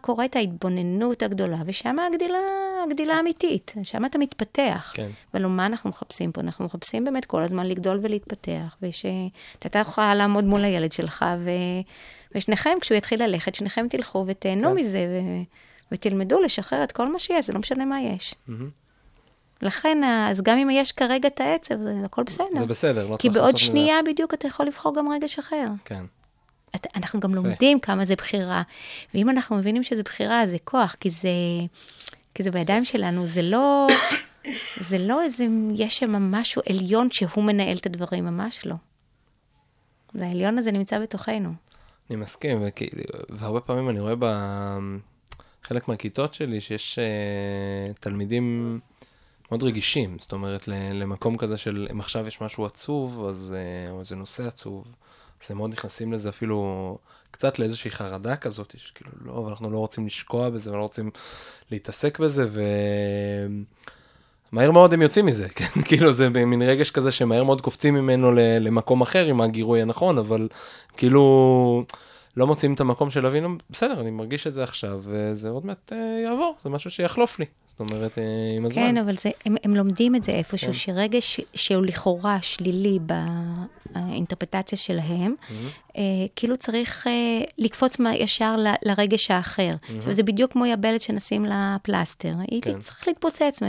קורית 0.00 0.36
ההתבוננות 0.36 1.22
הגדולה, 1.22 1.58
ושם 1.66 1.96
הגדילה, 1.98 2.38
הגדילה 2.86 3.14
האמיתית, 3.14 3.74
שם 3.82 4.04
אתה 4.04 4.18
מתפתח. 4.18 4.92
כן. 4.94 5.10
ולא, 5.34 5.48
מה 5.48 5.66
אנחנו 5.66 5.90
מחפשים 5.90 6.32
פה? 6.32 6.40
אנחנו 6.40 6.64
מחפשים 6.64 7.04
באמת 7.04 7.24
כל 7.24 7.42
הזמן 7.42 7.66
לגדול 7.66 8.00
ולהתפתח, 8.02 8.76
ושאתה 8.82 9.84
תוכל 9.84 10.14
לעמוד 10.14 10.44
מול 10.44 10.64
הילד 10.64 10.92
שלך, 10.92 11.24
ו... 11.44 11.50
ושניכם, 12.34 12.70
כשהוא 12.80 12.96
יתחיל 12.98 13.22
ללכת, 13.24 13.54
שניכם 13.54 13.86
תלכו 13.90 14.24
ותהנו 14.28 14.68
כן. 14.70 14.74
מזה, 14.76 14.98
ו... 14.98 15.42
ותלמדו 15.92 16.40
לשחרר 16.40 16.84
את 16.84 16.92
כל 16.92 17.12
מה 17.12 17.18
שיש, 17.18 17.46
זה 17.46 17.52
לא 17.52 17.58
משנה 17.58 17.84
מה 17.84 18.00
יש. 18.02 18.34
מהמם. 18.48 18.70
לכן, 19.62 19.98
אז 20.30 20.40
גם 20.42 20.58
אם 20.58 20.70
יש 20.70 20.92
כרגע 20.92 21.28
את 21.28 21.40
העצב, 21.40 21.74
זה 21.82 21.92
הכל 22.04 22.22
בסדר. 22.22 22.46
זה 22.58 22.66
בסדר, 22.66 23.06
לא 23.06 23.16
כי 23.16 23.28
צריך 23.28 23.34
בעוד 23.34 23.44
לעשות 23.46 23.60
מזה- 23.60 23.66
שנייה 23.66 23.96
בדיוק 24.06 24.34
אתה 24.34 24.46
יכול 24.48 24.66
לבחור 24.66 24.94
גם 24.94 25.08
רגש 25.12 25.38
אחר. 25.38 25.66
כן. 25.84 26.04
את- 26.76 26.86
אנחנו 26.96 27.20
גם 27.20 27.34
לומדים 27.34 27.78
כמה 27.80 28.04
זה 28.04 28.16
בחירה. 28.16 28.62
ואם 29.14 29.30
אנחנו 29.30 29.56
מבינים 29.56 29.82
שזה 29.82 30.02
בחירה, 30.02 30.46
זה 30.46 30.56
כוח, 30.64 30.96
כי 31.00 31.10
זה, 31.10 31.28
כי 32.34 32.42
זה 32.42 32.50
בידיים 32.50 32.84
שלנו, 32.84 33.26
זה 33.26 33.42
לא, 33.42 33.86
זה 34.80 34.98
לא 34.98 35.22
איזה, 35.22 35.44
יש 35.74 35.98
שם 35.98 36.12
משהו 36.30 36.62
עליון 36.70 37.10
שהוא 37.10 37.44
מנהל 37.44 37.76
את 37.76 37.86
הדברים, 37.86 38.24
ממש 38.24 38.66
לא. 38.66 38.74
זה 40.14 40.26
העליון 40.26 40.58
הזה 40.58 40.72
נמצא 40.72 40.98
בתוכנו. 40.98 41.52
אני 42.10 42.16
מסכים, 42.16 42.62
והרבה 43.30 43.60
פעמים 43.60 43.90
אני 43.90 44.00
רואה 44.00 44.14
בחלק 45.62 45.88
מהכיתות 45.88 46.34
שלי 46.34 46.60
שיש 46.60 46.98
uh, 46.98 47.98
תלמידים 48.00 48.80
מאוד 49.50 49.62
רגישים, 49.62 50.16
זאת 50.20 50.32
אומרת, 50.32 50.68
למקום 50.68 51.36
כזה 51.36 51.56
של 51.56 51.88
אם 51.90 52.00
עכשיו 52.00 52.26
יש 52.26 52.40
משהו 52.40 52.66
עצוב, 52.66 53.26
אז, 53.28 53.54
uh, 53.56 53.90
או 53.90 54.00
איזה 54.00 54.16
נושא 54.16 54.46
עצוב, 54.46 54.84
אז 55.44 55.50
הם 55.50 55.56
מאוד 55.56 55.72
נכנסים 55.72 56.12
לזה 56.12 56.28
אפילו 56.28 56.98
קצת 57.30 57.58
לאיזושהי 57.58 57.90
חרדה 57.90 58.36
כזאת, 58.36 58.74
שכאילו, 58.78 59.10
לא, 59.24 59.48
אנחנו 59.48 59.70
לא 59.70 59.78
רוצים 59.78 60.06
לשקוע 60.06 60.50
בזה 60.50 60.72
ולא 60.72 60.82
רוצים 60.82 61.10
להתעסק 61.70 62.18
בזה, 62.18 62.46
ו... 62.50 62.60
מהר 64.54 64.70
מאוד 64.70 64.92
הם 64.92 65.02
יוצאים 65.02 65.26
מזה, 65.26 65.48
כן? 65.48 65.80
כאילו 65.88 66.12
זה 66.12 66.28
מין 66.28 66.62
רגש 66.62 66.90
כזה 66.90 67.12
שמהר 67.12 67.44
מאוד 67.44 67.60
קופצים 67.60 67.94
ממנו 67.94 68.32
למקום 68.34 69.02
אחר 69.02 69.26
עם 69.26 69.40
הגירוי 69.40 69.82
הנכון, 69.82 70.18
אבל 70.18 70.48
כאילו 70.96 71.84
לא 72.36 72.46
מוצאים 72.46 72.74
את 72.74 72.80
המקום 72.80 73.10
של 73.10 73.22
להבין, 73.22 73.58
בסדר, 73.70 74.00
אני 74.00 74.10
מרגיש 74.10 74.46
את 74.46 74.52
זה 74.52 74.62
עכשיו, 74.62 75.00
וזה 75.04 75.48
עוד 75.48 75.66
מעט 75.66 75.92
אה, 75.92 76.20
יעבור, 76.24 76.54
זה 76.58 76.70
משהו 76.70 76.90
שיחלוף 76.90 77.38
לי. 77.38 77.44
זאת 77.66 77.80
אומרת, 77.80 78.18
אה, 78.18 78.22
עם 78.56 78.64
הזמן. 78.64 78.82
כן, 78.82 78.98
אבל 78.98 79.16
זה, 79.16 79.30
הם, 79.46 79.56
הם 79.64 79.76
לומדים 79.76 80.16
את 80.16 80.24
זה 80.24 80.32
איפשהו, 80.32 80.66
כן. 80.66 80.72
שרגש 80.72 81.40
שהוא 81.54 81.84
לכאורה 81.84 82.38
שלילי 82.42 82.98
באינטרפטציה 83.94 84.78
שלהם, 84.78 85.34
mm-hmm. 85.40 85.83
אה, 85.96 86.02
כאילו 86.36 86.56
צריך 86.56 87.06
אה, 87.06 87.12
לקפוץ 87.58 87.96
ישר 88.14 88.56
ל, 88.56 88.66
לרגש 88.84 89.30
האחר. 89.30 89.74
Mm-hmm. 89.74 89.98
עכשיו, 89.98 90.12
זה 90.12 90.22
בדיוק 90.22 90.52
כמו 90.52 90.66
יבלת 90.66 91.00
שנשים 91.00 91.44
לה 91.44 91.76
פלסטר, 91.82 92.34
היא 92.50 92.62
כן. 92.62 92.80
צריך 92.80 93.08
להתפוצץ. 93.08 93.60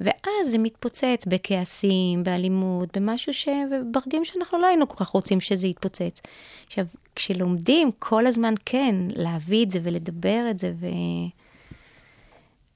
ואז 0.00 0.50
זה 0.50 0.58
מתפוצץ 0.58 1.24
בכעסים, 1.26 2.24
באלימות, 2.24 2.96
במשהו 2.96 3.34
ש... 3.34 3.48
וברגעים 3.70 4.24
שאנחנו 4.24 4.58
לא 4.58 4.66
היינו 4.66 4.88
כל 4.88 5.04
כך 5.04 5.08
רוצים 5.08 5.40
שזה 5.40 5.66
יתפוצץ. 5.66 6.20
עכשיו, 6.66 6.86
כשלומדים 7.16 7.90
כל 7.98 8.26
הזמן 8.26 8.54
כן 8.64 8.94
להביא 9.16 9.64
את 9.64 9.70
זה 9.70 9.80
ולדבר 9.82 10.46
את 10.50 10.58
זה, 10.58 10.72
ו... 10.80 10.86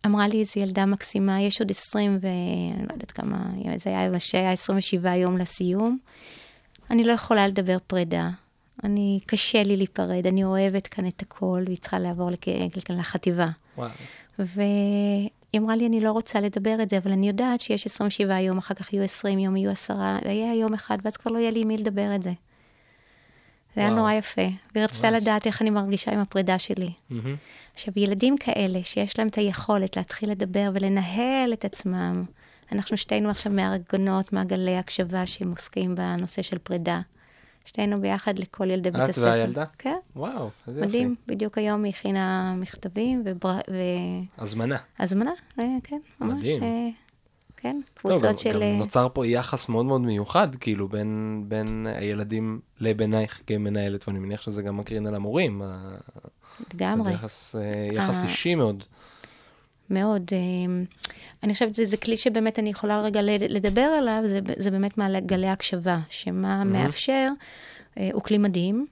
אמרה 0.06 0.28
לי 0.28 0.40
איזו 0.40 0.60
ילדה 0.60 0.86
מקסימה, 0.86 1.40
יש 1.40 1.60
עוד 1.60 1.70
20 1.70 2.18
ו... 2.22 2.26
אני 2.76 2.86
לא 2.88 2.92
יודעת 2.92 3.12
כמה, 3.12 3.36
זה 3.76 3.90
היה, 3.90 4.18
שהיה 4.18 4.52
27 4.52 5.16
יום 5.16 5.38
לסיום. 5.38 5.98
אני 6.90 7.04
לא 7.04 7.12
יכולה 7.12 7.48
לדבר 7.48 7.76
פרידה. 7.86 8.30
אני, 8.84 9.20
קשה 9.26 9.62
לי 9.62 9.76
להיפרד, 9.76 10.26
אני 10.26 10.44
אוהבת 10.44 10.86
כאן 10.86 11.08
את 11.08 11.22
הכל, 11.22 11.62
והיא 11.66 11.76
צריכה 11.76 11.98
לעבור 11.98 12.30
לכ... 12.30 12.48
לחטיבה. 12.90 13.48
וואו. 13.76 13.90
והיא 14.38 15.30
אמרה 15.56 15.76
לי, 15.76 15.86
אני 15.86 16.00
לא 16.00 16.12
רוצה 16.12 16.40
לדבר 16.40 16.82
את 16.82 16.88
זה, 16.88 16.98
אבל 16.98 17.12
אני 17.12 17.28
יודעת 17.28 17.60
שיש 17.60 17.86
27 17.86 18.40
יום, 18.40 18.58
אחר 18.58 18.74
כך 18.74 18.92
יהיו 18.92 19.04
20 19.04 19.38
יום, 19.38 19.56
יהיו 19.56 19.70
עשרה, 19.70 20.18
ויהיה 20.24 20.54
יום 20.54 20.74
אחד, 20.74 20.98
ואז 21.04 21.16
כבר 21.16 21.32
לא 21.32 21.38
יהיה 21.38 21.50
לי 21.50 21.60
עם 21.60 21.68
מי 21.68 21.76
לדבר 21.76 22.14
את 22.14 22.22
זה. 22.22 22.32
זה 23.74 23.80
היה 23.80 23.90
נורא 23.90 24.12
יפה. 24.12 24.42
והיא 24.74 24.84
רצתה 24.84 25.10
לדעת 25.10 25.46
איך 25.46 25.62
אני 25.62 25.70
מרגישה 25.70 26.12
עם 26.12 26.18
הפרידה 26.18 26.58
שלי. 26.58 26.90
Mm-hmm. 27.10 27.14
עכשיו, 27.74 27.94
ילדים 27.96 28.36
כאלה, 28.36 28.78
שיש 28.82 29.18
להם 29.18 29.28
את 29.28 29.34
היכולת 29.34 29.96
להתחיל 29.96 30.30
לדבר 30.30 30.70
ולנהל 30.74 31.52
את 31.52 31.64
עצמם, 31.64 32.24
אנחנו 32.72 32.96
שתינו 32.96 33.30
עכשיו 33.30 33.52
מארגנות, 33.52 34.32
מעגלי 34.32 34.76
הקשבה 34.76 35.26
שהם 35.26 35.50
עוסקים 35.50 35.94
בנושא 35.94 36.42
של 36.42 36.58
פרידה. 36.58 37.00
שתינו 37.64 38.00
ביחד 38.00 38.38
לכל 38.38 38.70
ילדי 38.70 38.90
בית 38.90 39.08
הספר. 39.08 39.28
את 39.28 39.32
והילדה? 39.32 39.64
כן. 39.78 39.96
וואו, 40.16 40.50
איזה 40.68 40.80
יופי. 40.80 40.88
מדהים, 40.88 41.14
בדיוק 41.26 41.58
היום 41.58 41.84
היא 41.84 41.92
הכינה 41.92 42.54
מכתבים 42.56 43.22
ובר... 43.24 43.58
ו... 43.70 43.76
הזמנה. 44.38 44.76
הזמנה, 44.98 45.30
אה, 45.60 45.64
כן, 45.84 45.98
ממש. 46.20 46.32
מדהים. 46.32 46.62
אה, 46.62 46.88
כן, 47.56 47.80
קבוצות 47.94 48.22
לא, 48.22 48.36
של... 48.36 48.52
גם 48.52 48.62
אה, 48.62 48.74
נוצר 48.76 49.08
פה 49.12 49.26
יחס 49.26 49.68
מאוד 49.68 49.86
מאוד 49.86 50.00
מיוחד, 50.00 50.56
כאילו, 50.56 50.88
בין, 50.88 51.44
בין 51.48 51.86
הילדים 51.94 52.60
לבינך 52.80 53.40
כמנהלת, 53.46 54.08
ואני 54.08 54.18
מניח 54.18 54.42
שזה 54.42 54.62
גם 54.62 54.76
מקרין 54.76 55.06
על 55.06 55.14
המורים. 55.14 55.62
לגמרי. 56.74 57.12
יחס, 57.12 57.54
יחס 57.92 58.22
אישי 58.22 58.54
מאוד. 58.54 58.84
מאוד. 59.90 60.30
אני 61.42 61.52
חושבת 61.52 61.74
שזה 61.74 61.96
כלי 61.96 62.16
שבאמת 62.16 62.58
אני 62.58 62.70
יכולה 62.70 63.00
רגע 63.00 63.20
לדבר 63.22 63.80
עליו, 63.80 64.22
זה, 64.26 64.40
זה 64.56 64.70
באמת 64.70 64.98
מעגלי 64.98 65.48
הקשבה, 65.48 65.98
שמה 66.08 66.62
mm-hmm. 66.62 66.64
מאפשר, 66.64 67.30
הוא 68.12 68.22
כלי 68.22 68.38
מדהים, 68.38 68.86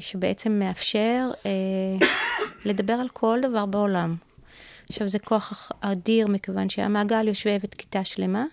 שבעצם 0.00 0.58
מאפשר 0.58 1.30
לדבר 2.64 2.92
על 2.92 3.08
כל 3.08 3.38
דבר 3.42 3.66
בעולם. 3.66 4.16
עכשיו, 4.90 5.08
זה 5.08 5.18
כוח 5.18 5.72
אדיר, 5.80 6.26
מכיוון 6.26 6.68
שהמעגל 6.68 7.28
יושבת 7.28 7.74
כיתה 7.74 8.04
שלמה 8.04 8.44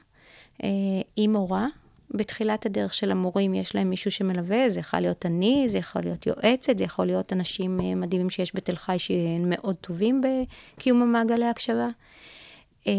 אה, 0.64 0.70
עם 1.16 1.34
מורה. 1.34 1.68
בתחילת 2.12 2.66
הדרך 2.66 2.94
של 2.94 3.12
המורים 3.12 3.54
יש 3.54 3.76
להם 3.76 3.90
מישהו 3.90 4.12
שמלווה, 4.12 4.70
זה 4.70 4.80
יכול 4.80 5.00
להיות 5.00 5.26
אני, 5.26 5.64
זה 5.68 5.78
יכול 5.78 6.02
להיות 6.02 6.28
יועצת, 6.28 6.78
זה 6.78 6.84
יכול 6.84 7.06
להיות 7.06 7.34
אנשים 7.34 7.80
אה, 7.82 7.96
מדהימים 7.96 8.30
שיש 8.30 8.56
בתל 8.56 8.76
חי 8.76 8.96
שהם 9.00 9.50
מאוד 9.50 9.76
טובים 9.76 10.22
בקיום 10.22 11.02
המעגלי 11.02 11.46
ההקשבה. 11.46 11.88
אה, 12.88 12.94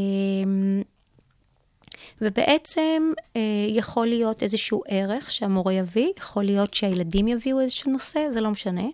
ובעצם 2.20 3.12
אה, 3.36 3.40
יכול 3.68 4.06
להיות 4.06 4.42
איזשהו 4.42 4.82
ערך 4.88 5.30
שהמורה 5.30 5.72
יביא, 5.72 6.08
יכול 6.18 6.44
להיות 6.44 6.74
שהילדים 6.74 7.28
יביאו 7.28 7.60
איזשהו 7.60 7.92
נושא, 7.92 8.30
זה 8.30 8.40
לא 8.40 8.50
משנה. 8.50 8.86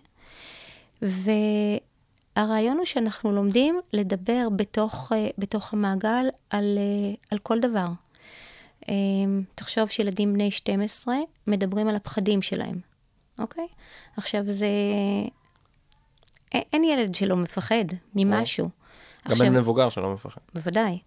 ו... 1.01 1.31
הרעיון 2.35 2.77
הוא 2.77 2.85
שאנחנו 2.85 3.31
לומדים 3.31 3.79
לדבר 3.93 4.47
בתוך, 4.55 5.11
אה, 5.15 5.27
בתוך 5.37 5.73
המעגל 5.73 6.27
על, 6.49 6.77
אה, 6.77 7.13
על 7.31 7.37
כל 7.37 7.59
דבר. 7.59 7.87
אה, 8.89 8.93
תחשוב 9.55 9.89
שילדים 9.89 10.33
בני 10.33 10.51
12 10.51 11.15
מדברים 11.47 11.87
על 11.87 11.95
הפחדים 11.95 12.41
שלהם, 12.41 12.79
אוקיי? 13.39 13.67
עכשיו 14.17 14.41
זה... 14.45 14.67
אין 16.53 16.83
ילד 16.83 17.15
שלא 17.15 17.35
מפחד 17.35 17.85
ממשהו. 18.15 18.69
גם 19.29 19.41
אין 19.41 19.53
מבוגר 19.53 19.89
שלא 19.89 20.13
מפחד. 20.13 20.41
בוודאי. 20.55 20.99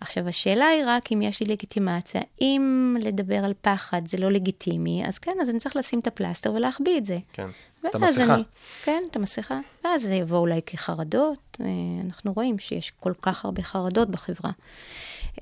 עכשיו, 0.00 0.28
השאלה 0.28 0.66
היא 0.66 0.82
רק 0.86 1.12
אם 1.12 1.22
יש 1.22 1.40
לי 1.40 1.46
לגיטימציה. 1.46 2.20
אם 2.40 2.96
לדבר 3.00 3.44
על 3.44 3.54
פחד 3.60 4.02
זה 4.06 4.16
לא 4.16 4.30
לגיטימי, 4.32 5.06
אז 5.06 5.18
כן, 5.18 5.32
אז 5.42 5.50
אני 5.50 5.58
צריך 5.58 5.76
לשים 5.76 5.98
את 5.98 6.06
הפלסטר 6.06 6.52
ולהחביא 6.52 6.98
את 6.98 7.04
זה. 7.04 7.18
כן, 7.32 7.48
את 7.86 7.94
המסכה. 7.94 8.34
אני, 8.34 8.42
כן, 8.84 9.02
את 9.10 9.16
המסכה. 9.16 9.60
ואז 9.84 10.02
זה 10.02 10.14
יבוא 10.14 10.38
אולי 10.38 10.60
כחרדות. 10.66 11.56
אה, 11.60 11.66
אנחנו 12.04 12.32
רואים 12.32 12.58
שיש 12.58 12.92
כל 13.00 13.12
כך 13.22 13.44
הרבה 13.44 13.62
חרדות 13.62 14.10
בחברה. 14.10 14.50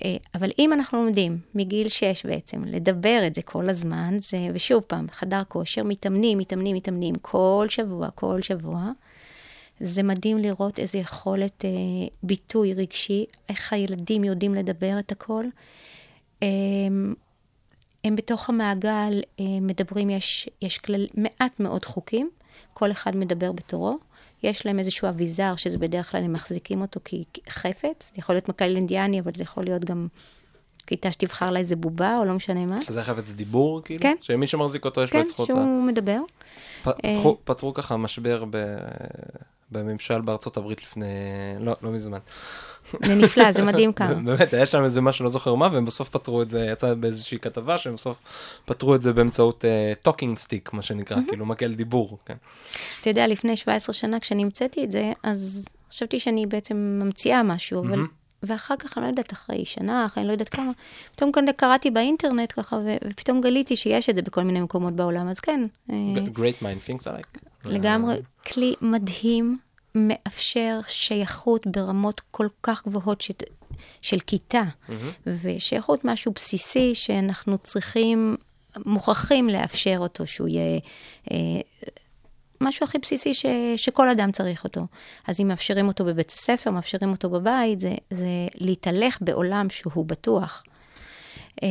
אה, 0.05 0.16
אבל 0.35 0.51
אם 0.59 0.72
אנחנו 0.72 1.05
לומדים 1.05 1.39
מגיל 1.55 1.89
6 1.89 2.26
בעצם 2.26 2.64
לדבר 2.64 3.22
את 3.26 3.35
זה 3.35 3.43
כל 3.43 3.68
הזמן, 3.68 4.16
זה, 4.18 4.39
ושוב 4.55 4.82
פעם, 4.82 5.07
חדר 5.11 5.43
כושר, 5.49 5.82
מתאמנים, 5.82 6.39
מתאמנים, 6.39 6.76
מתאמנים 6.76 7.14
כל 7.14 7.66
שבוע, 7.68 8.11
כל 8.11 8.43
שבוע, 8.43 8.91
זה 9.81 10.03
מדהים 10.03 10.39
לראות 10.39 10.79
איזו 10.79 10.99
יכולת 10.99 11.64
אה, 11.64 11.70
ביטוי 12.22 12.75
רגשי, 12.75 13.25
איך 13.49 13.72
הילדים 13.72 14.25
יודעים 14.25 14.55
לדבר 14.55 14.99
את 14.99 15.12
הכל. 15.12 15.45
אה, 16.43 16.49
הם 18.05 18.16
בתוך 18.16 18.49
המעגל 18.49 19.22
אה, 19.41 19.45
מדברים, 19.61 20.11
יש, 20.11 20.49
יש 20.62 20.79
כלל, 20.79 21.07
מעט 21.14 21.61
מאוד 21.61 21.85
חוקים, 21.85 22.31
כל 22.75 22.91
אחד 22.91 23.16
מדבר 23.16 23.53
בתורו. 23.53 23.99
יש 24.43 24.66
להם 24.66 24.79
איזשהו 24.79 25.09
אביזר, 25.09 25.57
שזה 25.57 25.79
בדרך 25.79 26.11
כלל 26.11 26.25
הם 26.25 26.33
מחזיקים 26.33 26.81
אותו 26.81 27.01
כחפץ, 27.05 28.12
זה 28.14 28.16
יכול 28.16 28.35
להיות 28.35 28.49
מקל 28.49 28.77
אינדיאני, 28.77 29.20
אבל 29.20 29.33
זה 29.35 29.43
יכול 29.43 29.64
להיות 29.64 29.85
גם 29.85 30.07
כיתה 30.87 31.12
שתבחר 31.12 31.51
לה 31.51 31.59
איזה 31.59 31.77
בובה, 31.77 32.18
או 32.18 32.25
לא 32.25 32.35
משנה 32.35 32.66
מה. 32.66 32.79
זה 32.89 33.03
חפץ 33.03 33.33
דיבור, 33.33 33.83
כאילו? 33.85 34.03
כן. 34.03 34.14
שמי 34.20 34.47
שמחזיק 34.47 34.85
אותו 34.85 35.03
יש 35.03 35.11
כן, 35.11 35.18
לו 35.18 35.25
את 35.25 35.29
זכות 35.29 35.49
כן, 35.49 35.55
שהוא 35.55 35.83
מדבר. 35.83 36.20
פתחו, 36.83 37.31
אה, 37.31 37.35
פתרו 37.45 37.75
ככה 37.75 37.97
משבר 37.97 38.45
ב... 38.51 38.57
בממשל 39.75 40.20
בארצות 40.20 40.57
הברית 40.57 40.83
לפני, 40.83 41.07
לא, 41.61 41.77
לא 41.83 41.91
מזמן. 41.91 42.18
זה 43.05 43.14
נפלא, 43.14 43.53
זה 43.53 43.62
מדהים 43.62 43.93
כמה. 43.99 44.14
באמת, 44.14 44.55
היה 44.55 44.66
שם 44.66 44.85
איזה 44.85 45.01
משהו, 45.01 45.25
לא 45.25 45.31
זוכר 45.31 45.55
מה, 45.55 45.68
והם 45.72 45.85
בסוף 45.85 46.09
פתרו 46.09 46.43
את 46.43 46.51
זה, 46.51 46.66
יצא 46.72 46.95
באיזושהי 46.95 47.39
כתבה, 47.39 47.79
שהם 47.79 47.95
בסוף 47.95 48.18
פתרו 48.64 48.95
את 48.95 49.03
זה 49.03 49.12
באמצעות 49.12 49.64
talking 50.03 50.36
uh, 50.37 50.41
stick, 50.40 50.72
מה 50.72 50.83
שנקרא. 50.83 51.16
כאילו 51.29 51.47
מקל 51.47 51.75
דיבור, 51.75 52.18
כן. 52.27 52.37
אתה 53.01 53.11
יודע, 53.11 53.27
לפני 53.27 53.57
17 53.57 53.95
שנה, 53.95 54.20
כשאני 54.20 54.43
המצאתי 54.43 54.85
את 54.85 54.91
זה, 54.91 55.12
אז 55.22 55.68
חשבתי 55.91 56.20
שאני 56.20 56.47
בעצם 56.47 56.77
ממציאה 56.77 57.43
משהו, 57.43 57.85
אבל... 57.85 58.01
ואחר 58.47 58.77
כך, 58.77 58.99
אני 58.99 59.05
לא 59.05 59.11
יודעת, 59.11 59.33
אחרי 59.33 59.64
שנה, 59.64 60.07
אחרי 60.07 60.20
אני 60.20 60.29
לא 60.29 60.33
יודעת 60.33 60.49
כמה, 60.49 60.72
פתאום 61.14 61.33
כאן 61.33 61.53
קראתי 61.53 61.91
באינטרנט 61.91 62.53
ככה, 62.57 62.79
ופתאום 63.05 63.41
גיליתי 63.41 63.77
שיש 63.77 64.11
את 64.11 64.14
זה 64.14 64.22
בכל 64.22 64.43
מיני 64.43 64.61
מקומות 64.61 64.93
בעולם, 64.93 65.29
אז 65.29 65.41
כן. 65.41 65.66
אה, 65.91 65.97
great 66.35 66.62
mind 66.62 66.89
thinks 66.89 67.05
alike. 67.05 67.39
לגמרי, 67.64 68.16
כלי 68.53 68.75
מדהים, 68.81 69.59
מאפשר 69.95 70.80
שייכות 70.88 71.66
ברמות 71.66 72.20
כל 72.30 72.49
כך 72.62 72.86
גבוהות 72.86 73.20
ש... 73.20 73.30
של 74.03 74.20
כיתה, 74.20 74.61
mm-hmm. 74.61 74.92
ושייכות 75.26 76.05
משהו 76.05 76.32
בסיסי 76.32 76.95
שאנחנו 76.95 77.59
צריכים, 77.59 78.36
מוכרחים 78.86 79.49
לאפשר 79.49 79.97
אותו, 79.99 80.26
שהוא 80.26 80.49
יהיה 80.49 80.80
אה, 81.30 81.36
משהו 82.61 82.84
הכי 82.84 82.99
בסיסי 82.99 83.34
ש... 83.34 83.47
שכל 83.76 84.09
אדם 84.09 84.32
צריך 84.32 84.64
אותו. 84.64 84.86
אז 85.26 85.40
אם 85.40 85.49
מאפשרים 85.49 85.88
אותו 85.88 86.05
בבית 86.05 86.30
הספר, 86.30 86.70
מאפשרים 86.70 87.11
אותו 87.11 87.30
בבית, 87.30 87.80
זה, 87.80 87.95
זה 88.11 88.26
להתהלך 88.55 89.18
בעולם 89.20 89.70
שהוא 89.70 90.07
בטוח. 90.07 90.64
אה, 91.62 91.68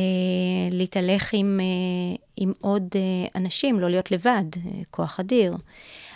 להתהלך 0.70 1.30
עם, 1.32 1.60
אה, 1.60 2.16
עם 2.36 2.52
עוד 2.60 2.88
אה, 2.94 3.40
אנשים, 3.40 3.80
לא 3.80 3.90
להיות 3.90 4.10
לבד, 4.10 4.44
אה, 4.56 4.70
כוח 4.90 5.20
אדיר. 5.20 5.56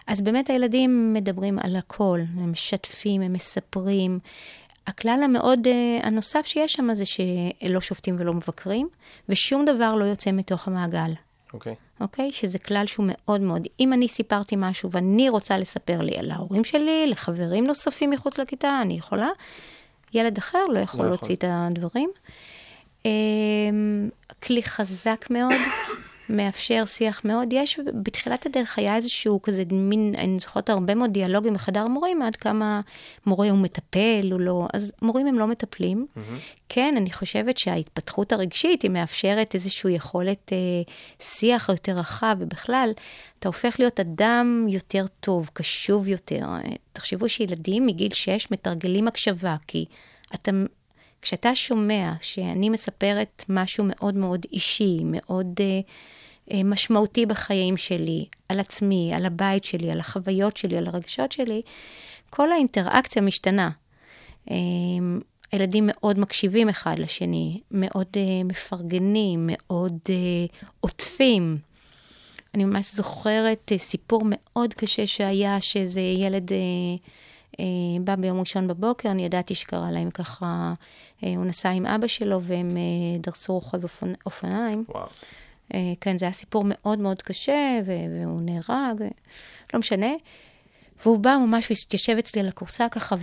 אז 0.09 0.21
באמת 0.21 0.51
הילדים 0.51 1.13
מדברים 1.13 1.59
על 1.59 1.77
הכל, 1.77 2.19
הם 2.37 2.53
משתפים, 2.53 3.23
הם 3.23 3.33
מספרים. 3.33 4.19
הכלל 4.87 5.21
המאוד 5.25 5.67
uh, 5.67 6.07
הנוסף 6.07 6.47
שיש 6.47 6.73
שם 6.73 6.95
זה 6.95 7.05
שלא 7.05 7.81
שופטים 7.81 8.17
ולא 8.19 8.33
מבקרים, 8.33 8.89
ושום 9.29 9.65
דבר 9.65 9.95
לא 9.95 10.05
יוצא 10.05 10.31
מתוך 10.33 10.69
המעגל. 10.69 11.13
אוקיי. 11.55 11.75
אוקיי? 12.01 12.31
שזה 12.31 12.59
כלל 12.59 12.87
שהוא 12.87 13.07
מאוד 13.09 13.41
מאוד, 13.41 13.69
אם 13.81 13.93
אני 13.93 14.09
סיפרתי 14.09 14.55
משהו 14.59 14.91
ואני 14.91 15.29
רוצה 15.29 15.59
לספר 15.59 16.01
לי 16.01 16.19
על 16.19 16.31
ההורים 16.31 16.65
שלי, 16.65 17.07
לחברים 17.07 17.67
נוספים 17.67 18.11
מחוץ 18.11 18.39
לכיתה, 18.39 18.79
אני 18.83 18.95
יכולה. 18.95 19.29
ילד 20.15 20.39
אחר 20.39 20.65
לא 20.73 20.79
יכול 20.79 21.05
לא 21.05 21.09
להוציא 21.09 21.35
את 21.35 21.45
הדברים. 21.49 22.11
אמ, 23.05 24.09
כלי 24.43 24.63
חזק 24.63 25.27
מאוד, 25.31 25.61
מאפשר 26.29 26.85
שיח 26.87 27.25
מאוד. 27.25 27.53
יש, 27.53 27.81
בתחילת 28.03 28.47
הדרך 28.47 28.79
היה 28.79 28.97
איזשהו 28.97 29.43
כזה 29.43 29.63
מין, 29.73 30.15
אני 30.19 30.39
זוכרת 30.39 30.71
הרבה 30.71 30.95
מאוד 30.95 31.13
דיאלוגים 31.13 31.55
בחדר 31.55 31.87
מורים, 31.87 32.23
עד 32.23 32.37
כמה 32.37 32.81
מורה 33.27 33.51
הוא 33.51 33.59
מטפל, 33.59 34.29
הוא 34.33 34.41
לא, 34.41 34.67
אז 34.75 34.93
מורים 35.03 35.27
הם 35.27 35.39
לא 35.39 35.47
מטפלים. 35.47 36.07
כן, 36.69 36.95
אני 36.97 37.13
חושבת 37.13 37.59
שההתפתחות 37.59 38.33
הרגשית, 38.33 38.83
היא 38.83 38.91
מאפשרת 38.91 39.55
איזושהי 39.55 39.93
יכולת 39.93 40.53
אה, 40.53 40.59
שיח 41.21 41.69
יותר 41.69 41.93
רחב, 41.93 42.37
ובכלל, 42.39 42.91
אתה 43.39 43.49
הופך 43.49 43.77
להיות 43.79 44.01
אדם 44.01 44.67
יותר 44.69 45.05
טוב, 45.21 45.51
קשוב 45.53 46.09
יותר. 46.09 46.47
תחשבו 46.93 47.29
שילדים 47.29 47.87
מגיל 47.87 48.15
6 48.15 48.51
מתרגלים 48.51 49.09
הקשבה, 49.09 49.57
כי 49.67 49.85
אתה 50.35 50.51
כשאתה 51.23 51.55
שומע 51.55 52.13
שאני 52.21 52.71
מספרת 52.71 53.45
משהו 53.49 53.85
מאוד 53.89 54.15
מאוד 54.15 54.47
אישי, 54.53 54.99
מאוד 55.05 55.47
אה, 55.61 55.65
אה, 55.67 55.81
משמעותי 56.65 57.27
בחיים 57.27 57.77
שלי, 57.77 58.27
על 58.49 58.61
עצמי, 58.61 59.13
על 59.15 59.27
הבית 59.27 59.65
שלי, 59.65 59.91
על 59.91 60.01
החוויות 60.01 60.57
שלי, 60.57 60.77
על 60.77 60.87
הרגשות 60.87 61.33
שלי, 61.33 61.63
כל 62.31 62.53
האינטראקציה 62.53 63.23
משתנה. 63.23 63.71
אה, 64.51 64.57
הילדים 65.53 65.85
מאוד 65.87 66.19
מקשיבים 66.19 66.69
אחד 66.69 66.99
לשני, 66.99 67.61
מאוד 67.71 68.07
אה, 68.17 68.45
מפרגנים, 68.45 69.51
מאוד 69.53 69.99
אה, 70.11 70.15
עוטפים. 70.81 71.59
אני 72.55 72.65
ממש 72.65 72.95
זוכרת 72.95 73.73
אה, 73.73 73.79
סיפור 73.79 74.23
מאוד 74.25 74.75
קשה 74.75 75.07
שהיה, 75.07 75.61
שאיזה 75.61 76.01
ילד... 76.01 76.53
אה, 76.53 76.59
אה, 77.61 77.65
בא 78.05 78.17
ביום 78.17 78.41
ראשון 78.41 78.67
בבוקר, 78.67 79.11
אני 79.11 79.25
ידעתי 79.25 79.55
שקרה 79.55 79.91
להם 79.91 80.11
ככה, 80.11 80.75
אה, 81.25 81.35
הוא 81.37 81.45
נסע 81.45 81.71
עם 81.71 81.87
אבא 81.87 82.07
שלו 82.07 82.43
והם 82.43 82.69
אה, 82.77 83.19
דרסו 83.21 83.53
רוכב 83.53 83.83
אופנ... 83.83 84.13
אופניים. 84.27 84.85
וואו. 84.89 85.07
כן, 86.01 86.19
זה 86.19 86.25
היה 86.25 86.33
סיפור 86.33 86.65
מאוד 86.67 86.99
מאוד 86.99 87.23
קשה, 87.23 87.81
והוא 87.87 88.41
נהרג, 88.43 89.03
לא 89.75 89.81
משנה. 89.81 90.13
והוא 91.03 91.19
בא 91.19 91.37
ממש, 91.41 91.71
התיישב 91.71 92.17
אצלי 92.19 92.41
על 92.41 92.49
הכורסה 92.49 92.89
ככה, 92.89 93.17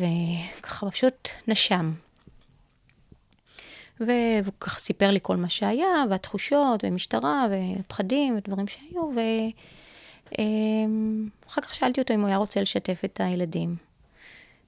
וככה 0.60 0.92
פשוט 0.92 1.30
נשם. 1.48 1.94
והוא 4.00 4.54
ככה 4.60 4.80
סיפר 4.80 5.12
לי 5.12 5.20
כל 5.22 5.36
מה 5.36 5.50
שהיה, 5.50 6.04
והתחושות, 6.10 6.84
ומשטרה, 6.84 7.48
ופחדים, 7.52 8.38
ודברים 8.38 8.68
שהיו, 8.68 9.12
ואחר 10.32 11.62
כך 11.62 11.76
שאלתי 11.76 12.02
אותו 12.02 12.14
אם 12.14 12.20
הוא 12.22 12.28
היה 12.28 12.38
רוצה 12.38 12.62
לשתף 12.62 13.02
את 13.06 13.22
הילדים. 13.24 13.85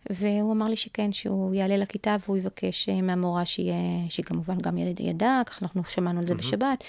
והוא 0.10 0.54
אמר 0.54 0.66
לי 0.66 0.76
שכן, 0.76 1.14
שהוא 1.14 1.54
יעלה 1.54 1.78
לכיתה 1.78 2.16
והוא 2.26 2.38
יבקש 2.38 2.90
אה, 2.90 3.02
מהמורה 3.02 3.46
שיהיה, 3.46 3.76
שכמובן 4.10 4.58
גם 4.62 4.78
ילד 4.78 5.00
ידע, 5.00 5.42
ככה 5.46 5.60
אנחנו 5.62 5.84
שמענו 5.84 6.20
על 6.20 6.28
זה 6.28 6.34
mm-hmm. 6.34 6.38
בשבת, 6.38 6.84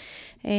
אה, 0.47 0.51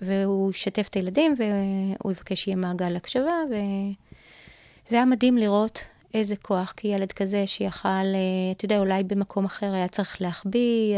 והוא 0.00 0.50
ישתף 0.50 0.88
את 0.88 0.94
הילדים 0.94 1.34
והוא 1.38 2.12
יבקש 2.12 2.44
שיהיה 2.44 2.56
מעגל 2.56 2.96
הקשבה, 2.96 3.34
וזה 3.48 4.96
היה 4.96 5.04
מדהים 5.04 5.36
לראות 5.36 5.84
איזה 6.14 6.36
כוח, 6.36 6.74
כי 6.76 6.88
ילד 6.88 7.12
כזה 7.12 7.46
שיכל, 7.46 7.88
אה, 7.88 8.52
אתה 8.56 8.64
יודע, 8.64 8.78
אולי 8.78 9.04
במקום 9.04 9.44
אחר 9.44 9.74
היה 9.74 9.88
צריך 9.88 10.22
להחביא, 10.22 10.96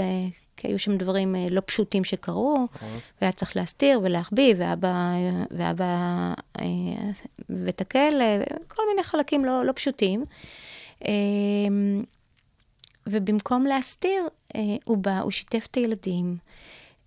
כי 0.57 0.69
היו 0.69 0.79
שם 0.79 0.97
דברים 0.97 1.35
לא 1.51 1.63
פשוטים 1.67 2.05
שקרו, 2.05 2.57
mm-hmm. 2.57 2.85
והיה 3.21 3.33
צריך 3.33 3.57
להסתיר 3.57 4.01
ולהחביא, 4.03 4.55
ואבא, 4.59 5.13
ואבא 5.51 6.33
ותקל, 7.65 8.21
כל 8.69 8.83
מיני 8.91 9.03
חלקים 9.03 9.45
לא, 9.45 9.65
לא 9.65 9.73
פשוטים. 9.73 10.25
אמ, 11.05 12.05
ובמקום 13.07 13.67
להסתיר, 13.67 14.23
אה, 14.57 14.61
הוא 14.85 14.97
בא, 14.97 15.21
הוא 15.21 15.31
שיתף 15.31 15.67
את 15.71 15.75
הילדים. 15.75 16.37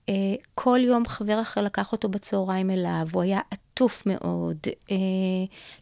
אה, 0.09 0.13
כל 0.55 0.79
יום 0.83 1.05
חבר 1.05 1.41
אחר 1.41 1.61
לקח 1.61 1.91
אותו 1.91 2.09
בצהריים 2.09 2.71
אליו, 2.71 3.07
הוא 3.13 3.21
היה 3.21 3.39
עטוף 3.51 4.03
מאוד. 4.05 4.57
אה, 4.91 4.95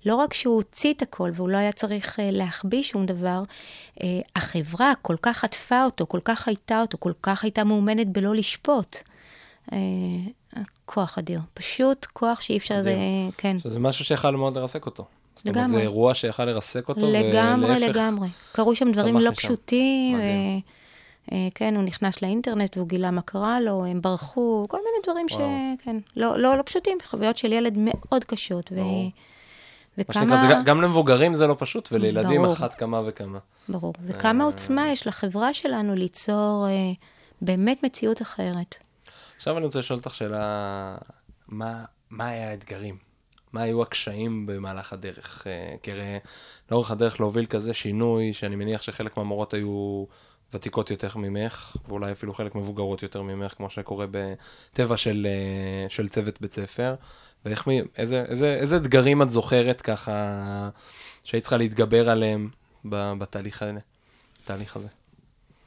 לא 0.05 0.15
רק 0.15 0.33
שהוא 0.33 0.55
הוציא 0.55 0.93
את 0.93 1.01
הכל 1.01 1.31
והוא 1.35 1.49
לא 1.49 1.57
היה 1.57 1.71
צריך 1.71 2.19
להחביא 2.31 2.83
שום 2.83 3.05
דבר, 3.05 3.43
החברה 4.35 4.93
כל 5.01 5.15
כך 5.21 5.43
עטפה 5.43 5.85
אותו, 5.85 6.07
כל 6.07 6.19
כך 6.23 6.47
הייתה 6.47 6.81
אותו, 6.81 6.97
כל 6.99 7.13
כך 7.21 7.43
הייתה 7.43 7.63
מאומנת 7.63 8.07
בלא 8.07 8.35
לשפוט. 8.35 8.97
כוח 10.85 11.17
אדיר, 11.17 11.39
פשוט 11.53 12.05
כוח 12.13 12.41
שאי 12.41 12.57
אפשר, 12.57 12.83
זה, 12.83 12.95
כן. 13.37 13.59
שזה 13.59 13.79
משהו 13.79 14.05
שיכול 14.05 14.35
מאוד 14.35 14.57
לרסק 14.57 14.85
אותו. 14.85 15.05
זאת 15.35 15.47
אומרת, 15.47 15.67
זה 15.67 15.79
אירוע 15.79 16.13
שיכל 16.13 16.45
לרסק 16.45 16.89
אותו, 16.89 17.11
לגמרי, 17.11 17.69
ולהפך... 17.69 17.83
לגמרי. 17.83 18.27
קרו 18.51 18.75
שם 18.75 18.91
דברים 18.91 19.17
לא 19.17 19.31
פשוטים. 19.31 20.17
ו... 20.17 20.21
אה, 21.31 21.47
כן, 21.55 21.75
הוא 21.75 21.83
נכנס 21.83 22.21
לאינטרנט 22.21 22.77
והוא 22.77 22.87
גילה 22.87 23.11
מה 23.11 23.21
קרה 23.21 23.59
לו, 23.59 23.85
הם 23.85 24.01
ברחו, 24.01 24.65
כל 24.69 24.77
מיני 24.77 25.03
דברים 25.03 25.29
ש... 25.29 25.35
כן, 25.83 25.97
לא, 26.15 26.37
לא, 26.37 26.57
לא 26.57 26.61
פשוטים, 26.61 26.97
חוויות 27.05 27.37
של 27.37 27.53
ילד 27.53 27.73
מאוד 27.77 28.23
קשות. 28.23 28.71
ו... 28.71 28.79
וכמה... 29.97 30.25
מה 30.25 30.41
שנקרא, 30.41 30.61
גם 30.61 30.81
למבוגרים 30.81 31.33
זה 31.33 31.47
לא 31.47 31.55
פשוט, 31.59 31.89
ולילדים 31.91 32.41
ברור. 32.41 32.53
אחת 32.53 32.75
כמה 32.75 33.01
וכמה. 33.05 33.39
ברור. 33.69 33.93
וכמה 34.05 34.43
אה, 34.43 34.49
עוצמה 34.49 34.91
יש 34.91 35.07
לחברה 35.07 35.53
שלנו 35.53 35.95
ליצור 35.95 36.67
אה, 36.69 36.91
באמת 37.41 37.83
מציאות 37.83 38.21
אחרת. 38.21 38.75
עכשיו 39.35 39.57
אני 39.57 39.65
רוצה 39.65 39.79
לשאול 39.79 39.99
אותך 39.99 40.15
שאלה, 40.15 40.95
מה, 41.47 41.83
מה 42.09 42.27
היה 42.27 42.51
האתגרים? 42.51 43.04
מה 43.55 43.61
היו 43.61 43.81
הקשיים 43.81 44.45
במהלך 44.45 44.93
הדרך? 44.93 45.47
אה, 45.47 45.75
כי 45.83 45.91
הרי 45.91 46.17
לאורך 46.71 46.91
הדרך 46.91 47.19
להוביל 47.19 47.45
כזה 47.45 47.73
שינוי, 47.73 48.33
שאני 48.33 48.55
מניח 48.55 48.81
שחלק 48.81 49.17
מהמורות 49.17 49.53
היו 49.53 50.05
ותיקות 50.53 50.91
יותר 50.91 51.17
ממך, 51.17 51.75
ואולי 51.87 52.11
אפילו 52.11 52.33
חלק 52.33 52.55
מבוגרות 52.55 53.03
יותר 53.03 53.21
ממך, 53.21 53.53
כמו 53.53 53.69
שקורה 53.69 54.05
בטבע 54.11 54.97
של, 54.97 55.27
אה, 55.29 55.89
של 55.89 56.09
צוות 56.09 56.41
בית 56.41 56.53
ספר. 56.53 56.95
ואיך, 57.45 57.67
איזה, 57.97 58.25
איזה, 58.27 58.55
איזה 58.55 58.77
אתגרים 58.77 59.21
את 59.21 59.31
זוכרת 59.31 59.81
ככה, 59.81 60.69
שהיית 61.23 61.43
צריכה 61.43 61.57
להתגבר 61.57 62.09
עליהם 62.09 62.49
בתהליך, 62.85 63.65
בתהליך 64.41 64.75
הזה? 64.75 64.87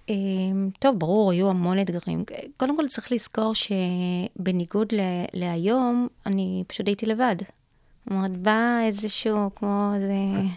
אמ, 0.09 0.71
טוב, 0.79 0.99
ברור, 0.99 1.31
היו 1.31 1.51
המון 1.51 1.81
אתגרים. 1.81 2.25
קודם 2.57 2.77
כל 2.77 2.87
צריך 2.89 3.13
לזכור 3.13 3.53
שבניגוד 3.55 4.93
להיום, 5.33 6.09
אני 6.27 6.65
פשוט 6.67 6.87
הייתי 6.87 7.07
לבד. 7.07 7.37
אומרת, 8.11 8.37
בא 8.37 8.79
איזשהו, 8.87 9.51
כמו 9.55 9.93
איזה... 9.95 10.49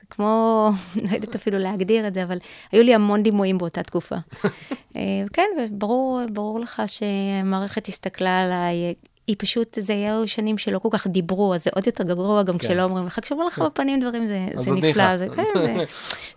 זה 0.00 0.06
כמו, 0.10 0.70
לא 1.04 1.14
יודעת 1.14 1.34
אפילו 1.34 1.58
להגדיר 1.58 2.06
את 2.06 2.14
זה, 2.14 2.22
אבל 2.22 2.38
היו 2.72 2.82
לי 2.82 2.94
המון 2.94 3.22
דימויים 3.22 3.58
באותה 3.58 3.82
תקופה. 3.82 4.16
אה, 4.96 5.00
כן, 5.32 5.48
וברור 5.58 6.20
ברור 6.32 6.60
לך 6.60 6.82
שהמערכת 6.86 7.88
הסתכלה 7.88 8.42
עליי, 8.42 8.94
היא 9.26 9.36
פשוט, 9.38 9.78
זה 9.80 9.92
היו 9.92 10.28
שנים 10.28 10.58
שלא 10.58 10.78
כל 10.78 10.88
כך 10.92 11.06
דיברו, 11.06 11.54
אז 11.54 11.64
זה 11.64 11.70
עוד 11.74 11.86
יותר 11.86 12.04
גרוע 12.04 12.42
גם 12.42 12.58
כן. 12.58 12.66
כשלא 12.66 12.82
אומרים 12.82 13.06
לך, 13.06 13.20
כשאומרים 13.22 13.48
לך 13.48 13.54
כן. 13.54 13.66
בפנים 13.66 14.00
דברים 14.00 14.26
זה, 14.26 14.46
זה 14.54 14.72
נפלא, 14.72 15.16
זה, 15.16 15.26
כן, 15.36 15.44
זה, 15.54 15.74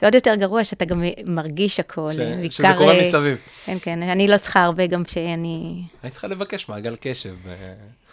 זה 0.02 0.08
עוד 0.08 0.16
יותר 0.16 0.36
גרוע 0.36 0.64
שאתה 0.64 0.86
גם 0.86 1.04
מרגיש 1.26 1.80
הכל. 1.80 2.14
ש, 2.14 2.18
בעיקר, 2.18 2.50
שזה 2.50 2.68
קורה 2.78 3.02
מסביב. 3.02 3.38
כן, 3.66 3.78
כן, 3.82 4.04
אני 4.04 4.28
לא 4.28 4.38
צריכה 4.38 4.64
הרבה 4.64 4.88
גם 4.88 5.04
כשאני... 5.04 5.84
היית 6.04 6.14
צריכה 6.14 6.28
לבקש 6.28 6.70
מעגל 6.70 6.96
קשב. 7.02 7.36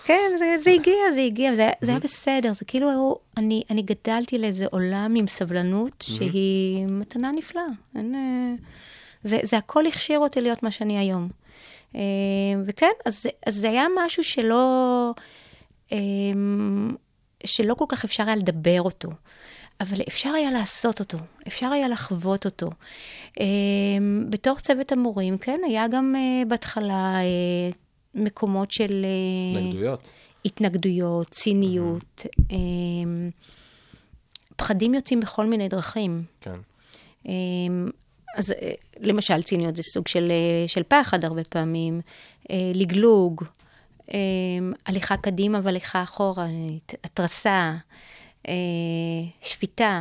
כן, 0.04 0.30
זה, 0.38 0.54
זה 0.56 0.70
הגיע, 0.70 1.12
זה 1.14 1.20
הגיע, 1.20 1.54
זה, 1.54 1.70
זה 1.80 1.90
היה 1.90 2.00
בסדר, 2.00 2.52
זה 2.52 2.64
כאילו, 2.64 3.18
אני, 3.36 3.62
אני 3.70 3.82
גדלתי 3.82 4.38
לאיזה 4.38 4.66
עולם 4.70 5.14
עם 5.16 5.26
סבלנות 5.26 6.04
שהיא 6.08 6.86
מתנה 6.90 7.32
נפלאה. 7.32 7.62
אין, 7.96 8.14
אה, 8.14 8.64
זה, 9.22 9.38
זה 9.42 9.56
הכל 9.56 9.86
הכשיר 9.86 10.18
אותי 10.18 10.40
להיות 10.40 10.62
מה 10.62 10.70
שאני 10.70 10.98
היום. 10.98 11.28
אה, 11.94 12.00
וכן, 12.66 12.90
אז, 13.04 13.26
אז 13.46 13.54
זה 13.54 13.68
היה 13.68 13.86
משהו 14.04 14.24
שלא, 14.24 15.10
אה, 15.92 15.98
שלא 17.44 17.74
כל 17.74 17.84
כך 17.88 18.04
אפשר 18.04 18.26
היה 18.26 18.36
לדבר 18.36 18.82
אותו. 18.82 19.08
אבל 19.80 20.00
אפשר 20.08 20.30
היה 20.30 20.50
לעשות 20.50 21.00
אותו, 21.00 21.18
אפשר 21.46 21.66
היה 21.66 21.88
לחוות 21.88 22.44
אותו. 22.44 22.70
בתור 24.28 24.58
צוות 24.58 24.92
המורים, 24.92 25.38
כן, 25.38 25.60
היה 25.66 25.88
גם 25.88 26.14
בהתחלה 26.48 27.16
מקומות 28.14 28.70
של... 28.70 29.04
אה, 29.04 29.60
התנגדויות. 29.60 30.10
התנגדויות, 30.44 31.30
ציניות. 31.30 32.22
Mm-hmm. 32.26 32.54
פחדים 34.56 34.94
יוצאים 34.94 35.20
בכל 35.20 35.46
מיני 35.46 35.68
דרכים. 35.68 36.24
כן. 36.40 36.56
אז 38.36 38.50
אה, 38.50 38.72
למשל, 39.00 39.42
ציניות 39.42 39.76
זה 39.76 39.82
סוג 39.82 40.08
של, 40.08 40.32
של 40.66 40.82
פחד 40.88 41.24
הרבה 41.24 41.44
פעמים, 41.44 42.00
לגלוג, 42.74 43.44
הליכה 44.86 45.16
קדימה 45.16 45.60
והליכה 45.62 46.02
אחורה, 46.02 46.46
התרסה. 47.04 47.76
אה, 48.48 48.52
שפיטה. 49.42 50.00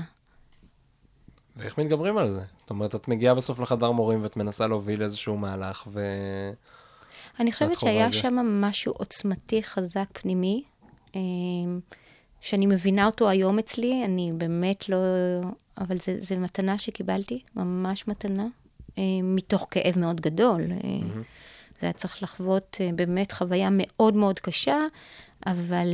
ואיך 1.55 1.77
מתגברים 1.77 2.17
על 2.17 2.31
זה? 2.31 2.41
זאת 2.57 2.69
אומרת, 2.69 2.95
את 2.95 3.07
מגיעה 3.07 3.35
בסוף 3.35 3.59
לחדר 3.59 3.91
מורים 3.91 4.23
ואת 4.23 4.37
מנסה 4.37 4.67
להוביל 4.67 5.01
איזשהו 5.01 5.37
מהלך, 5.37 5.87
ו... 5.87 6.01
אני 7.39 7.51
חושבת 7.51 7.79
שהיה? 7.79 8.11
שם 8.11 8.35
משהו 8.35 8.93
עוצמתי, 8.97 9.63
חזק, 9.63 10.05
פנימי, 10.13 10.63
אה, 11.15 11.21
שאני 12.41 12.65
מבינה 12.65 13.05
אותו 13.05 13.29
היום 13.29 13.59
אצלי, 13.59 14.05
אני 14.05 14.31
באמת 14.37 14.89
לא... 14.89 14.97
אבל 15.77 15.97
זו 16.19 16.37
מתנה 16.37 16.77
שקיבלתי, 16.77 17.39
ממש 17.55 18.07
מתנה, 18.07 18.47
אה, 18.97 19.03
מתוך 19.23 19.67
כאב 19.71 19.99
מאוד 19.99 20.21
גדול. 20.21 20.61
אה, 20.71 20.77
זה 21.79 21.87
היה 21.87 21.93
צריך 21.93 22.23
לחוות 22.23 22.77
באמת 22.95 23.31
חוויה 23.31 23.69
מאוד 23.71 24.15
מאוד 24.15 24.39
קשה, 24.39 24.79
אבל 25.45 25.87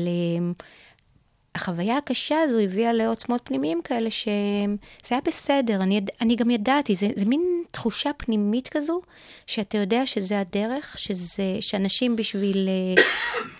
החוויה 1.55 1.97
הקשה 1.97 2.41
הזו 2.41 2.59
הביאה 2.59 2.93
לעוצמות 2.93 3.41
פנימיים 3.43 3.81
כאלה 3.81 4.09
שזה 4.11 5.09
היה 5.11 5.19
בסדר, 5.25 5.83
אני, 5.83 6.01
אני 6.21 6.35
גם 6.35 6.49
ידעתי, 6.49 6.95
זה, 6.95 7.07
זה 7.15 7.25
מין 7.25 7.63
תחושה 7.71 8.11
פנימית 8.17 8.67
כזו, 8.67 9.01
שאתה 9.47 9.77
יודע 9.77 10.05
שזה 10.05 10.39
הדרך, 10.39 10.97
שזה, 10.97 11.57
שאנשים 11.61 12.15
בשביל 12.15 12.69
אה, 12.69 13.03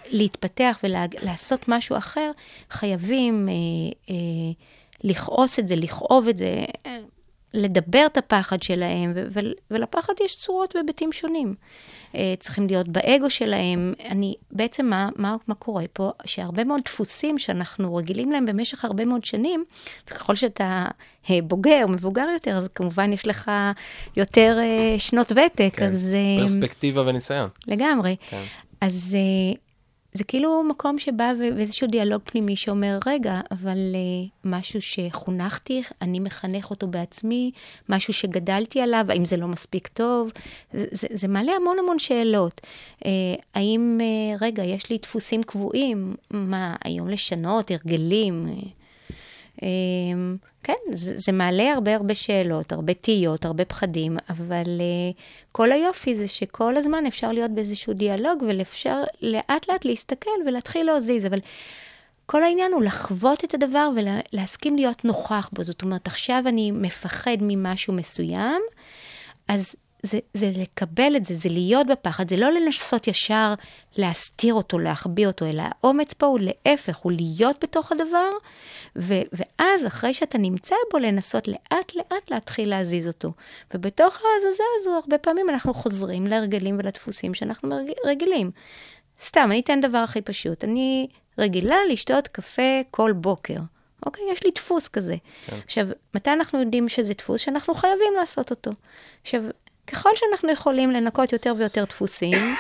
להתפתח 0.10 0.80
ולעשות 0.84 1.68
משהו 1.68 1.98
אחר, 1.98 2.32
חייבים 2.70 3.50
אה, 3.50 3.54
אה, 4.10 4.16
לכעוס 5.04 5.60
את 5.60 5.68
זה, 5.68 5.76
לכאוב 5.76 6.28
את 6.28 6.38
זה, 6.38 6.66
לדבר 7.56 8.06
את 8.06 8.18
הפחד 8.18 8.64
שלהם, 8.64 9.14
ו- 9.16 9.40
ולפחד 9.72 10.14
יש 10.26 10.38
צורות 10.38 10.76
והיבטים 10.76 11.12
שונים. 11.12 11.56
אה, 12.16 12.34
צריכים 12.40 12.68
להיות 12.68 12.88
באגו 12.88 13.30
שלהם. 13.30 13.94
אני, 14.10 14.36
בעצם 14.52 14.86
מה, 14.86 15.10
מה, 15.16 15.36
מה 15.48 15.56
קורה 15.56 15.84
פה? 15.94 16.12
שהרבה 16.26 16.64
מאוד 16.64 16.82
דפוסים 16.86 17.40
שאנחנו 17.40 17.96
רגילים 17.96 18.32
להם 18.32 18.46
במשך 18.46 18.86
הרבה 18.86 19.06
מאוד 19.06 19.26
שנים, 19.26 19.64
וככל 20.10 20.36
שאתה 20.36 20.86
אה, 21.30 21.40
בוגר, 21.44 21.86
מבוגר 21.90 22.28
יותר, 22.34 22.58
אז 22.58 22.68
כמובן 22.76 23.14
יש 23.14 23.28
לך 23.28 23.52
יותר 24.18 24.58
אה, 24.60 25.00
שנות 25.00 25.32
ותק, 25.32 25.74
כן, 25.74 25.88
אז... 25.88 26.16
פרספקטיבה 26.40 27.04
וניסיון. 27.08 27.50
לגמרי. 27.68 28.16
כן. 28.30 28.44
אז 28.82 29.18
זה 30.16 30.24
כאילו 30.24 30.64
מקום 30.64 31.00
שבא 31.00 31.34
ואיזשהו 31.40 31.88
דיאלוג 31.88 32.22
פנימי 32.26 32.56
שאומר, 32.56 33.00
רגע, 33.06 33.42
אבל 33.52 33.78
אה, 33.78 34.28
משהו 34.46 34.82
שחונכתי, 34.82 35.82
אני 36.02 36.20
מחנך 36.20 36.70
אותו 36.70 36.88
בעצמי, 36.88 37.52
משהו 37.90 38.14
שגדלתי 38.14 38.82
עליו, 38.82 39.06
האם 39.10 39.26
זה 39.26 39.38
לא 39.38 39.48
מספיק 39.48 39.88
טוב? 39.88 40.32
זה, 40.74 40.86
זה, 40.92 41.08
זה 41.12 41.28
מעלה 41.28 41.52
המון 41.52 41.80
המון 41.80 42.00
שאלות. 42.00 42.62
אה, 43.06 43.12
האם, 43.56 43.98
אה, 44.02 44.38
רגע, 44.42 44.64
יש 44.64 44.90
לי 44.90 44.98
דפוסים 44.98 45.44
קבועים? 45.44 46.16
מה, 46.32 46.76
היום 46.84 47.10
לשנות, 47.10 47.72
הרגלים? 47.72 48.48
אה, 49.64 49.68
אמ, 50.14 50.38
כן, 50.64 50.74
זה, 50.92 51.18
זה 51.18 51.32
מעלה 51.32 51.74
הרבה 51.74 51.96
הרבה 51.96 52.14
שאלות, 52.14 52.72
הרבה 52.72 52.94
תהיות, 52.94 53.46
הרבה 53.46 53.66
פחדים, 53.66 54.18
אבל 54.30 54.64
uh, 54.66 55.22
כל 55.52 55.72
היופי 55.72 56.16
זה 56.16 56.28
שכל 56.28 56.78
הזמן 56.78 57.06
אפשר 57.06 57.32
להיות 57.32 57.52
באיזשהו 57.52 57.94
דיאלוג 57.94 58.44
ולאפשר 58.48 59.04
לאט 59.22 59.70
לאט 59.70 59.86
להסתכל 59.86 60.30
ולהתחיל 60.46 60.86
להזיז, 60.86 61.26
אבל 61.26 61.40
כל 62.26 62.44
העניין 62.44 62.74
הוא 62.74 62.84
לחוות 62.84 63.44
את 63.44 63.54
הדבר 63.54 63.90
ולהסכים 63.96 64.76
להיות 64.76 65.06
נוכח 65.06 65.50
בו. 65.54 65.64
זאת 65.64 65.82
אומרת, 65.82 66.08
עכשיו 66.08 66.44
אני 66.48 66.72
מפחד 66.72 67.38
ממשהו 67.42 67.94
מסוים, 67.94 68.62
אז 69.48 69.76
זה, 70.06 70.20
זה 70.34 70.52
לקבל 70.56 71.16
את 71.16 71.26
זה, 71.26 71.36
זה 71.36 71.50
להיות 71.50 71.88
בפחד, 71.88 72.30
זה 72.30 72.38
לא 72.38 72.52
לנסות 72.52 73.08
ישר 73.08 73.54
להסתיר 73.98 74.54
אותו, 74.54 74.80
להחביא 74.80 75.28
אותו, 75.28 75.46
אלא 75.46 75.64
האומץ 75.64 76.14
פה 76.14 76.26
הוא 76.26 76.40
להפך, 76.42 76.98
הוא 76.98 77.12
להיות 77.12 77.64
בתוך 77.64 77.92
הדבר, 77.92 78.30
ו, 78.96 79.14
ואז 79.34 79.86
אחרי 79.88 80.14
שאתה 80.14 80.38
נמצא 80.38 80.76
בו, 80.92 80.98
לנסות 80.98 81.48
לאט 81.48 81.96
לאט 81.96 82.32
להתחיל 82.32 82.70
להזיז 82.70 83.08
אותו. 83.08 83.32
ובתוך 83.74 84.14
ההזזה 84.16 84.64
הזו, 84.80 84.92
הרבה 84.96 85.18
פעמים 85.18 85.50
אנחנו 85.50 85.74
חוזרים 85.74 86.28
להרגלים 86.28 86.78
ולדפוסים 86.80 87.34
שאנחנו 87.34 87.76
רגילים. 88.06 88.52
סתם, 89.24 89.48
אני 89.52 89.60
אתן 89.60 89.82
דבר 89.82 89.98
הכי 89.98 90.22
פשוט. 90.22 90.64
אני 90.64 91.08
רגילה 91.38 91.78
לשתות 91.92 92.28
קפה 92.28 92.82
כל 92.92 93.12
בוקר. 93.12 93.58
אוקיי? 94.06 94.24
יש 94.32 94.44
לי 94.44 94.52
דפוס 94.56 94.88
כזה. 94.88 95.16
כן. 95.46 95.58
עכשיו, 95.66 95.88
מתי 96.14 96.30
אנחנו 96.30 96.60
יודעים 96.60 96.90
שזה 96.90 97.14
דפוס? 97.14 97.42
שאנחנו 97.42 97.74
חייבים 97.74 98.14
לעשות 98.20 98.52
אותו. 98.52 98.72
עכשיו, 99.22 99.44
ככל 99.88 100.10
שאנחנו 100.16 100.52
יכולים 100.52 100.92
לנקות 100.92 101.34
יותר 101.34 101.54
ויותר 101.58 101.84
דפוסים, 101.84 102.56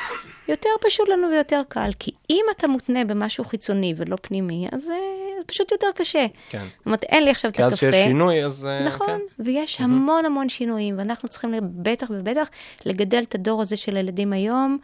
יותר 0.47 0.69
פשוט 0.81 1.09
לנו 1.09 1.27
ויותר 1.31 1.61
קל. 1.67 1.89
כי 1.99 2.11
אם 2.29 2.45
אתה 2.57 2.67
מותנה 2.67 3.05
במשהו 3.05 3.45
חיצוני 3.45 3.93
ולא 3.97 4.17
פנימי, 4.21 4.67
אז 4.71 4.81
זה 4.81 4.97
פשוט 5.45 5.71
יותר 5.71 5.87
קשה. 5.95 6.25
כן. 6.49 6.65
זאת 6.77 6.85
אומרת, 6.85 7.03
אין 7.03 7.23
לי 7.23 7.31
עכשיו 7.31 7.51
את 7.51 7.55
כי 7.55 7.63
הקפה. 7.63 7.73
אז 7.73 7.79
שיש 7.79 7.95
שינוי, 7.95 8.45
אז... 8.45 8.65
אה, 8.65 8.85
נכון, 8.85 9.07
כן. 9.07 9.43
ויש 9.43 9.81
המון 9.81 10.25
המון 10.25 10.49
שינויים, 10.49 10.97
ואנחנו 10.97 11.29
צריכים 11.29 11.53
בטח 11.63 12.07
ובטח 12.09 12.47
לגדל 12.85 13.23
את 13.23 13.35
הדור 13.35 13.61
הזה 13.61 13.77
של 13.77 13.97
הילדים 13.97 14.33
היום. 14.33 14.77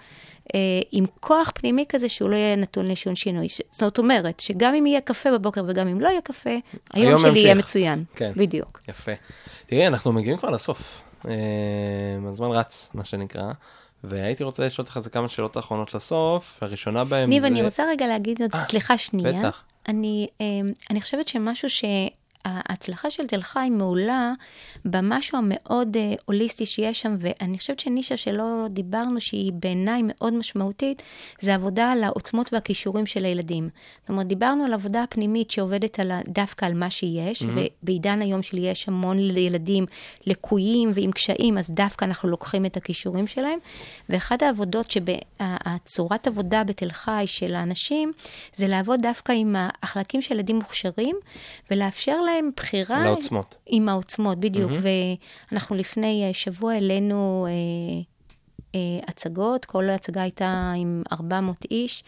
אה, 0.55 0.59
עם 0.91 1.05
כוח 1.19 1.51
פנימי 1.55 1.85
כזה 1.89 2.09
שהוא 2.09 2.29
לא 2.29 2.35
יהיה 2.35 2.55
נתון 2.55 2.87
לשום 2.87 3.15
שינוי. 3.15 3.47
זאת 3.69 3.97
אומרת, 3.97 4.39
שגם 4.39 4.75
אם 4.75 4.85
יהיה 4.85 5.01
קפה 5.01 5.31
בבוקר 5.31 5.63
וגם 5.67 5.87
אם 5.87 6.01
לא 6.01 6.07
יהיה 6.07 6.21
קפה, 6.21 6.49
היום, 6.93 7.07
היום 7.07 7.21
שלי. 7.21 7.39
יהיה 7.39 7.55
מצוין. 7.55 8.03
כן. 8.15 8.31
בדיוק. 8.35 8.81
יפה. 8.87 9.11
תראי, 9.65 9.87
אנחנו 9.87 10.13
מגיעים 10.13 10.37
כבר 10.37 10.49
לסוף. 10.49 11.01
אה, 11.29 12.29
הזמן 12.29 12.51
רץ, 12.51 12.89
מה 12.93 13.05
שנקרא. 13.05 13.51
והייתי 14.03 14.43
רוצה 14.43 14.65
לשאול 14.65 14.85
אותך 14.85 14.97
איזה 14.97 15.09
כמה 15.09 15.29
שאלות 15.29 15.57
אחרונות 15.57 15.93
לסוף. 15.93 16.63
הראשונה 16.63 17.03
בהן 17.03 17.29
ניב, 17.29 17.41
זה... 17.41 17.47
אני 17.47 17.63
רוצה 17.63 17.83
רגע 17.89 18.07
להגיד 18.07 18.41
עוד, 18.41 18.51
אה, 18.53 18.65
סליחה 18.65 18.97
שנייה. 18.97 19.39
בטח. 19.39 19.63
אני, 19.87 20.27
אה, 20.41 20.45
אני 20.89 21.01
חושבת 21.01 21.27
שמשהו 21.27 21.69
שההצלחה 22.43 23.09
של 23.09 23.27
תל 23.27 23.41
חי 23.41 23.67
מעולה 23.71 24.33
במשהו 24.85 25.37
המאוד 25.37 25.97
אה, 25.97 26.13
הוליסטי 26.25 26.65
שיש 26.65 27.01
שם, 27.01 27.15
ואני 27.19 27.57
חושבת 27.57 27.79
שנישה 27.79 28.17
שלא 28.17 28.65
דיברנו, 28.69 29.21
שהיא 29.21 29.51
בעיניי 29.53 30.01
מאוד 30.03 30.33
משמעותית, 30.33 31.01
זה 31.39 31.55
עבודה 31.55 31.91
על 31.91 32.03
העוצמות 32.03 32.53
והכישורים 32.53 33.05
של 33.05 33.25
הילדים. 33.25 33.69
זאת 33.99 34.09
אומרת, 34.09 34.27
דיברנו 34.27 34.65
על 34.65 34.73
עבודה 34.73 35.03
פנימית 35.09 35.51
שעובדת 35.51 35.99
על, 35.99 36.11
דווקא 36.27 36.65
על 36.65 36.73
מה 36.73 36.89
שיש, 36.89 37.41
mm-hmm. 37.41 37.45
ובעידן 37.83 38.21
היום 38.21 38.41
שלי 38.41 38.61
יש 38.61 38.87
המון 38.87 39.19
ילדים 39.19 39.85
לקויים 40.25 40.91
ועם 40.95 41.11
קשיים, 41.11 41.57
אז 41.57 41.69
דווקא 41.69 42.05
אנחנו 42.05 42.29
לוקחים 42.29 42.65
את 42.65 42.77
הכישורים 42.77 43.27
שלהם. 43.27 43.59
ואחת 44.09 44.43
העבודות, 44.43 44.93
הצורת 45.39 46.27
עבודה 46.27 46.63
בתל 46.63 46.89
חי 46.89 47.23
של 47.25 47.55
האנשים, 47.55 48.11
זה 48.53 48.67
לעבוד 48.67 48.99
דווקא 49.01 49.31
עם 49.31 49.55
החלקים 49.83 50.21
של 50.21 50.35
ילדים 50.35 50.55
מוכשרים, 50.55 51.15
ולאפשר 51.71 52.21
להם 52.21 52.30
בחירה... 52.55 52.97
על 52.97 53.05
העוצמות. 53.05 53.55
עם 53.67 53.89
העוצמות, 53.89 54.37
בדיוק. 54.39 54.71
Mm-hmm. 54.71 55.51
ואנחנו 55.51 55.75
לפני 55.75 56.23
אה, 56.27 56.33
שבוע 56.33 56.73
העלינו 56.73 57.47
אה, 57.49 58.01
אה, 58.75 58.99
הצגות, 59.07 59.65
כל 59.65 59.89
ההצגה 59.89 60.21
הייתה 60.21 60.73
עם 60.77 61.03
400 61.11 61.65
איש. 61.71 62.03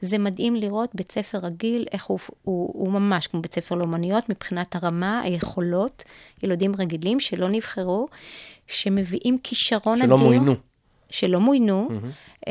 זה 0.00 0.18
מדהים 0.18 0.56
לראות 0.56 0.90
בית 0.94 1.12
ספר 1.12 1.38
רגיל, 1.38 1.86
איך 1.92 2.04
הוא, 2.04 2.18
הוא, 2.42 2.70
הוא 2.74 2.92
ממש 2.92 3.26
כמו 3.26 3.42
בית 3.42 3.54
ספר 3.54 3.74
לאומנויות, 3.74 4.28
מבחינת 4.28 4.76
הרמה, 4.76 5.20
היכולות, 5.20 6.04
ילדים 6.42 6.74
רגילים 6.78 7.20
שלא 7.20 7.48
נבחרו, 7.48 8.08
שמביאים 8.66 9.38
כישרון 9.42 9.98
שלא 9.98 10.14
אדיר. 10.14 10.26
מוינו. 10.26 10.54
שלא 11.10 11.40
מוינו. 11.40 11.88
Mm-hmm. 11.90 12.48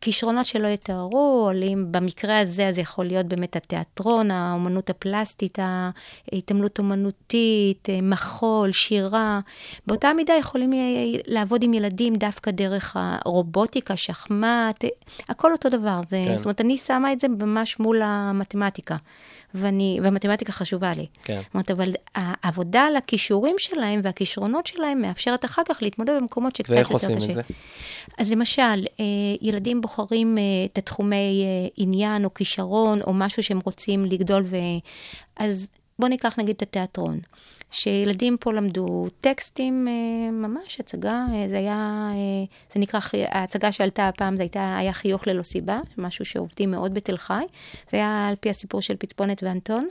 כישרונות 0.00 0.46
שלא 0.46 0.68
יתוארו, 0.68 1.42
עולים, 1.46 1.92
במקרה 1.92 2.38
הזה, 2.38 2.68
אז 2.68 2.78
יכול 2.78 3.04
להיות 3.04 3.26
באמת 3.26 3.56
התיאטרון, 3.56 4.30
האומנות 4.30 4.90
הפלסטית, 4.90 5.58
ההתעמלות 6.32 6.78
אומנותית, 6.78 7.88
מחול, 8.02 8.72
שירה. 8.72 9.40
באותה 9.86 10.12
מידה 10.12 10.34
יכולים 10.34 10.72
לעבוד 11.26 11.62
עם 11.62 11.74
ילדים 11.74 12.14
דווקא 12.14 12.50
דרך 12.50 12.96
הרובוטיקה, 12.96 13.96
שחמט, 13.96 14.84
הכל 15.28 15.52
אותו 15.52 15.68
דבר. 15.68 16.00
זה, 16.08 16.22
כן. 16.24 16.36
זאת 16.36 16.46
אומרת, 16.46 16.60
אני 16.60 16.76
שמה 16.76 17.12
את 17.12 17.20
זה 17.20 17.28
ממש 17.28 17.78
מול 17.80 18.00
המתמטיקה. 18.04 18.96
ואני, 19.54 19.98
והמתמטיקה 20.02 20.52
חשובה 20.52 20.92
לי. 20.92 21.06
כן. 21.24 21.40
זאת 21.44 21.54
אומרת, 21.54 21.70
אבל 21.70 21.92
העבודה 22.14 22.82
על 22.82 22.96
הכישורים 22.96 23.54
שלהם 23.58 24.00
והכישרונות 24.04 24.66
שלהם 24.66 25.02
מאפשרת 25.02 25.44
אחר 25.44 25.62
כך 25.68 25.78
להתמודד 25.82 26.12
במקומות 26.20 26.56
שקצת 26.56 26.74
יותר 26.74 26.82
קשה. 26.82 27.06
ואיך 27.06 27.16
עושים 27.18 27.30
את 27.30 27.34
זה? 27.34 27.42
אז 28.18 28.32
למשל, 28.32 28.84
ילדים 29.40 29.80
בוחרים 29.80 30.38
את 30.72 30.78
התחומי 30.78 31.44
עניין 31.76 32.24
או 32.24 32.34
כישרון 32.34 33.00
או 33.02 33.12
משהו 33.12 33.42
שהם 33.42 33.60
רוצים 33.64 34.04
לגדול, 34.04 34.44
ו... 34.46 34.56
אז 35.36 35.70
בואו 36.00 36.08
ניקח 36.10 36.38
נגיד 36.38 36.56
את 36.56 36.62
התיאטרון. 36.62 37.20
שילדים 37.70 38.36
פה 38.40 38.52
למדו 38.52 39.06
טקסטים, 39.20 39.84
ממש 40.32 40.80
הצגה, 40.80 41.24
זה 41.46 41.58
היה, 41.58 42.10
זה 42.72 42.80
נקרא, 42.80 43.00
ההצגה 43.28 43.72
שעלתה 43.72 44.08
הפעם, 44.08 44.36
זה 44.36 44.42
הייתה, 44.42 44.76
היה 44.76 44.92
חיוך 44.92 45.26
ללא 45.26 45.42
סיבה, 45.42 45.80
משהו 45.98 46.24
שעובדים 46.24 46.70
מאוד 46.70 46.94
בתל 46.94 47.16
חי. 47.16 47.44
זה 47.90 47.96
היה 47.96 48.26
על 48.28 48.34
פי 48.40 48.50
הסיפור 48.50 48.82
של 48.82 48.96
פצפונת 48.98 49.42
ואנטון. 49.42 49.88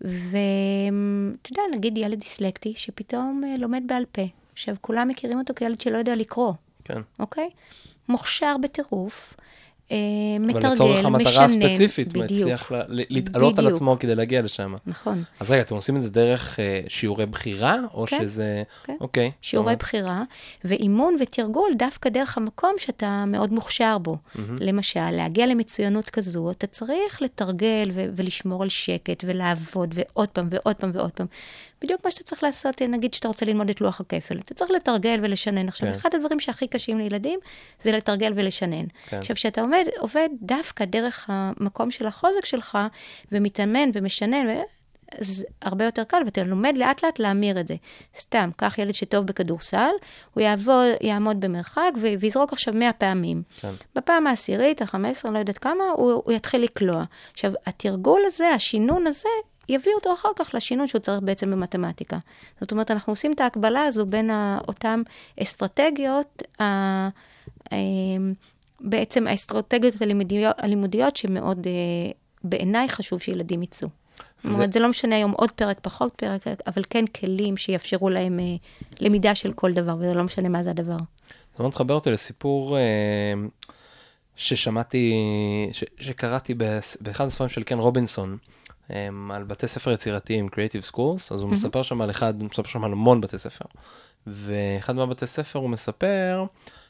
ואתה 0.00 1.50
יודע, 1.50 1.62
נגיד 1.74 1.98
ילד 1.98 2.20
דיסלקטי, 2.20 2.72
שפתאום 2.76 3.42
לומד 3.58 3.82
בעל 3.86 4.04
פה. 4.12 4.22
עכשיו, 4.52 4.76
כולם 4.80 5.08
מכירים 5.08 5.38
אותו 5.38 5.54
כילד 5.56 5.80
שלא 5.80 5.98
יודע 5.98 6.14
לקרוא. 6.14 6.52
כן. 6.84 7.00
אוקיי? 7.18 7.50
מוכשר 8.08 8.56
בטירוף. 8.62 9.34
אה, 9.92 9.96
אבל 10.40 10.46
מתרגל, 10.48 10.68
לצורך 10.72 11.04
המטרה 11.04 11.44
הספציפית, 11.44 12.08
בדיוק. 12.08 12.24
מצליח 12.40 12.72
לה- 12.72 12.84
להתעלות 12.88 13.58
על. 13.58 13.66
עצמו 13.66 13.96
כדי 14.00 14.14
להגיע 14.14 14.42
לשם. 14.42 14.74
נכון. 14.86 15.22
אז 15.40 15.50
רגע, 15.50 15.60
אתם 15.62 15.74
עושים 15.74 15.96
את 15.96 16.02
זה 16.02 16.10
דרך 16.10 16.60
אה, 16.60 16.80
שיעורי 16.88 17.26
בחירה, 17.26 17.76
או 17.94 18.06
כן, 18.06 18.18
שזה... 18.22 18.62
כן. 18.84 18.96
אוקיי. 19.00 19.30
שיעורי 19.42 19.72
טוב. 19.72 19.78
בחירה, 19.80 20.22
ואימון 20.64 21.16
ותרגול 21.20 21.70
דווקא 21.78 22.08
דרך 22.10 22.36
המקום 22.36 22.74
שאתה 22.78 23.24
מאוד 23.26 23.52
מוכשר 23.52 23.98
בו. 23.98 24.16
למשל, 24.60 25.10
להגיע 25.10 25.46
למצוינות 25.46 26.10
כזו, 26.10 26.50
אתה 26.50 26.66
צריך 26.66 27.22
לתרגל 27.22 27.90
ו- 27.92 28.06
ולשמור 28.16 28.62
על 28.62 28.68
שקט 28.68 29.24
ולעבוד 29.26 29.94
ועוד 29.94 30.28
פעם 30.28 30.48
ועוד 30.50 30.76
פעם 30.76 30.90
ועוד 30.94 31.10
פעם. 31.10 31.26
בדיוק 31.82 32.04
מה 32.04 32.10
שאתה 32.10 32.24
צריך 32.24 32.42
לעשות, 32.42 32.82
נגיד 32.82 33.14
שאתה 33.14 33.28
רוצה 33.28 33.46
ללמוד 33.46 33.70
את 33.70 33.80
לוח 33.80 34.00
הכפל. 34.00 34.38
אתה 34.38 34.54
צריך 34.54 34.70
לתרגל 34.70 35.18
ולשנן. 35.22 35.68
עכשיו, 35.68 35.88
כן. 35.88 35.94
אחד 35.94 36.14
הדברים 36.14 36.40
שהכי 36.40 36.66
קשים 36.66 36.98
לילדים 36.98 37.38
זה 37.82 37.92
לתרגל 37.92 38.32
ולשנן. 38.36 38.84
כן. 39.06 39.18
עכשיו, 39.18 39.36
כשאתה 39.36 39.60
עומד, 39.60 39.84
עובד 39.98 40.28
דווקא 40.42 40.84
דרך 40.84 41.26
המקום 41.28 41.90
של 41.90 42.06
החוזק 42.06 42.44
שלך, 42.44 42.78
ומתאמן 43.32 43.90
ומשנן, 43.94 44.46
ו- 44.48 44.62
אז 45.18 45.46
הרבה 45.62 45.84
יותר 45.84 46.04
קל, 46.04 46.22
ואתה 46.24 46.42
לומד 46.42 46.74
לאט 46.76 47.04
לאט 47.04 47.18
להמיר 47.18 47.60
את 47.60 47.66
זה. 47.66 47.74
סתם, 48.18 48.50
קח 48.56 48.78
ילד 48.78 48.94
שטוב 48.94 49.26
בכדורסל, 49.26 49.90
הוא 50.34 50.42
יעבוד, 50.42 50.86
יעמוד 51.00 51.40
במרחק 51.40 51.90
ויזרוק 52.00 52.52
עכשיו 52.52 52.74
100 52.74 52.92
פעמים. 52.92 53.42
כן. 53.60 53.72
בפעם 53.94 54.26
העשירית, 54.26 54.82
ה-15, 54.82 54.96
אני 55.24 55.34
לא 55.34 55.38
יודעת 55.38 55.58
כמה, 55.58 55.84
הוא, 55.96 56.12
הוא 56.12 56.32
יתחיל 56.32 56.62
לקלוע. 56.62 57.04
עכשיו, 57.32 57.52
התרגול 57.66 58.20
הזה, 58.26 58.48
השינון 58.48 59.06
הזה, 59.06 59.28
יביא 59.68 59.92
אותו 59.94 60.12
אחר 60.12 60.28
כך 60.36 60.50
לשינון 60.54 60.86
שהוא 60.86 61.00
צריך 61.00 61.20
בעצם 61.22 61.50
במתמטיקה. 61.50 62.18
זאת 62.60 62.72
אומרת, 62.72 62.90
אנחנו 62.90 63.12
עושים 63.12 63.32
את 63.32 63.40
ההקבלה 63.40 63.84
הזו 63.84 64.06
בין 64.06 64.30
אותן 64.68 65.02
אסטרטגיות, 65.42 66.42
אה, 67.72 67.78
בעצם 68.80 69.26
האסטרטגיות 69.26 70.02
הלימודיות, 70.02 70.54
הלימודיות 70.58 71.16
שמאוד, 71.16 71.66
אה, 71.66 72.12
בעיניי 72.44 72.88
חשוב 72.88 73.20
שילדים 73.20 73.62
יצאו. 73.62 73.88
זאת 74.44 74.54
אומרת, 74.54 74.72
זה 74.72 74.80
לא 74.80 74.88
משנה 74.88 75.16
היום 75.16 75.30
עוד 75.30 75.50
פרק, 75.50 75.78
פחות 75.82 76.12
פרק, 76.16 76.46
אבל 76.66 76.82
כן 76.90 77.06
כלים 77.06 77.56
שיאפשרו 77.56 78.10
להם 78.10 78.40
אה, 78.40 78.44
למידה 79.00 79.34
של 79.34 79.52
כל 79.52 79.72
דבר, 79.72 79.96
וזה 79.96 80.14
לא 80.14 80.24
משנה 80.24 80.48
מה 80.48 80.62
זה 80.62 80.70
הדבר. 80.70 80.96
זה 81.56 81.62
מאוד 81.62 81.68
מחבר 81.68 81.94
אותי 81.94 82.10
לסיפור 82.10 82.76
ששמעתי, 84.36 85.14
ש, 85.72 85.84
שקראתי 85.98 86.54
באחד 87.00 87.26
הספרים 87.26 87.50
של 87.50 87.62
קן 87.62 87.78
רובינסון, 87.78 88.36
על 89.30 89.44
בתי 89.46 89.68
ספר 89.68 89.90
יצירתיים, 89.90 90.48
Creative 90.48 90.92
Schools, 90.92 91.34
אז 91.34 91.42
הוא 91.42 91.50
מספר 91.50 91.82
שם 91.82 92.00
על 92.00 92.10
אחד, 92.10 92.40
הוא 92.40 92.48
מספר 92.50 92.68
שם 92.68 92.84
על 92.84 92.92
המון 92.92 93.20
בתי 93.20 93.38
ספר. 93.38 93.64
ואחד 94.26 94.96
מהבתי 94.96 95.26
ספר 95.26 95.58
הוא 95.58 95.70
מספר 95.70 96.44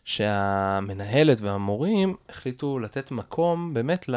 שהמנהלת 0.05 1.40
והמורים 1.40 2.14
החליטו 2.28 2.78
לתת 2.78 3.11
מקום 3.11 3.74
באמת 3.74 4.09
ל, 4.09 4.16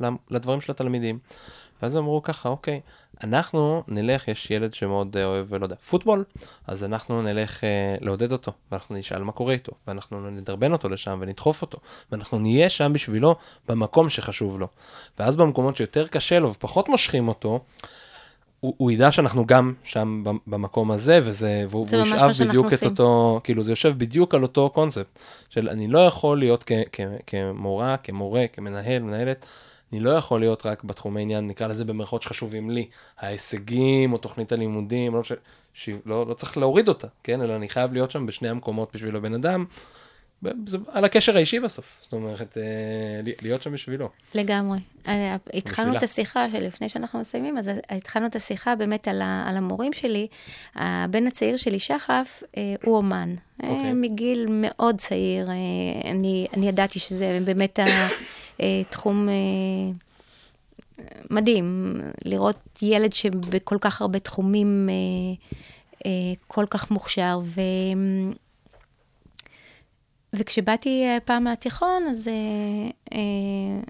ל, 0.00 0.08
לדברים 0.30 0.60
של 0.60 0.72
התלמידים. 0.72 1.18
ואז 1.82 1.96
אמרו 1.96 2.22
ככה, 2.22 2.48
אוקיי, 2.48 2.80
אנחנו 3.24 3.82
נלך, 3.88 4.28
יש 4.28 4.50
ילד 4.50 4.74
שמאוד 4.74 5.16
אה, 5.16 5.24
אוהב, 5.24 5.54
לא 5.54 5.64
יודע, 5.64 5.76
פוטבול, 5.76 6.24
אז 6.66 6.84
אנחנו 6.84 7.22
נלך 7.22 7.64
אה, 7.64 7.96
לעודד 8.00 8.32
אותו, 8.32 8.52
ואנחנו 8.72 8.96
נשאל 8.96 9.22
מה 9.22 9.32
קורה 9.32 9.52
איתו, 9.52 9.72
ואנחנו 9.86 10.30
נדרבן 10.30 10.72
אותו 10.72 10.88
לשם 10.88 11.18
ונדחוף 11.22 11.62
אותו, 11.62 11.78
ואנחנו 12.12 12.38
נהיה 12.38 12.68
שם 12.68 12.92
בשבילו 12.92 13.36
במקום 13.68 14.08
שחשוב 14.08 14.60
לו. 14.60 14.68
ואז 15.18 15.36
במקומות 15.36 15.76
שיותר 15.76 16.06
קשה 16.06 16.38
לו 16.38 16.50
ופחות 16.50 16.88
מושכים 16.88 17.28
אותו, 17.28 17.60
הוא, 18.60 18.74
הוא 18.76 18.90
ידע 18.90 19.12
שאנחנו 19.12 19.46
גם 19.46 19.74
שם 19.82 20.22
במקום 20.46 20.90
הזה, 20.90 21.20
וזה, 21.22 21.64
והוא, 21.68 21.86
והוא 21.90 22.06
ישאב 22.06 22.30
בדיוק 22.48 22.66
את 22.66 22.72
עושים. 22.72 22.88
אותו, 22.88 23.40
כאילו 23.44 23.62
זה 23.62 23.72
יושב 23.72 23.94
בדיוק 23.98 24.34
על 24.34 24.42
אותו 24.42 24.70
קונספט, 24.70 25.18
של 25.48 25.68
אני 25.68 25.88
לא 25.88 26.06
יכול 26.06 26.38
להיות 26.38 26.64
כ, 26.66 26.72
כ, 26.92 27.00
כמורה, 27.26 27.96
כמורה, 27.96 28.44
כמנהל, 28.52 29.02
מנהלת, 29.02 29.46
אני 29.94 30.02
לא 30.02 30.10
יכול 30.10 30.40
להיות 30.40 30.66
רק 30.66 30.84
בתחומי 30.84 31.22
עניין, 31.22 31.48
נקרא 31.48 31.66
לזה 31.66 31.84
במרכאות 31.84 32.22
שחשובים 32.22 32.70
לי, 32.70 32.88
ההישגים 33.18 34.12
או 34.12 34.18
תוכנית 34.18 34.52
הלימודים, 34.52 35.14
לא, 35.14 35.24
ש... 35.24 35.32
שלא 35.74 36.26
לא 36.26 36.34
צריך 36.34 36.56
להוריד 36.56 36.88
אותה, 36.88 37.06
כן? 37.22 37.42
אלא 37.42 37.56
אני 37.56 37.68
חייב 37.68 37.92
להיות 37.92 38.10
שם 38.10 38.26
בשני 38.26 38.48
המקומות 38.48 38.94
בשביל 38.94 39.16
הבן 39.16 39.34
אדם, 39.34 39.64
זה 40.66 40.78
על 40.92 41.04
הקשר 41.04 41.36
האישי 41.36 41.60
בסוף, 41.60 41.98
זאת 42.02 42.12
אומרת, 42.12 42.58
אה, 42.58 43.32
להיות 43.42 43.62
שם 43.62 43.72
בשבילו. 43.72 44.08
לגמרי. 44.34 44.78
התחלנו 45.54 45.90
בשבילה. 45.90 45.98
את 45.98 46.02
השיחה 46.02 46.50
שלפני 46.50 46.88
שאנחנו 46.88 47.20
מסיימים, 47.20 47.58
אז 47.58 47.70
התחלנו 47.90 48.26
את 48.26 48.36
השיחה 48.36 48.76
באמת 48.76 49.08
על, 49.08 49.22
ה, 49.22 49.44
על 49.48 49.56
המורים 49.56 49.92
שלי. 49.92 50.26
הבן 50.74 51.26
הצעיר 51.26 51.56
שלי, 51.56 51.78
שחף, 51.78 52.42
אה, 52.56 52.74
הוא 52.84 52.96
אומן. 52.96 53.34
אה, 53.62 53.68
אוקיי. 53.68 53.92
מגיל 53.92 54.46
מאוד 54.50 54.98
צעיר, 54.98 55.46
אני, 56.04 56.46
אני 56.54 56.68
ידעתי 56.68 56.98
שזה 56.98 57.38
באמת 57.44 57.78
התחום 58.60 59.28
מדהים, 61.30 62.00
לראות 62.24 62.82
ילד 62.82 63.12
שבכל 63.12 63.76
כך 63.80 64.00
הרבה 64.00 64.18
תחומים 64.18 64.88
אה, 64.88 64.94
אה, 66.06 66.10
כל 66.46 66.64
כך 66.70 66.90
מוכשר. 66.90 67.40
וכשבאתי 70.36 71.04
אה, 71.06 71.18
פעם 71.24 71.44
מהתיכון, 71.44 72.06
אז 72.10 72.28
אה, 72.28 72.34
אה, 73.12 73.80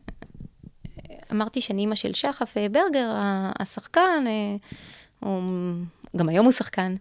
אמרתי 1.33 1.61
שאני 1.61 1.81
אימא 1.81 1.95
של 1.95 2.15
שחף 2.15 2.57
אה, 2.57 2.69
ברגר, 2.69 3.13
השחקן, 3.59 4.25
אה, 4.27 4.57
הוא, 5.21 5.43
גם 6.17 6.29
היום 6.29 6.45
הוא 6.45 6.53
שחקן. 6.53 6.97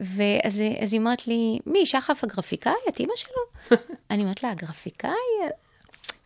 ואז 0.00 0.62
אז 0.80 0.92
היא 0.92 0.98
אומרת 1.00 1.26
לי, 1.26 1.58
מי, 1.66 1.86
שחף 1.86 2.24
הגרפיקאי? 2.24 2.72
את 2.88 3.00
אימא 3.00 3.12
שלו? 3.16 3.76
אני 4.10 4.22
אומרת 4.22 4.42
לה, 4.42 4.50
הגרפיקאי? 4.50 5.10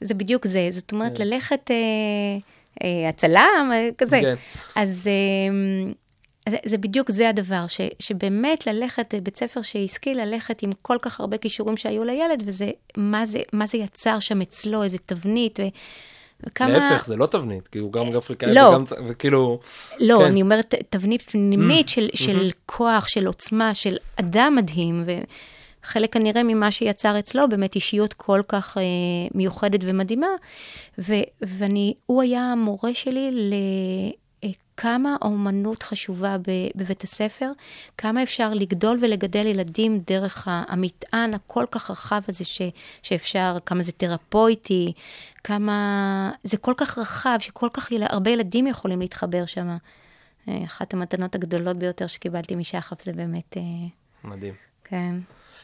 זה 0.00 0.14
בדיוק 0.14 0.46
זה. 0.46 0.68
זאת 0.70 0.92
אומרת, 0.92 1.18
ללכת, 1.18 1.70
אה, 1.70 1.76
אה, 2.82 3.08
הצלם, 3.08 3.70
אה, 3.72 3.88
כזה. 3.98 4.20
כן. 4.22 4.34
אז 4.76 5.08
אה, 5.10 5.92
זה, 6.48 6.56
זה 6.64 6.78
בדיוק 6.78 7.10
זה 7.10 7.28
הדבר, 7.28 7.66
ש, 7.68 7.80
שבאמת 7.98 8.66
ללכת, 8.66 9.14
בית 9.22 9.36
ספר 9.36 9.62
שהשכיל 9.62 10.20
ללכת 10.20 10.62
עם 10.62 10.70
כל 10.82 10.96
כך 11.02 11.20
הרבה 11.20 11.36
כישורים 11.36 11.76
שהיו 11.76 12.04
לילד, 12.04 12.42
וזה, 12.46 12.70
מה 12.96 13.26
זה, 13.26 13.38
מה 13.52 13.66
זה 13.66 13.78
יצר 13.78 14.20
שם 14.20 14.42
אצלו, 14.42 14.82
איזה 14.82 14.98
תבנית, 15.06 15.60
ו, 15.60 15.62
וכמה... 16.46 16.68
להפך, 16.68 17.06
זה 17.06 17.16
לא 17.16 17.26
תבנית, 17.26 17.68
כי 17.68 17.78
הוא 17.78 17.92
גם 17.92 18.10
גרפיקאי 18.10 18.54
לא. 18.54 18.60
וגם, 18.60 18.84
וכאילו, 19.06 19.60
לא, 20.00 20.18
כן. 20.18 20.24
אני 20.24 20.42
אומרת, 20.42 20.74
תבנית 20.90 21.22
פנימית 21.22 21.88
של, 21.88 22.08
של 22.14 22.50
כוח, 22.66 23.08
של 23.08 23.26
עוצמה, 23.26 23.74
של 23.74 23.96
אדם 24.16 24.54
מדהים, 24.56 25.04
וחלק 25.84 26.12
כנראה 26.12 26.42
ממה 26.42 26.70
שיצר 26.70 27.18
אצלו, 27.18 27.48
באמת 27.48 27.74
אישיות 27.74 28.14
כל 28.14 28.40
כך 28.48 28.78
אה, 28.78 28.82
מיוחדת 29.34 29.80
ומדהימה. 29.82 30.26
ו, 30.98 31.14
ואני, 31.42 31.94
הוא 32.06 32.22
היה 32.22 32.40
המורה 32.40 32.94
שלי 32.94 33.30
ל... 33.32 33.54
כמה 34.76 35.16
האומנות 35.20 35.82
חשובה 35.82 36.36
בבית 36.76 37.04
הספר, 37.04 37.50
כמה 37.98 38.22
אפשר 38.22 38.54
לגדול 38.54 38.98
ולגדל 39.00 39.46
ילדים 39.46 39.98
דרך 40.06 40.48
המטען 40.50 41.34
הכל 41.34 41.64
כך 41.70 41.90
רחב 41.90 42.20
הזה 42.28 42.44
ש- 42.44 42.62
שאפשר, 43.02 43.56
כמה 43.66 43.82
זה 43.82 43.92
תרפויטי, 43.92 44.92
כמה... 45.44 46.30
זה 46.44 46.56
כל 46.56 46.74
כך 46.76 46.98
רחב, 46.98 47.36
שכל 47.40 47.68
כך 47.72 47.92
יל... 47.92 48.02
הרבה 48.08 48.30
ילדים 48.30 48.66
יכולים 48.66 49.00
להתחבר 49.00 49.46
שם. 49.46 49.76
אה, 50.48 50.64
אחת 50.64 50.94
המתנות 50.94 51.34
הגדולות 51.34 51.76
ביותר 51.76 52.06
שקיבלתי 52.06 52.54
משחף 52.54 53.02
זה 53.02 53.12
באמת, 53.12 53.56
אה, 53.56 53.62
מדהים. 54.24 54.54
כן. 54.84 55.14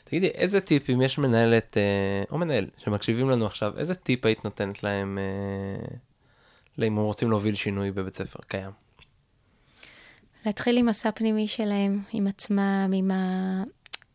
תגידי, 0.04 0.26
איזה 0.26 0.61
טיפ, 0.61 0.90
אם 0.90 1.02
יש 1.02 1.18
מנהלת, 1.18 1.76
אה, 1.76 2.22
או 2.30 2.38
מנהל, 2.38 2.66
שמקשיבים 2.78 3.30
לנו 3.30 3.46
עכשיו, 3.46 3.78
איזה 3.78 3.94
טיפ 3.94 4.26
היית 4.26 4.44
נותנת 4.44 4.82
להם, 4.82 5.18
אם 6.78 6.98
הם 6.98 7.04
רוצים 7.04 7.30
להוביל 7.30 7.54
שינוי 7.54 7.90
בבית 7.90 8.14
ספר 8.14 8.38
קיים? 8.48 8.70
להתחיל 10.47 10.76
עם 10.76 10.86
מסע 10.86 11.11
פנימי 11.11 11.49
שלהם, 11.49 12.03
עם 12.12 12.26
עצמם, 12.26 12.93
עם 12.95 13.11
ה... 13.11 13.62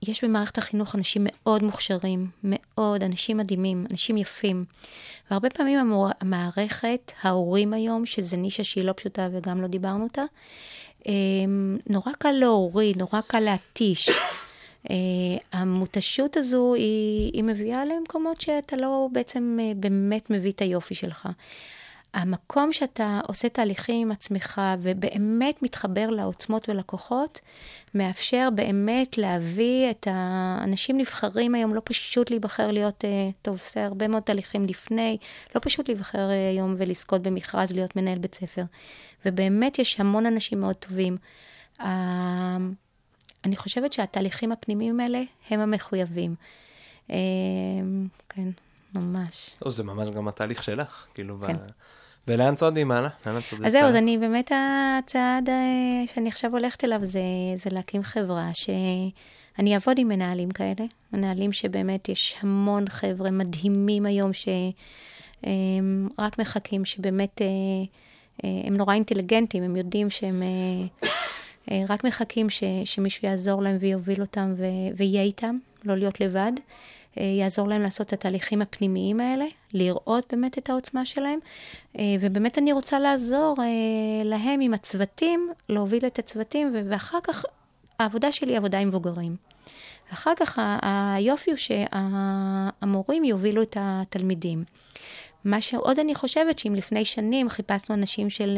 יש 0.08 0.24
במערכת 0.24 0.58
החינוך 0.58 0.96
אנשים 0.96 1.22
מאוד 1.26 1.64
מוכשרים, 1.64 2.28
מאוד, 2.44 3.04
אנשים 3.04 3.38
מדהימים, 3.38 3.86
אנשים 3.92 4.18
יפים. 4.18 4.66
והרבה 5.32 5.50
פעמים 5.50 5.80
המור... 5.80 6.08
המערכת, 6.22 7.12
ההורים 7.22 7.74
היום, 7.74 8.06
שזו 8.06 8.38
נישה 8.38 8.64
שהיא 8.64 8.84
לא 8.84 8.94
פשוטה 8.94 9.28
וגם 9.32 9.62
לא 9.62 9.68
דיברנו 9.68 10.04
אותה, 10.04 10.24
נורא 11.90 12.12
קל 12.20 12.32
להוריד, 12.32 12.98
נורא 12.98 13.22
קל 13.28 13.40
להתיש. 13.40 14.10
אה, 14.90 14.96
המותשות 15.54 16.38
הזו, 16.38 16.74
היא, 16.74 17.32
היא 17.34 17.44
מביאה 17.44 17.86
למקומות 17.86 18.42
שאתה 18.42 18.76
לא 18.76 19.08
בעצם 19.12 19.58
אה, 19.62 19.72
באמת 19.76 20.30
מביא 20.30 20.52
את 20.52 20.62
היופי 20.62 20.96
שלך. 20.96 21.30
המקום 22.16 22.74
שאתה 22.74 23.20
עושה 23.28 23.50
תהליכים 23.50 24.02
עם 24.02 24.12
עצמך 24.12 24.62
ובאמת 24.80 25.64
מתחבר 25.64 26.10
לעוצמות 26.10 26.70
ולכוחות, 26.70 27.42
מאפשר 27.94 28.50
באמת 28.56 29.18
להביא 29.18 29.90
את 29.92 30.08
האנשים 30.12 30.98
נבחרים 30.98 31.56
היום, 31.56 31.76
לא 31.76 31.82
פשוט 31.84 32.30
להיבחר 32.30 32.72
להיות, 32.72 33.06
אה, 33.06 33.30
טוב, 33.42 33.56
עושה 33.56 33.86
הרבה 33.86 34.08
מאוד 34.08 34.24
תהליכים 34.24 34.66
לפני, 34.66 35.18
לא 35.56 35.62
פשוט 35.64 35.88
להיבחר 35.88 36.30
אה, 36.30 36.50
היום 36.50 36.76
ולזכות 36.78 37.22
במכרז 37.22 37.72
להיות 37.72 37.96
מנהל 37.96 38.18
בית 38.18 38.36
ספר. 38.36 38.64
ובאמת 39.26 39.80
יש 39.80 40.00
המון 40.00 40.26
אנשים 40.26 40.62
מאוד 40.62 40.76
טובים. 40.76 41.18
אה, 41.82 42.58
אני 43.46 43.56
חושבת 43.56 43.94
שהתהליכים 43.94 44.52
הפנימיים 44.52 45.00
האלה 45.00 45.22
הם 45.50 45.60
המחויבים. 45.60 46.36
אה, 47.12 47.16
כן. 48.30 48.50
ממש. 48.94 49.56
או, 49.66 49.72
זה 49.72 49.84
ממש 49.84 50.10
גם 50.10 50.28
התהליך 50.28 50.64
שלך, 50.64 51.06
כאילו, 51.14 51.38
כן. 51.48 51.54
ב... 51.54 51.60
ולאן 52.28 52.56
צועדים 52.56 52.92
הלאה? 52.92 53.10
לאן 53.26 53.42
צועדת? 53.42 53.66
אז 53.66 53.72
זהו, 53.72 53.84
אז? 53.84 53.96
אני 53.96 54.18
באמת, 54.18 54.52
הצעד 55.00 55.50
אה, 55.50 56.04
שאני 56.14 56.30
עכשיו 56.30 56.52
הולכת 56.52 56.84
אליו 56.84 57.00
זה, 57.04 57.22
זה 57.56 57.70
להקים 57.70 58.04
חברה 58.04 58.50
שאני 58.54 59.74
אעבוד 59.74 60.00
עם 60.00 60.08
מנהלים 60.08 60.52
כאלה, 60.52 60.86
מנהלים 61.14 61.54
שבאמת 61.54 62.10
יש 62.10 62.36
המון 62.40 62.90
חבר'ה 62.90 63.32
מדהימים 63.32 64.06
היום 64.06 64.32
שהם 64.34 66.10
רק 66.20 66.40
מחכים, 66.40 66.86
שבאמת 66.86 67.42
אה, 67.42 67.48
אה, 68.44 68.68
הם 68.68 68.78
נורא 68.78 68.94
אינטליגנטים, 68.94 69.64
הם 69.64 69.76
יודעים 69.76 70.10
שהם 70.10 70.44
רק 71.90 72.04
מחכים 72.04 72.50
ש, 72.50 72.64
שמישהו 72.86 73.28
יעזור 73.28 73.62
להם 73.62 73.78
ויוביל 73.80 74.22
אותם 74.22 74.54
ו, 74.58 74.66
ויהיה 74.96 75.22
איתם, 75.22 75.58
לא 75.84 75.98
להיות 75.98 76.22
לבד. 76.22 76.52
אה, 77.20 77.24
יעזור 77.24 77.68
להם 77.68 77.82
לעשות 77.82 78.08
את 78.08 78.14
התהליכים 78.14 78.62
הפנימיים 78.62 79.20
האלה, 79.20 79.46
לראות 79.74 80.26
באמת 80.32 80.58
את 80.58 80.70
העוצמה 80.70 81.06
שלהם, 81.06 81.40
אה, 82.00 82.04
ובאמת 82.20 82.58
אני 82.58 82.74
רוצה 82.74 83.00
לעזור 83.00 83.56
אה, 83.60 84.24
להם 84.24 84.62
עם 84.62 84.74
הצוותים, 84.74 85.50
להוביל 85.70 86.06
את 86.06 86.20
הצוותים, 86.20 86.76
ואחר 86.90 87.18
כך 87.24 87.46
העבודה 88.00 88.32
שלי 88.32 88.52
היא 88.52 88.58
עבודה 88.58 88.78
עם 88.80 88.88
מבוגרים. 88.88 89.36
אחר 90.14 90.34
כך 90.36 90.60
היופי 91.16 91.52
הוא 91.52 91.58
שהמורים 91.58 93.24
יובילו 93.24 93.62
את 93.62 93.78
התלמידים. 93.80 94.64
מה 95.46 95.62
שעוד 95.62 96.00
אני 96.00 96.16
חושבת, 96.16 96.60
שאם 96.60 96.76
לפני 96.76 97.06
שנים 97.06 97.50
חיפשנו 97.50 97.96
אנשים 97.96 98.30
של 98.30 98.58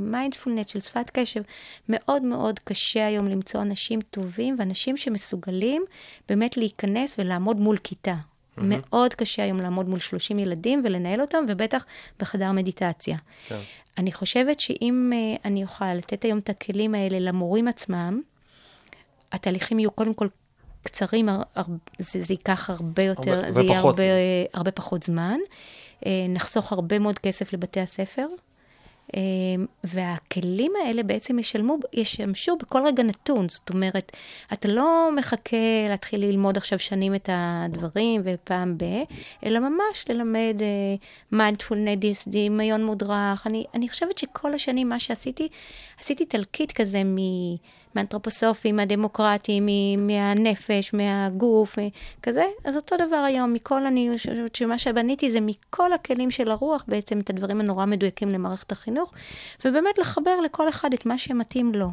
מיינדפולנט, 0.00 0.68
של 0.68 0.80
שפת 0.80 1.10
קשב, 1.10 1.42
מאוד 1.88 2.22
מאוד 2.22 2.58
קשה 2.58 3.06
היום 3.06 3.28
למצוא 3.28 3.62
אנשים 3.62 4.00
טובים 4.00 4.56
ואנשים 4.58 4.96
שמסוגלים 4.96 5.84
באמת 6.28 6.56
להיכנס 6.56 7.18
ולעמוד 7.18 7.60
מול 7.60 7.76
כיתה. 7.78 8.14
Mm-hmm. 8.14 8.60
מאוד 8.64 9.14
קשה 9.14 9.42
היום 9.42 9.60
לעמוד 9.60 9.88
מול 9.88 9.98
30 9.98 10.38
ילדים 10.38 10.82
ולנהל 10.84 11.20
אותם, 11.20 11.44
ובטח 11.48 11.86
בחדר 12.20 12.52
מדיטציה. 12.52 13.16
כן. 13.46 13.60
אני 13.98 14.12
חושבת 14.12 14.60
שאם 14.60 15.12
uh, 15.12 15.40
אני 15.44 15.62
אוכל 15.62 15.94
לתת 15.94 16.24
היום 16.24 16.38
את 16.38 16.48
הכלים 16.48 16.94
האלה 16.94 17.18
למורים 17.20 17.68
עצמם, 17.68 18.20
התהליכים 19.32 19.78
יהיו 19.78 19.90
קודם 19.90 20.14
כל 20.14 20.28
קצרים, 20.82 21.28
הר, 21.28 21.42
הר, 21.54 21.64
זה, 21.98 22.20
זה 22.20 22.34
ייקח 22.34 22.70
הרבה 22.70 23.04
יותר, 23.04 23.34
הרבה- 23.34 23.50
זה 23.52 23.60
יהיה 23.62 23.72
ופחות. 23.72 23.98
הרבה, 23.98 24.02
הרבה 24.52 24.70
פחות 24.70 25.02
זמן. 25.02 25.38
Uh, 26.02 26.08
נחסוך 26.28 26.72
הרבה 26.72 26.98
מאוד 26.98 27.18
כסף 27.18 27.52
לבתי 27.52 27.80
הספר. 27.80 28.22
Uh, 29.06 29.16
והכלים 29.84 30.72
האלה 30.84 31.02
בעצם 31.02 31.38
ישלמו, 31.38 31.76
ישמשו 31.92 32.56
בכל 32.56 32.86
רגע 32.86 33.02
נתון. 33.02 33.48
זאת 33.48 33.70
אומרת, 33.70 34.12
אתה 34.52 34.68
לא 34.68 35.10
מחכה 35.16 35.56
להתחיל 35.88 36.20
ללמוד 36.20 36.56
עכשיו 36.56 36.78
שנים 36.78 37.14
את 37.14 37.28
הדברים 37.32 38.22
ופעם 38.24 38.78
ב, 38.78 38.84
אלא 39.44 39.58
ממש 39.58 40.04
ללמד 40.08 40.56
מיינדפולנס, 41.32 42.28
דמיון 42.28 42.84
מודרך. 42.84 43.46
אני, 43.46 43.64
אני 43.74 43.88
חושבת 43.88 44.18
שכל 44.18 44.54
השנים 44.54 44.88
מה 44.88 44.98
שעשיתי, 44.98 45.48
עשיתי 46.00 46.26
תלקיט 46.26 46.72
כזה 46.72 47.04
מ... 47.04 47.16
מהאנתרופוסופים, 47.96 48.76
מהדמוקרטים, 48.76 49.66
מהנפש, 50.06 50.94
מהגוף, 50.94 51.78
כזה. 52.22 52.44
אז 52.64 52.76
אותו 52.76 52.96
דבר 53.06 53.16
היום, 53.16 53.52
מכל 53.52 53.86
אני 53.86 54.10
חושבת 54.12 54.54
שמה 54.54 54.78
שבניתי 54.78 55.30
זה 55.30 55.40
מכל 55.40 55.92
הכלים 55.92 56.30
של 56.30 56.50
הרוח, 56.50 56.84
בעצם 56.88 57.20
את 57.20 57.30
הדברים 57.30 57.60
הנורא 57.60 57.86
מדויקים 57.86 58.28
למערכת 58.28 58.72
החינוך, 58.72 59.12
ובאמת 59.64 59.98
לחבר 59.98 60.40
לכל 60.40 60.68
אחד 60.68 60.94
את 60.94 61.06
מה 61.06 61.18
שמתאים 61.18 61.74
לו. 61.74 61.88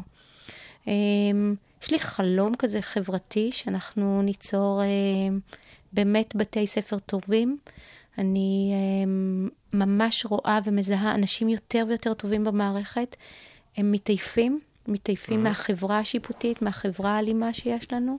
אמ, 0.86 1.54
יש 1.82 1.90
לי 1.90 1.98
חלום 1.98 2.54
כזה 2.54 2.82
חברתי, 2.82 3.52
שאנחנו 3.52 4.22
ניצור 4.22 4.82
אמ, 4.84 5.38
באמת 5.92 6.36
בתי 6.36 6.66
ספר 6.66 6.98
טובים. 6.98 7.58
אני 8.18 8.72
אמ, 9.04 9.48
ממש 9.72 10.26
רואה 10.26 10.58
ומזהה 10.64 11.14
אנשים 11.14 11.48
יותר 11.48 11.84
ויותר 11.88 12.14
טובים 12.14 12.44
במערכת. 12.44 13.16
הם 13.76 13.92
מתעייפים, 13.92 14.60
מתעייפים 14.88 15.40
Mhm. 15.40 15.48
מהחברה 15.48 15.98
השיפוטית, 15.98 16.62
מהחברה 16.62 17.10
האלימה 17.16 17.52
שיש 17.54 17.92
לנו, 17.92 18.18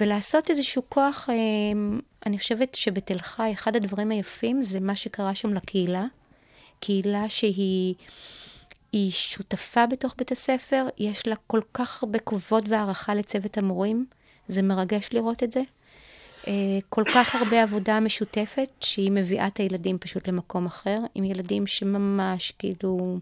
ולעשות 0.00 0.50
איזשהו 0.50 0.82
כוח, 0.88 1.28
אמ, 1.30 2.00
אני 2.26 2.38
חושבת 2.38 2.74
שבתל 2.74 3.18
חי, 3.18 3.50
אחד 3.52 3.76
הדברים 3.76 4.10
היפים 4.10 4.62
זה 4.62 4.80
מה 4.80 4.96
שקרה 4.96 5.34
שם 5.34 5.54
לקהילה. 5.54 6.04
קהילה 6.80 7.28
שהיא 7.28 7.94
היא 8.92 9.10
שותפה 9.10 9.86
בתוך 9.86 10.14
בית 10.18 10.32
הספר, 10.32 10.86
יש 10.98 11.26
לה 11.26 11.34
כל 11.46 11.60
כך 11.74 12.02
הרבה 12.02 12.18
כבוד 12.18 12.64
והערכה 12.68 13.14
לצוות 13.14 13.58
המורים, 13.58 14.06
זה 14.48 14.62
מרגש 14.62 15.08
לראות 15.12 15.42
את 15.42 15.52
זה. 15.52 15.62
אה, 16.48 16.52
כל 16.88 17.04
כך 17.14 17.34
הרבה 17.34 17.62
עבודה 17.62 18.00
משותפת, 18.00 18.68
שהיא 18.80 19.10
מביאה 19.10 19.46
את 19.46 19.56
הילדים 19.56 19.98
פשוט 19.98 20.28
למקום 20.28 20.66
אחר, 20.66 20.98
עם 21.14 21.24
ילדים 21.24 21.66
שממש 21.66 22.52
כאילו, 22.58 23.18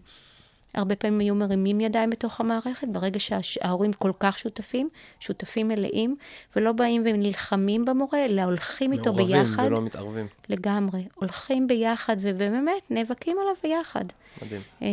הרבה 0.73 0.95
פעמים 0.95 1.19
היו 1.19 1.35
מרימים 1.35 1.81
ידיים 1.81 2.09
בתוך 2.09 2.39
המערכת, 2.39 2.87
ברגע 2.87 3.19
שההורים 3.19 3.93
כל 3.93 4.11
כך 4.19 4.39
שותפים, 4.39 4.89
שותפים 5.19 5.67
מלאים, 5.67 6.15
ולא 6.55 6.71
באים 6.71 7.01
ונלחמים 7.05 7.85
במורה, 7.85 8.25
אלא 8.25 8.41
הולכים 8.41 8.93
איתו 8.93 9.13
ביחד. 9.13 9.35
מעורבים 9.35 9.65
ולא 9.65 9.81
מתערבים. 9.81 10.27
לגמרי. 10.49 11.07
הולכים 11.15 11.67
ביחד, 11.67 12.17
ובאמת 12.21 12.91
נאבקים 12.91 13.37
עליו 13.41 13.53
ביחד. 13.63 14.05
מדהים. 14.41 14.61
אה, 14.81 14.87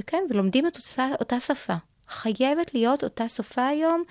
וכן, 0.00 0.22
ולומדים 0.30 0.66
את 0.66 0.76
אותה, 0.76 1.08
אותה 1.20 1.40
שפה. 1.40 1.74
חייבת 2.08 2.74
להיות 2.74 3.04
אותה 3.04 3.28
שפה 3.28 3.66
היום 3.66 4.02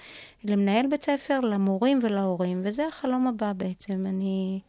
למנהל 0.44 0.88
בית 0.88 1.04
ספר, 1.04 1.40
למורים 1.40 2.00
ולהורים, 2.04 2.62
וזה 2.64 2.88
החלום 2.88 3.28
הבא 3.28 3.54
בעצם. 3.54 3.94
אני 4.06 4.60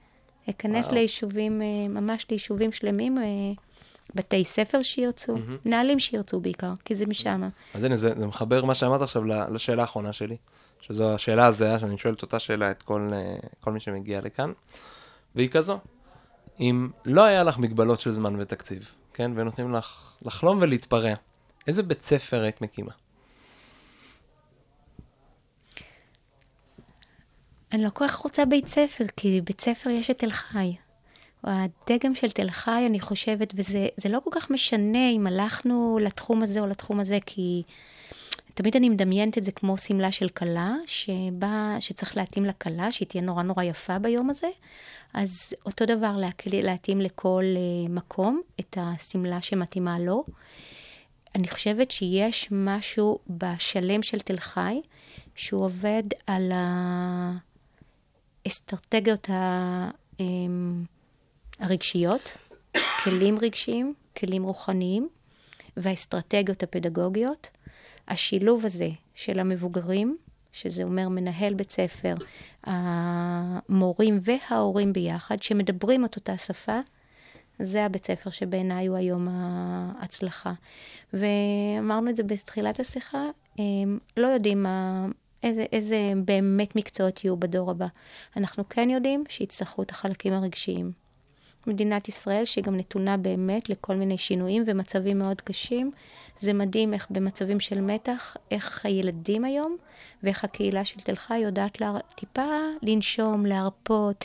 אכנס 0.50 0.84
וואו. 0.84 0.94
ליישובים, 0.94 1.62
אה, 1.62 1.88
ממש 1.88 2.26
ליישובים 2.30 2.72
שלמים, 2.72 3.18
אה, 3.18 3.22
בתי 4.14 4.44
ספר 4.44 4.82
שירצו, 4.82 5.34
מנהלים 5.64 5.98
שירצו 5.98 6.40
בעיקר, 6.40 6.72
כי 6.84 6.94
זה 6.94 7.06
משם. 7.06 7.48
אז 7.74 7.84
הנה, 7.84 7.96
זה, 7.96 8.18
זה 8.18 8.26
מחבר 8.26 8.64
מה 8.64 8.74
שאמרת 8.74 9.02
עכשיו 9.02 9.24
ל- 9.24 9.54
לשאלה 9.54 9.82
האחרונה 9.82 10.12
שלי, 10.12 10.36
שזו 10.80 11.14
השאלה 11.14 11.46
הזהה, 11.46 11.78
שאני 11.78 11.98
שואל 11.98 12.14
את 12.14 12.22
אותה 12.22 12.38
שאלה 12.38 12.70
את 12.70 12.82
כל, 12.82 13.10
אה, 13.12 13.34
כל 13.60 13.72
מי 13.72 13.80
שמגיע 13.80 14.20
לכאן, 14.20 14.52
והיא 15.34 15.48
כזו, 15.48 15.78
אם 16.60 16.90
לא 17.04 17.24
היה 17.24 17.44
לך 17.44 17.58
מגבלות 17.58 18.00
של 18.00 18.12
זמן 18.12 18.40
ותקציב, 18.40 18.92
כן, 19.14 19.32
ונותנים 19.34 19.72
לך 19.72 20.12
לחלום 20.22 20.58
ולהתפרע, 20.60 21.14
איזה 21.66 21.82
בית 21.82 22.02
ספר 22.02 22.42
היית 22.42 22.60
מקימה? 22.60 22.92
אני 27.72 27.84
לא 27.84 27.90
כל 27.94 28.08
כך 28.08 28.16
רוצה 28.16 28.44
בית 28.44 28.66
ספר, 28.66 29.04
כי 29.16 29.40
בית 29.40 29.60
ספר 29.60 29.90
יש 29.90 30.10
את 30.10 30.18
תל 30.18 30.30
חי. 30.30 30.72
הדגם 31.44 32.14
של 32.14 32.30
תל 32.30 32.50
חי, 32.50 32.84
אני 32.86 33.00
חושבת, 33.00 33.52
וזה 33.56 33.88
זה 33.96 34.08
לא 34.08 34.20
כל 34.24 34.30
כך 34.32 34.50
משנה 34.50 35.10
אם 35.10 35.26
הלכנו 35.26 35.98
לתחום 36.02 36.42
הזה 36.42 36.60
או 36.60 36.66
לתחום 36.66 37.00
הזה, 37.00 37.18
כי 37.26 37.62
תמיד 38.54 38.76
אני 38.76 38.88
מדמיינת 38.88 39.38
את 39.38 39.44
זה 39.44 39.52
כמו 39.52 39.78
שמלה 39.78 40.12
של 40.12 40.28
כלה, 40.28 40.74
שבה, 40.86 41.76
שצריך 41.80 42.16
להתאים 42.16 42.44
לכלה, 42.44 42.90
שהיא 42.90 43.08
תהיה 43.08 43.22
נורא 43.22 43.42
נורא 43.42 43.62
יפה 43.62 43.98
ביום 43.98 44.30
הזה. 44.30 44.48
אז 45.14 45.54
אותו 45.66 45.86
דבר 45.86 46.16
להתאים 46.52 47.00
לכל 47.00 47.44
uh, 47.44 47.88
מקום 47.90 48.40
את 48.60 48.78
השמלה 48.80 49.42
שמתאימה 49.42 49.98
לו. 49.98 50.24
אני 51.34 51.48
חושבת 51.48 51.90
שיש 51.90 52.48
משהו 52.50 53.18
בשלם 53.30 54.02
של 54.02 54.20
תל 54.20 54.36
חי, 54.36 54.80
שהוא 55.34 55.64
עובד 55.64 56.02
על 56.26 56.52
האסטרטגיות 58.46 59.30
ה- 59.30 59.90
הרגשיות, 61.62 62.38
כלים 63.04 63.38
רגשיים, 63.42 63.94
כלים 64.16 64.44
רוחניים, 64.44 65.08
והאסטרטגיות 65.76 66.62
הפדגוגיות. 66.62 67.50
השילוב 68.08 68.66
הזה 68.66 68.88
של 69.14 69.38
המבוגרים, 69.38 70.16
שזה 70.52 70.82
אומר 70.82 71.08
מנהל 71.08 71.54
בית 71.54 71.70
ספר, 71.70 72.14
המורים 72.64 74.20
וההורים 74.22 74.92
ביחד, 74.92 75.42
שמדברים 75.42 76.04
את 76.04 76.16
אותה 76.16 76.36
שפה, 76.36 76.80
זה 77.58 77.84
הבית 77.84 78.06
ספר 78.06 78.30
שבעיניי 78.30 78.86
הוא 78.86 78.96
היום 78.96 79.28
ההצלחה. 79.30 80.52
ואמרנו 81.12 82.10
את 82.10 82.16
זה 82.16 82.22
בתחילת 82.22 82.80
השיחה, 82.80 83.24
הם 83.58 83.98
לא 84.16 84.26
יודעים 84.26 84.62
מה, 84.62 85.06
איזה, 85.42 85.64
איזה 85.72 86.12
באמת 86.24 86.76
מקצועות 86.76 87.24
יהיו 87.24 87.36
בדור 87.36 87.70
הבא. 87.70 87.86
אנחנו 88.36 88.68
כן 88.68 88.90
יודעים 88.90 89.24
שיצטרכו 89.28 89.82
את 89.82 89.90
החלקים 89.90 90.32
הרגשיים. 90.32 91.01
מדינת 91.66 92.08
ישראל, 92.08 92.44
שהיא 92.44 92.64
גם 92.64 92.76
נתונה 92.76 93.16
באמת 93.16 93.68
לכל 93.68 93.96
מיני 93.96 94.18
שינויים 94.18 94.64
ומצבים 94.66 95.18
מאוד 95.18 95.40
קשים. 95.40 95.90
זה 96.38 96.52
מדהים 96.52 96.94
איך 96.94 97.06
במצבים 97.10 97.60
של 97.60 97.80
מתח, 97.80 98.36
איך 98.50 98.86
הילדים 98.86 99.44
היום 99.44 99.76
ואיך 100.22 100.44
הקהילה 100.44 100.84
של 100.84 101.00
תל 101.00 101.16
חי 101.16 101.38
יודעת 101.38 101.80
לה, 101.80 101.96
טיפה 102.14 102.46
לנשום, 102.82 103.46
להרפות. 103.46 104.24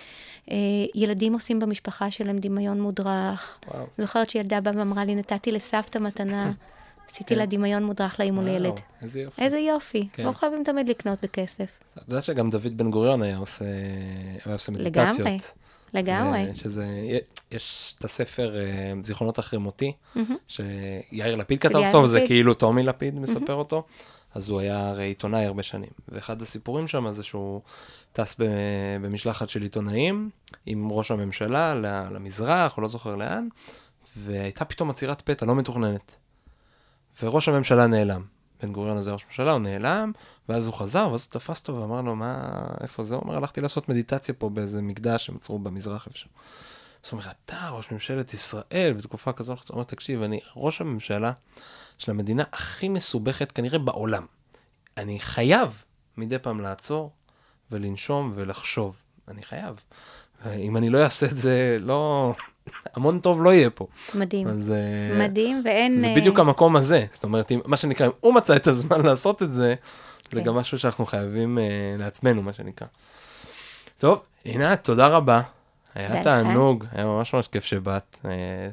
אה, 0.51 0.55
ילדים 0.95 1.33
עושים 1.33 1.59
במשפחה 1.59 2.11
שלהם 2.11 2.37
דמיון 2.37 2.81
מודרך. 2.81 3.59
וואו. 3.67 3.85
זוכרת 3.97 4.29
שילדה 4.29 4.61
באה 4.61 4.73
ואמרה 4.77 5.05
לי, 5.05 5.15
נתתי 5.15 5.51
לסבתא 5.51 5.97
מתנה, 5.97 6.51
עשיתי 7.09 7.33
כן. 7.33 7.39
לה 7.39 7.45
דמיון 7.45 7.83
מודרך 7.83 8.19
לאימון 8.19 8.47
וואו, 8.47 8.59
לילד. 8.59 8.79
איזה 9.01 9.21
יופי. 9.21 9.41
איזה 9.41 9.57
יופי, 9.57 10.07
כן. 10.13 10.25
לא 10.25 10.31
חייבים 10.31 10.63
תמיד 10.63 10.89
לקנות 10.89 11.19
בכסף. 11.23 11.79
את 11.97 12.03
יודעת 12.09 12.23
שגם 12.23 12.49
דוד 12.49 12.77
בן 12.77 12.91
גוריון 12.91 13.21
היה 13.21 13.37
עושה, 13.37 13.65
היה 14.45 14.55
עושה. 14.55 14.71
מדיטציות. 14.71 15.19
לגמרי. 15.19 15.37
זה, 16.53 16.55
שזה, 16.55 16.85
יש 17.51 17.95
את 17.99 18.05
הספר 18.05 18.55
אה, 18.55 18.93
זיכרונות 19.03 19.39
אחרי 19.39 19.59
מותי, 19.59 19.93
מהמם. 20.15 20.35
שיאיר 20.47 21.35
לפיד 21.35 21.59
כתב 21.59 21.75
אותו, 21.75 21.97
וזה. 21.97 22.19
כאילו 22.25 22.53
טומי 22.53 22.83
לפיד 22.83 23.19
מספר 23.19 23.53
אותו. 23.53 23.83
אז 24.35 24.49
הוא 24.49 24.59
היה 24.59 24.89
הרי 24.89 25.03
עיתונאי 25.03 25.45
הרבה 25.45 25.63
שנים. 25.63 25.89
ואחד 26.09 26.41
הסיפורים 26.41 26.87
שם 26.87 27.11
זה 27.11 27.23
שהוא 27.23 27.61
טס 28.13 28.35
במשלחת 29.01 29.49
של 29.49 29.61
עיתונאים 29.61 30.29
עם 30.65 30.91
ראש 30.91 31.11
הממשלה 31.11 31.75
למזרח, 32.11 32.77
או 32.77 32.81
לא 32.81 32.87
זוכר 32.87 33.15
לאן, 33.15 33.47
והייתה 34.17 34.65
פתאום 34.65 34.89
עצירת 34.89 35.21
פתע 35.21 35.45
לא 35.45 35.55
מתוכננת. 35.55 36.15
וראש 37.21 37.49
הממשלה 37.49 37.87
נעלם. 37.87 38.21
בן 38.61 38.71
גוריון 38.71 38.97
הזה 38.97 39.11
ראש 39.11 39.23
הממשלה, 39.23 39.51
הוא 39.51 39.59
נעלם, 39.59 40.11
ואז 40.49 40.65
הוא 40.65 40.73
חזר, 40.73 41.09
ואז 41.11 41.23
הוא 41.23 41.39
תפס 41.39 41.59
אותו 41.59 41.75
ואמר 41.75 42.01
לו, 42.01 42.15
מה, 42.15 42.63
איפה 42.81 43.03
זה? 43.03 43.15
הוא 43.15 43.23
אומר, 43.23 43.35
הלכתי 43.35 43.61
לעשות 43.61 43.89
מדיטציה 43.89 44.33
פה 44.33 44.49
באיזה 44.49 44.81
מקדש 44.81 45.25
שהם 45.25 45.35
עצרו 45.35 45.59
במזרח 45.59 46.07
איפשהו. 46.07 46.29
זאת 47.03 47.11
אומרת, 47.11 47.25
אתה 47.45 47.69
ראש 47.69 47.91
ממשלת 47.91 48.33
ישראל 48.33 48.93
בתקופה 48.97 49.33
כזאת, 49.33 49.67
הוא 49.69 49.75
אומר, 49.75 49.83
תקשיב, 49.83 50.21
אני 50.21 50.39
ראש 50.55 50.81
הממשלה 50.81 51.31
של 51.97 52.11
המדינה 52.11 52.43
הכי 52.51 52.89
מסובכת 52.89 53.51
כנראה 53.51 53.79
בעולם. 53.79 54.25
אני 54.97 55.19
חייב 55.19 55.83
מדי 56.17 56.39
פעם 56.39 56.61
לעצור 56.61 57.11
ולנשום 57.71 58.31
ולחשוב. 58.35 58.97
אני 59.27 59.43
חייב. 59.43 59.83
אם 60.45 60.77
אני 60.77 60.89
לא 60.89 61.03
אעשה 61.03 61.25
את 61.25 61.37
זה, 61.37 61.77
לא... 61.81 62.33
המון 62.95 63.19
טוב 63.19 63.43
לא 63.43 63.53
יהיה 63.53 63.69
פה. 63.69 63.87
מדהים. 64.15 64.47
אז 64.47 64.71
אה, 64.71 65.27
מדהים, 65.27 65.61
ואין... 65.65 65.99
זה 65.99 66.07
אה, 66.07 66.15
בדיוק 66.15 66.39
המקום 66.39 66.75
הזה. 66.75 67.05
זאת 67.13 67.23
אומרת, 67.23 67.51
אם, 67.51 67.59
מה 67.65 67.77
שנקרא, 67.77 68.05
אם 68.05 68.11
הוא 68.19 68.33
מצא 68.33 68.55
את 68.55 68.67
הזמן 68.67 69.01
לעשות 69.07 69.43
את 69.43 69.53
זה, 69.53 69.75
זה 70.31 70.39
כן. 70.39 70.43
גם 70.43 70.55
משהו 70.55 70.79
שאנחנו 70.79 71.05
חייבים 71.05 71.57
אה, 71.57 71.63
לעצמנו, 71.99 72.41
מה 72.41 72.53
שנקרא. 72.53 72.87
טוב, 73.97 74.21
עינת, 74.43 74.83
תודה 74.83 75.07
רבה. 75.07 75.41
היה. 75.95 76.23
תענוג, 76.23 76.85
היה 76.91 77.05
ממש 77.05 77.33
ממש 77.33 77.47
כיף 77.47 77.63
שבאת. 77.63 78.17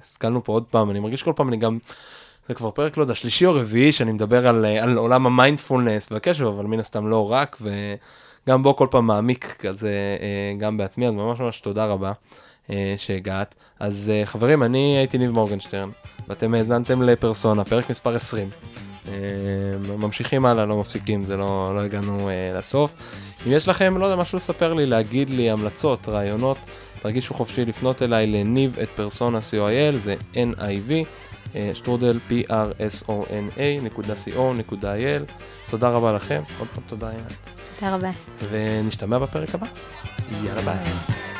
השכלנו 0.02 0.44
פה 0.44 0.52
עוד 0.52 0.64
פעם, 0.64 0.90
אני 0.90 1.00
מרגיש 1.00 1.22
כל 1.22 1.32
פעם, 1.36 1.48
אני 1.48 1.56
גם, 1.56 1.78
זה 2.48 2.54
כבר 2.54 2.70
פרק, 2.70 2.96
לא 2.96 3.02
יודע, 3.02 3.14
שלישי 3.14 3.46
או 3.46 3.54
רביעי, 3.54 3.92
שאני 3.92 4.12
מדבר 4.12 4.48
על, 4.48 4.64
על 4.64 4.96
עולם 4.96 5.26
המיינדפולנס 5.26 6.12
והקשב, 6.12 6.44
אבל 6.44 6.64
מן 6.64 6.80
הסתם 6.80 7.06
לא 7.06 7.32
רק, 7.32 7.56
וגם 7.60 8.62
בו 8.62 8.76
כל 8.76 8.86
פעם 8.90 9.06
מעמיק 9.06 9.56
כזה, 9.58 9.92
גם 10.58 10.76
בעצמי, 10.76 11.08
אז 11.08 11.14
ממש 11.14 11.40
ממש 11.40 11.60
תודה 11.60 11.86
רבה. 11.86 12.12
אה, 12.70 12.94
שהגעת. 12.96 13.54
אז 13.80 14.12
אה, 14.14 14.26
חברים, 14.26 14.62
אני 14.62 14.96
הייתי 14.98 15.18
ניב 15.18 15.30
מורגנשטרן, 15.30 15.88
ואתם 16.28 16.54
האזנתם 16.54 17.02
לפרסונה, 17.02 17.64
פרק 17.64 17.90
מספר 17.90 18.14
20. 18.14 18.50
אה, 19.08 19.12
ממשיכים 19.98 20.46
הלאה, 20.46 20.66
לא 20.66 20.80
מפסיקים, 20.80 21.22
זה 21.22 21.36
לא, 21.36 21.72
לא 21.74 21.80
הגענו 21.80 22.30
לסוף. 22.54 22.94
אם 23.46 23.52
יש 23.52 23.68
לכם, 23.68 23.98
לא 23.98 24.06
יודע, 24.06 24.16
משהו 24.16 24.36
לספר 24.36 24.74
לי, 24.74 24.86
להגיד 24.86 25.30
לי, 25.30 25.50
המלצות, 25.50 26.08
רעיונות, 26.08 26.58
תרגישו 27.02 27.34
חופשי 27.34 27.64
לפנות 27.64 28.02
אליי 28.02 28.26
לניב 28.26 28.78
את 28.82 28.88
פרסונה 28.94 29.38
co.il, 29.38 29.96
זה 29.96 30.14
N-I-V, 30.34 30.92
שטרודל 31.74 32.18
p-r-s-o-n-a 32.30 33.82
נקודה 33.82 34.14
co 34.14 34.40
נקודה 34.54 34.94
il. 34.94 35.32
תודה 35.70 35.88
רבה 35.88 36.12
לכם, 36.12 36.42
עוד 36.58 36.68
פעם 36.74 36.82
תודה 36.86 37.10
עינת, 37.10 37.32
תודה 37.78 37.94
רבה. 37.94 38.10
ונשתמע 38.50 39.18
בפרק 39.18 39.54
הבא. 39.54 39.66
יאללה 40.44 40.62
ביי. 40.62 41.33